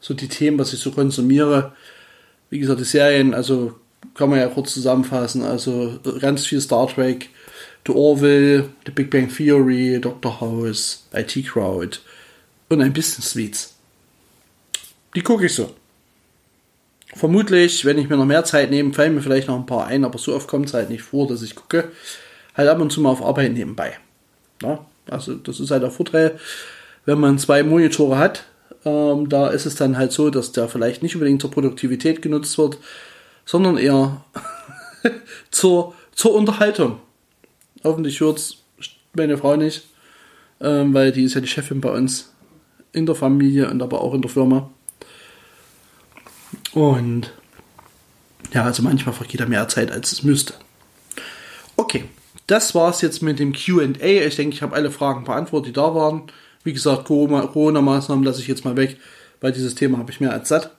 so 0.00 0.14
die 0.14 0.28
Themen, 0.28 0.58
was 0.58 0.72
ich 0.72 0.80
so 0.80 0.90
konsumiere. 0.90 1.72
Wie 2.50 2.58
gesagt, 2.58 2.80
die 2.80 2.84
Serien, 2.84 3.34
also 3.34 3.74
kann 4.14 4.30
man 4.30 4.38
ja 4.38 4.48
kurz 4.48 4.74
zusammenfassen. 4.74 5.42
Also 5.42 6.00
ganz 6.20 6.46
viel 6.46 6.60
Star 6.60 6.88
Trek, 6.88 7.30
The 7.86 7.92
Orville, 7.92 8.68
The 8.86 8.92
Big 8.92 9.10
Bang 9.10 9.28
Theory, 9.28 10.00
Doctor 10.00 10.40
House, 10.40 11.06
IT 11.12 11.46
Crowd 11.46 11.98
und 12.68 12.80
ein 12.80 12.92
bisschen 12.92 13.22
Sweets. 13.22 13.71
Die 15.14 15.22
gucke 15.22 15.46
ich 15.46 15.54
so. 15.54 15.74
Vermutlich, 17.14 17.84
wenn 17.84 17.98
ich 17.98 18.08
mir 18.08 18.16
noch 18.16 18.24
mehr 18.24 18.44
Zeit 18.44 18.70
nehme, 18.70 18.94
fallen 18.94 19.14
mir 19.14 19.20
vielleicht 19.20 19.48
noch 19.48 19.56
ein 19.56 19.66
paar 19.66 19.86
ein, 19.86 20.04
aber 20.04 20.18
so 20.18 20.34
oft 20.34 20.48
kommt 20.48 20.66
es 20.66 20.74
halt 20.74 20.88
nicht 20.88 21.02
vor, 21.02 21.28
dass 21.28 21.42
ich 21.42 21.54
gucke. 21.54 21.92
Halt 22.54 22.68
ab 22.68 22.80
und 22.80 22.90
zu 22.90 23.00
mal 23.00 23.10
auf 23.10 23.22
Arbeit 23.22 23.52
nebenbei. 23.52 23.98
Ja, 24.62 24.84
also 25.10 25.34
das 25.34 25.60
ist 25.60 25.70
halt 25.70 25.82
der 25.82 25.90
Vorteil, 25.90 26.38
wenn 27.04 27.20
man 27.20 27.38
zwei 27.38 27.62
Monitore 27.62 28.16
hat. 28.16 28.44
Ähm, 28.84 29.28
da 29.28 29.48
ist 29.48 29.66
es 29.66 29.74
dann 29.74 29.98
halt 29.98 30.12
so, 30.12 30.30
dass 30.30 30.52
der 30.52 30.68
vielleicht 30.68 31.02
nicht 31.02 31.14
unbedingt 31.14 31.40
zur 31.40 31.50
Produktivität 31.50 32.22
genutzt 32.22 32.56
wird, 32.56 32.78
sondern 33.44 33.76
eher 33.76 34.24
zur, 35.50 35.94
zur 36.14 36.34
Unterhaltung. 36.34 36.98
Hoffentlich 37.84 38.20
hört 38.20 38.38
es 38.38 38.56
meine 39.14 39.36
Frau 39.36 39.56
nicht, 39.56 39.86
ähm, 40.60 40.94
weil 40.94 41.12
die 41.12 41.24
ist 41.24 41.34
ja 41.34 41.40
die 41.40 41.46
Chefin 41.46 41.80
bei 41.80 41.90
uns 41.90 42.32
in 42.92 43.06
der 43.06 43.14
Familie 43.14 43.70
und 43.70 43.82
aber 43.82 44.00
auch 44.00 44.14
in 44.14 44.22
der 44.22 44.30
Firma. 44.30 44.70
Und 46.72 47.32
ja, 48.52 48.64
also 48.64 48.82
manchmal 48.82 49.14
vergeht 49.14 49.40
da 49.40 49.46
mehr 49.46 49.68
Zeit, 49.68 49.90
als 49.90 50.12
es 50.12 50.22
müsste. 50.22 50.54
Okay, 51.76 52.04
das 52.46 52.74
war 52.74 52.90
es 52.90 53.00
jetzt 53.00 53.22
mit 53.22 53.38
dem 53.38 53.52
QA. 53.52 53.86
Ich 54.04 54.36
denke, 54.36 54.54
ich 54.54 54.62
habe 54.62 54.74
alle 54.74 54.90
Fragen 54.90 55.24
beantwortet, 55.24 55.68
die 55.68 55.72
da 55.72 55.94
waren. 55.94 56.24
Wie 56.64 56.72
gesagt, 56.72 57.06
Corona-Maßnahmen 57.06 58.24
lasse 58.24 58.40
ich 58.40 58.48
jetzt 58.48 58.64
mal 58.64 58.76
weg, 58.76 58.98
weil 59.40 59.52
dieses 59.52 59.74
Thema 59.74 59.98
habe 59.98 60.10
ich 60.10 60.20
mehr 60.20 60.32
als 60.32 60.48
satt. 60.48 60.70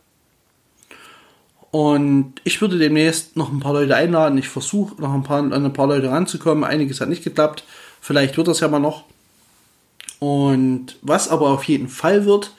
Und 1.71 2.35
ich 2.43 2.61
würde 2.61 2.77
demnächst 2.77 3.35
noch 3.35 3.51
ein 3.51 3.59
paar 3.59 3.73
Leute 3.73 3.95
einladen. 3.95 4.37
Ich 4.37 4.47
versuche 4.47 5.01
noch 5.01 5.11
ein 5.11 5.23
paar, 5.23 5.39
an 5.39 5.51
ein 5.51 5.73
paar 5.73 5.87
Leute 5.87 6.11
ranzukommen. 6.11 6.63
Einiges 6.63 7.01
hat 7.01 7.09
nicht 7.09 7.23
geklappt. 7.23 7.63
Vielleicht 7.99 8.37
wird 8.37 8.47
das 8.47 8.59
ja 8.59 8.67
mal 8.67 8.79
noch. 8.79 9.05
Und 10.19 10.97
was 11.01 11.27
aber 11.27 11.49
auf 11.49 11.63
jeden 11.63 11.89
Fall 11.89 12.25
wird, 12.25 12.53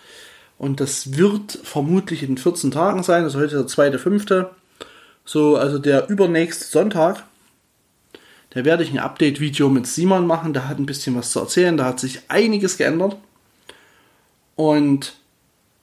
und 0.58 0.80
das 0.80 1.16
wird 1.16 1.58
vermutlich 1.62 2.22
in 2.22 2.38
14 2.38 2.70
Tagen 2.70 3.02
sein, 3.02 3.24
also 3.24 3.38
heute 3.38 3.56
der 3.56 3.66
zweite, 3.66 3.98
fünfte. 3.98 4.50
So, 5.24 5.56
also 5.56 5.78
der 5.78 6.08
übernächste 6.08 6.66
Sonntag. 6.66 7.24
Da 8.50 8.64
werde 8.64 8.84
ich 8.84 8.92
ein 8.92 8.98
Update-Video 8.98 9.68
mit 9.68 9.86
Simon 9.86 10.26
machen. 10.26 10.52
Der 10.52 10.68
hat 10.68 10.78
ein 10.78 10.86
bisschen 10.86 11.16
was 11.16 11.32
zu 11.32 11.40
erzählen. 11.40 11.76
Da 11.76 11.86
hat 11.86 11.98
sich 11.98 12.20
einiges 12.28 12.76
geändert. 12.76 13.16
Und 14.54 15.14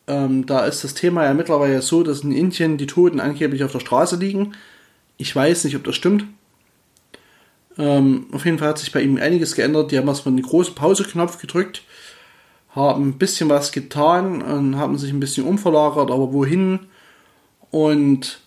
ähm, 0.08 0.46
da 0.46 0.66
ist 0.66 0.84
das 0.84 0.94
Thema 0.94 1.26
ja 1.26 1.34
mittlerweile 1.34 1.82
so, 1.82 2.04
dass 2.04 2.22
in 2.22 2.32
Indien 2.32 2.78
die 2.78 2.88
Toten 2.88 3.20
angeblich 3.20 3.64
auf 3.64 3.74
der 3.74 3.82
Straße 3.82 4.16
liegen. 4.16 4.54
Ich 5.18 5.36
weiß 5.36 5.66
nicht, 5.66 5.76
ob 5.76 5.84
das 5.84 5.96
stimmt. 5.96 6.26
Ähm, 7.78 8.28
auf 8.32 8.46
jeden 8.46 8.58
Fall 8.58 8.70
hat 8.70 8.80
sich 8.80 8.92
bei 8.92 9.02
ihm 9.02 9.18
einiges 9.18 9.56
geändert. 9.56 9.92
Die 9.92 9.98
haben 9.98 10.08
erstmal 10.08 10.34
einen 10.34 10.44
großen 10.44 10.76
Pause-Knopf 10.76 11.40
gedrückt 11.40 11.84
haben 12.72 13.10
ein 13.10 13.18
bisschen 13.18 13.50
was 13.50 13.72
getan 13.72 14.42
und 14.42 14.78
haben 14.78 14.98
sich 14.98 15.12
ein 15.12 15.20
bisschen 15.20 15.46
umverlagert, 15.46 16.10
aber 16.10 16.32
wohin 16.32 16.80
und 17.70 18.40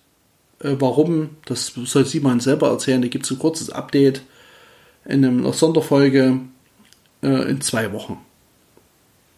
äh, 0.60 0.76
warum, 0.78 1.30
das 1.44 1.72
soll 1.74 2.06
Simon 2.06 2.40
selber 2.40 2.68
erzählen. 2.68 3.02
Da 3.02 3.08
gibt 3.08 3.26
es 3.26 3.30
ein 3.30 3.38
kurzes 3.38 3.70
Update 3.70 4.22
in 5.04 5.24
einer 5.24 5.52
Sonderfolge 5.52 6.40
äh, 7.22 7.50
in 7.50 7.60
zwei 7.60 7.92
Wochen. 7.92 8.18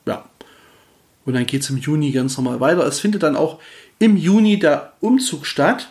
Ja. 0.06 0.24
Und 1.24 1.34
dann 1.34 1.46
geht 1.46 1.62
es 1.62 1.70
im 1.70 1.78
Juni 1.78 2.12
ganz 2.12 2.36
normal 2.36 2.60
weiter. 2.60 2.86
Es 2.86 3.00
findet 3.00 3.24
dann 3.24 3.34
auch 3.34 3.58
im 3.98 4.16
Juni 4.16 4.58
der 4.60 4.92
Umzug 5.00 5.46
statt. 5.46 5.90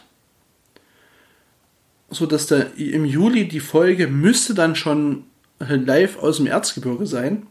So 2.10 2.26
dass 2.26 2.48
der 2.48 2.78
im 2.78 3.04
Juli 3.04 3.46
die 3.48 3.60
Folge 3.60 4.08
müsste 4.08 4.54
dann 4.54 4.76
schon 4.76 5.26
live 5.60 6.18
aus 6.20 6.38
dem 6.38 6.48
Erzgebirge 6.48 7.08
sein 7.08 7.48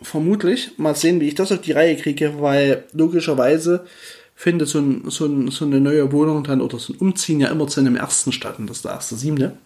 vermutlich. 0.00 0.72
Mal 0.78 0.94
sehen, 0.94 1.20
wie 1.20 1.28
ich 1.28 1.34
das 1.34 1.52
auf 1.52 1.60
die 1.60 1.72
Reihe 1.72 1.96
kriege, 1.96 2.40
weil 2.40 2.84
logischerweise 2.92 3.86
findet 4.34 4.68
so, 4.68 4.78
ein, 4.78 5.10
so, 5.10 5.24
ein, 5.26 5.50
so 5.50 5.64
eine 5.64 5.80
neue 5.80 6.12
Wohnung 6.12 6.44
dann 6.44 6.60
oder 6.60 6.78
so 6.78 6.92
ein 6.92 6.98
Umziehen 6.98 7.40
ja 7.40 7.48
immer 7.48 7.66
zu 7.66 7.80
einem 7.80 7.96
ersten 7.96 8.32
statt 8.32 8.58
und 8.58 8.68
das 8.68 8.78
ist 8.78 8.84
der 8.84 8.92
erste 8.92 9.16
siebte. 9.16 9.56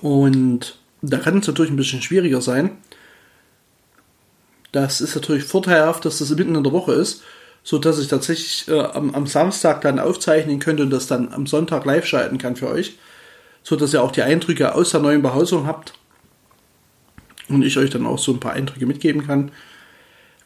Und 0.00 0.78
da 1.02 1.18
kann 1.18 1.38
es 1.38 1.46
natürlich 1.46 1.70
ein 1.70 1.76
bisschen 1.76 2.00
schwieriger 2.00 2.40
sein. 2.40 2.70
Das 4.72 5.02
ist 5.02 5.14
natürlich 5.14 5.44
vorteilhaft, 5.44 6.06
dass 6.06 6.18
das 6.18 6.30
mitten 6.30 6.54
in 6.54 6.64
der 6.64 6.72
Woche 6.72 6.94
ist, 6.94 7.22
so 7.62 7.78
dass 7.78 7.98
ich 7.98 8.08
tatsächlich 8.08 8.66
äh, 8.68 8.80
am, 8.80 9.14
am 9.14 9.26
Samstag 9.26 9.82
dann 9.82 9.98
aufzeichnen 9.98 10.60
könnte 10.60 10.84
und 10.84 10.90
das 10.90 11.06
dann 11.06 11.32
am 11.32 11.46
Sonntag 11.46 11.84
live 11.84 12.06
schalten 12.06 12.38
kann 12.38 12.56
für 12.56 12.68
euch, 12.68 12.96
so 13.62 13.76
dass 13.76 13.92
ihr 13.92 14.02
auch 14.02 14.12
die 14.12 14.22
Eindrücke 14.22 14.74
aus 14.74 14.90
der 14.90 15.00
neuen 15.00 15.20
Behausung 15.20 15.66
habt 15.66 15.92
und 17.54 17.62
ich 17.62 17.76
euch 17.76 17.90
dann 17.90 18.06
auch 18.06 18.18
so 18.18 18.32
ein 18.32 18.40
paar 18.40 18.52
Eindrücke 18.52 18.86
mitgeben 18.86 19.26
kann, 19.26 19.52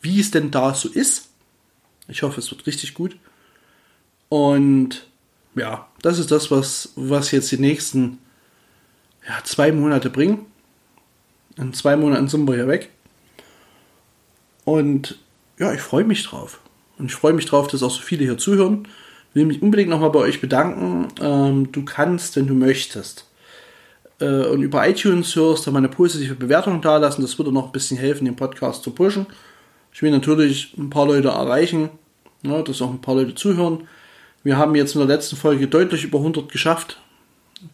wie 0.00 0.20
es 0.20 0.30
denn 0.30 0.50
da 0.50 0.74
so 0.74 0.88
ist. 0.88 1.28
Ich 2.08 2.22
hoffe, 2.22 2.40
es 2.40 2.50
wird 2.50 2.66
richtig 2.66 2.94
gut. 2.94 3.16
Und 4.28 5.06
ja, 5.54 5.88
das 6.02 6.18
ist 6.18 6.30
das, 6.30 6.50
was, 6.50 6.92
was 6.96 7.30
jetzt 7.30 7.50
die 7.50 7.58
nächsten 7.58 8.18
ja, 9.26 9.42
zwei 9.44 9.72
Monate 9.72 10.10
bringen. 10.10 10.46
In 11.56 11.72
zwei 11.72 11.96
Monaten 11.96 12.28
sind 12.28 12.46
wir 12.46 12.54
hier 12.54 12.68
weg. 12.68 12.90
Und 14.64 15.18
ja, 15.58 15.72
ich 15.72 15.80
freue 15.80 16.04
mich 16.04 16.22
drauf. 16.24 16.60
Und 16.98 17.06
ich 17.06 17.14
freue 17.14 17.32
mich 17.32 17.46
drauf, 17.46 17.68
dass 17.68 17.82
auch 17.82 17.90
so 17.90 18.02
viele 18.02 18.24
hier 18.24 18.38
zuhören. 18.38 18.88
Ich 19.30 19.36
will 19.36 19.46
mich 19.46 19.62
unbedingt 19.62 19.90
nochmal 19.90 20.10
bei 20.10 20.20
euch 20.20 20.40
bedanken. 20.40 21.08
Ähm, 21.20 21.72
du 21.72 21.84
kannst, 21.84 22.36
wenn 22.36 22.46
du 22.46 22.54
möchtest, 22.54 23.26
äh, 24.20 24.46
und 24.46 24.62
über 24.62 24.88
iTunes 24.88 25.34
hörst, 25.36 25.66
dann 25.66 25.74
mal 25.74 25.78
eine 25.78 25.88
positive 25.88 26.34
Bewertung 26.34 26.80
da 26.80 26.96
lassen. 26.96 27.22
Das 27.22 27.38
würde 27.38 27.52
noch 27.52 27.66
ein 27.66 27.72
bisschen 27.72 27.98
helfen, 27.98 28.24
den 28.24 28.36
Podcast 28.36 28.82
zu 28.82 28.90
pushen. 28.90 29.26
Ich 29.92 30.02
will 30.02 30.10
natürlich 30.10 30.74
ein 30.76 30.90
paar 30.90 31.06
Leute 31.06 31.28
erreichen, 31.28 31.90
ja, 32.42 32.62
dass 32.62 32.82
auch 32.82 32.90
ein 32.90 33.00
paar 33.00 33.14
Leute 33.14 33.34
zuhören. 33.34 33.88
Wir 34.42 34.56
haben 34.56 34.74
jetzt 34.74 34.94
in 34.94 35.00
der 35.00 35.08
letzten 35.08 35.36
Folge 35.36 35.66
deutlich 35.66 36.04
über 36.04 36.18
100 36.18 36.50
geschafft. 36.50 37.00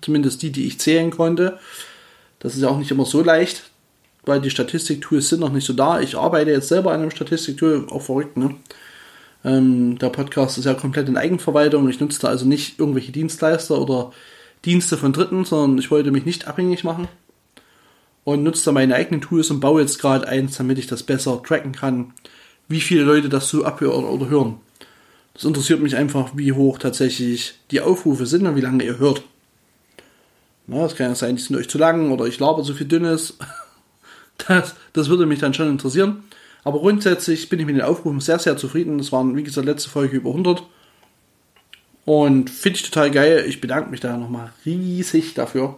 Zumindest 0.00 0.42
die, 0.42 0.52
die 0.52 0.66
ich 0.66 0.78
zählen 0.78 1.10
konnte. 1.10 1.58
Das 2.38 2.54
ist 2.54 2.62
ja 2.62 2.68
auch 2.68 2.78
nicht 2.78 2.90
immer 2.90 3.04
so 3.04 3.22
leicht, 3.22 3.70
weil 4.24 4.40
die 4.40 4.50
Statistiktools 4.50 5.28
sind 5.28 5.40
noch 5.40 5.52
nicht 5.52 5.66
so 5.66 5.72
da. 5.72 6.00
Ich 6.00 6.16
arbeite 6.16 6.50
jetzt 6.50 6.68
selber 6.68 6.92
an 6.92 7.00
einem 7.00 7.10
Statistiktool, 7.10 7.86
auch 7.90 8.02
verrückt, 8.02 8.36
ne? 8.36 8.54
Ähm, 9.44 9.98
der 9.98 10.10
Podcast 10.10 10.58
ist 10.58 10.64
ja 10.64 10.74
komplett 10.74 11.08
in 11.08 11.16
Eigenverwaltung. 11.16 11.88
Ich 11.88 12.00
nutze 12.00 12.20
da 12.20 12.28
also 12.28 12.46
nicht 12.46 12.78
irgendwelche 12.78 13.12
Dienstleister 13.12 13.80
oder 13.80 14.12
Dienste 14.64 14.96
von 14.96 15.12
Dritten, 15.12 15.44
sondern 15.44 15.78
ich 15.78 15.90
wollte 15.90 16.10
mich 16.10 16.24
nicht 16.24 16.46
abhängig 16.46 16.84
machen 16.84 17.08
und 18.24 18.42
nutze 18.42 18.64
da 18.66 18.72
meine 18.72 18.94
eigenen 18.94 19.20
Tools 19.20 19.50
und 19.50 19.60
baue 19.60 19.80
jetzt 19.80 19.98
gerade 19.98 20.28
eins, 20.28 20.56
damit 20.56 20.78
ich 20.78 20.86
das 20.86 21.02
besser 21.02 21.42
tracken 21.42 21.72
kann, 21.72 22.12
wie 22.68 22.80
viele 22.80 23.02
Leute 23.02 23.28
das 23.28 23.48
so 23.48 23.64
abhören 23.64 24.04
oder 24.04 24.28
hören. 24.28 24.60
Das 25.34 25.44
interessiert 25.44 25.80
mich 25.80 25.96
einfach, 25.96 26.30
wie 26.34 26.52
hoch 26.52 26.78
tatsächlich 26.78 27.54
die 27.70 27.80
Aufrufe 27.80 28.26
sind 28.26 28.46
und 28.46 28.56
wie 28.56 28.60
lange 28.60 28.84
ihr 28.84 28.98
hört. 28.98 29.22
Na, 30.66 30.82
das 30.82 30.94
kann 30.94 31.08
ja 31.08 31.14
sein, 31.14 31.36
die 31.36 31.42
sind 31.42 31.56
euch 31.56 31.68
zu 31.68 31.78
lang 31.78 32.12
oder 32.12 32.26
ich 32.26 32.38
laber 32.38 32.62
so 32.64 32.74
viel 32.74 32.86
Dünnes. 32.86 33.36
Das, 34.48 34.74
das 34.92 35.08
würde 35.08 35.26
mich 35.26 35.38
dann 35.38 35.54
schon 35.54 35.68
interessieren. 35.68 36.24
Aber 36.64 36.80
grundsätzlich 36.80 37.48
bin 37.48 37.60
ich 37.60 37.66
mit 37.66 37.76
den 37.76 37.82
Aufrufen 37.82 38.18
sehr, 38.18 38.40
sehr 38.40 38.56
zufrieden. 38.56 38.98
Das 38.98 39.12
waren, 39.12 39.36
wie 39.36 39.44
gesagt, 39.44 39.66
letzte 39.66 39.90
Folge 39.90 40.16
über 40.16 40.30
100. 40.30 40.64
Und 42.04 42.50
finde 42.50 42.78
ich 42.78 42.90
total 42.90 43.10
geil. 43.10 43.44
Ich 43.46 43.60
bedanke 43.60 43.90
mich 43.90 44.00
da 44.00 44.16
nochmal 44.16 44.52
riesig 44.64 45.34
dafür. 45.34 45.76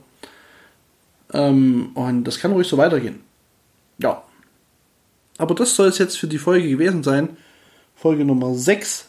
Ähm, 1.33 1.91
und 1.95 2.25
das 2.25 2.39
kann 2.39 2.53
ruhig 2.53 2.67
so 2.67 2.79
weitergehen. 2.79 3.21
Ja. 3.99 4.23
Aber 5.37 5.55
das 5.55 5.75
soll 5.75 5.89
es 5.89 5.99
jetzt 5.99 6.19
für 6.19 6.29
die 6.29 6.39
Folge 6.39 6.69
gewesen 6.69 7.03
sein. 7.03 7.37
Folge 7.97 8.25
Nummer 8.25 8.55
6. 8.55 9.09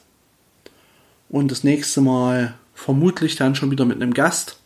Und 1.30 1.52
das 1.52 1.64
nächste 1.64 2.02
Mal 2.02 2.56
vermutlich 2.74 3.36
dann 3.36 3.56
schon 3.56 3.72
wieder 3.72 3.86
mit 3.86 4.02
einem 4.02 4.14
Gast. 4.14 4.60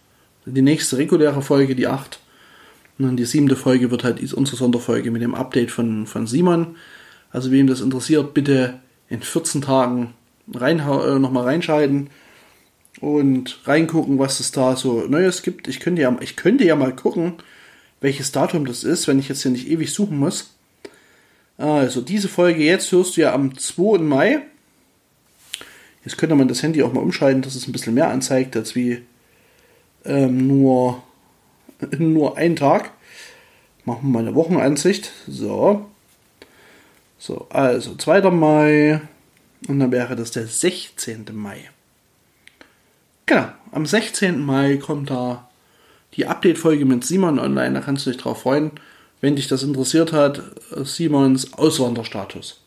Die 0.45 0.62
nächste 0.62 0.97
reguläre 0.97 1.41
Folge, 1.41 1.76
die 1.76 1.88
8. 1.88 2.20
Und 2.97 3.06
dann 3.06 3.18
die 3.18 3.26
siebte 3.26 3.56
Folge 3.56 3.91
wird 3.91 4.04
halt 4.04 4.22
unsere 4.34 4.58
Sonderfolge 4.58 5.12
mit 5.12 5.22
dem 5.22 5.36
Update 5.36 5.72
von, 5.72 6.08
von 6.08 6.28
Simon. 6.28 6.76
Also 7.32 7.52
wem 7.52 7.68
das 7.68 7.82
interessiert, 7.82 8.34
bitte 8.34 8.80
in 9.08 9.22
14 9.22 9.62
Tagen 9.62 10.14
rein, 10.54 10.80
äh, 10.80 11.20
nochmal 11.20 11.43
reinschalten 11.43 12.10
und 13.02 13.60
reingucken, 13.66 14.20
was 14.20 14.40
es 14.40 14.52
da 14.52 14.76
so 14.76 15.02
Neues 15.08 15.42
gibt. 15.42 15.68
Ich 15.68 15.80
könnte 15.80 16.02
ja, 16.02 16.16
ich 16.20 16.36
könnte 16.36 16.66
ja 16.66 16.76
mal 16.76 16.96
gucken, 16.96 17.34
welches 18.02 18.32
Datum 18.32 18.66
das 18.66 18.84
ist, 18.84 19.08
wenn 19.08 19.20
ich 19.20 19.30
jetzt 19.30 19.44
hier 19.44 19.52
nicht 19.52 19.68
ewig 19.70 19.94
suchen 19.94 20.18
muss. 20.18 20.52
Also 21.58 22.02
diese 22.02 22.30
Folge 22.30 22.64
jetzt 22.64 22.92
hörst 22.92 23.18
du 23.18 23.22
ja 23.22 23.34
am 23.34 23.58
2. 23.58 24.00
Mai. 24.00 24.42
Jetzt 26.06 26.18
könnte 26.18 26.36
man 26.36 26.48
das 26.48 26.64
Handy 26.64 26.82
auch 26.82 26.94
mal 26.94 27.02
umschalten, 27.02 27.42
dass 27.42 27.56
es 27.56 27.68
ein 27.68 27.74
bisschen 27.74 27.94
mehr 27.94 28.10
anzeigt, 28.10 28.56
als 28.56 28.76
wie 28.76 29.02
ähm, 30.06 30.48
nur, 30.48 31.04
nur 31.98 32.38
ein 32.38 32.56
Tag. 32.56 32.92
Machen 33.84 34.04
wir 34.04 34.22
mal 34.22 34.28
eine 34.28 34.36
Wochenansicht. 34.36 35.12
So. 35.28 35.90
So, 37.18 37.48
also 37.50 37.96
2. 37.96 38.32
Mai. 38.32 39.02
Und 39.68 39.80
dann 39.80 39.92
wäre 39.92 40.16
das 40.16 40.32
der 40.32 40.48
16. 40.48 41.26
Mai. 41.34 41.70
Genau, 43.30 43.48
am 43.72 43.86
16. 43.86 44.44
Mai 44.44 44.78
kommt 44.78 45.12
da 45.12 45.48
die 46.16 46.26
Update-Folge 46.26 46.86
mit 46.86 47.06
Simon 47.06 47.38
online. 47.38 47.76
Da 47.76 47.82
kannst 47.82 48.08
du 48.08 48.10
dich 48.10 48.20
drauf 48.20 48.42
freuen, 48.42 48.72
wenn 49.22 49.36
dich 49.36 49.48
das 49.48 49.62
interessiert 49.62 50.14
hat. 50.14 50.42
Simons 50.84 51.54
Auswanderstatus. 51.54 52.60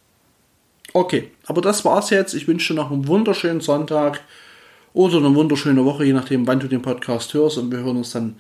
Okay, 0.93 1.33
aber 1.47 1.63
das 1.63 1.85
war's 1.85 2.11
jetzt. 2.11 2.35
Ich 2.35 2.47
wünsche 2.47 2.75
dir 2.75 2.81
noch 2.81 2.93
einen 2.93 3.09
wunderschönen 3.09 3.61
Sonntag 3.61 4.21
oder 4.95 5.17
eine 5.17 5.35
wunderschöne 5.35 5.85
Woche, 5.85 6.05
je 6.05 6.13
nachdem, 6.13 6.47
wann 6.47 6.61
du 6.61 6.69
den 6.69 6.83
Podcast 6.83 7.35
hörst. 7.35 7.59
Und 7.59 7.73
wir 7.73 7.81
hören 7.81 7.97
uns 7.97 8.13
dann 8.13 8.37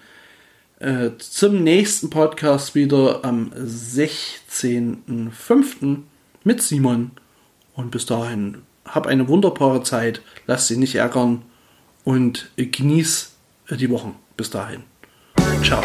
äh, 0.79 1.11
zum 1.19 1.65
nächsten 1.65 2.09
Podcast 2.09 2.77
wieder 2.77 3.25
am 3.25 3.51
16.05. 3.53 5.97
mit 6.45 6.63
Simon. 6.63 7.11
Und 7.75 7.91
bis 7.91 8.07
dahin, 8.07 8.59
hab 8.85 9.09
eine 9.09 9.27
wunderbare 9.27 9.83
Zeit. 9.83 10.23
Lass 10.47 10.69
dich 10.69 10.79
nicht 10.79 10.95
ärgern 10.95 11.43
und 12.05 12.51
genieß 12.57 13.33
die 13.71 13.91
Wochen. 13.91 14.17
Bis 14.37 14.51
dahin. 14.51 14.85
Ciao. 15.63 15.83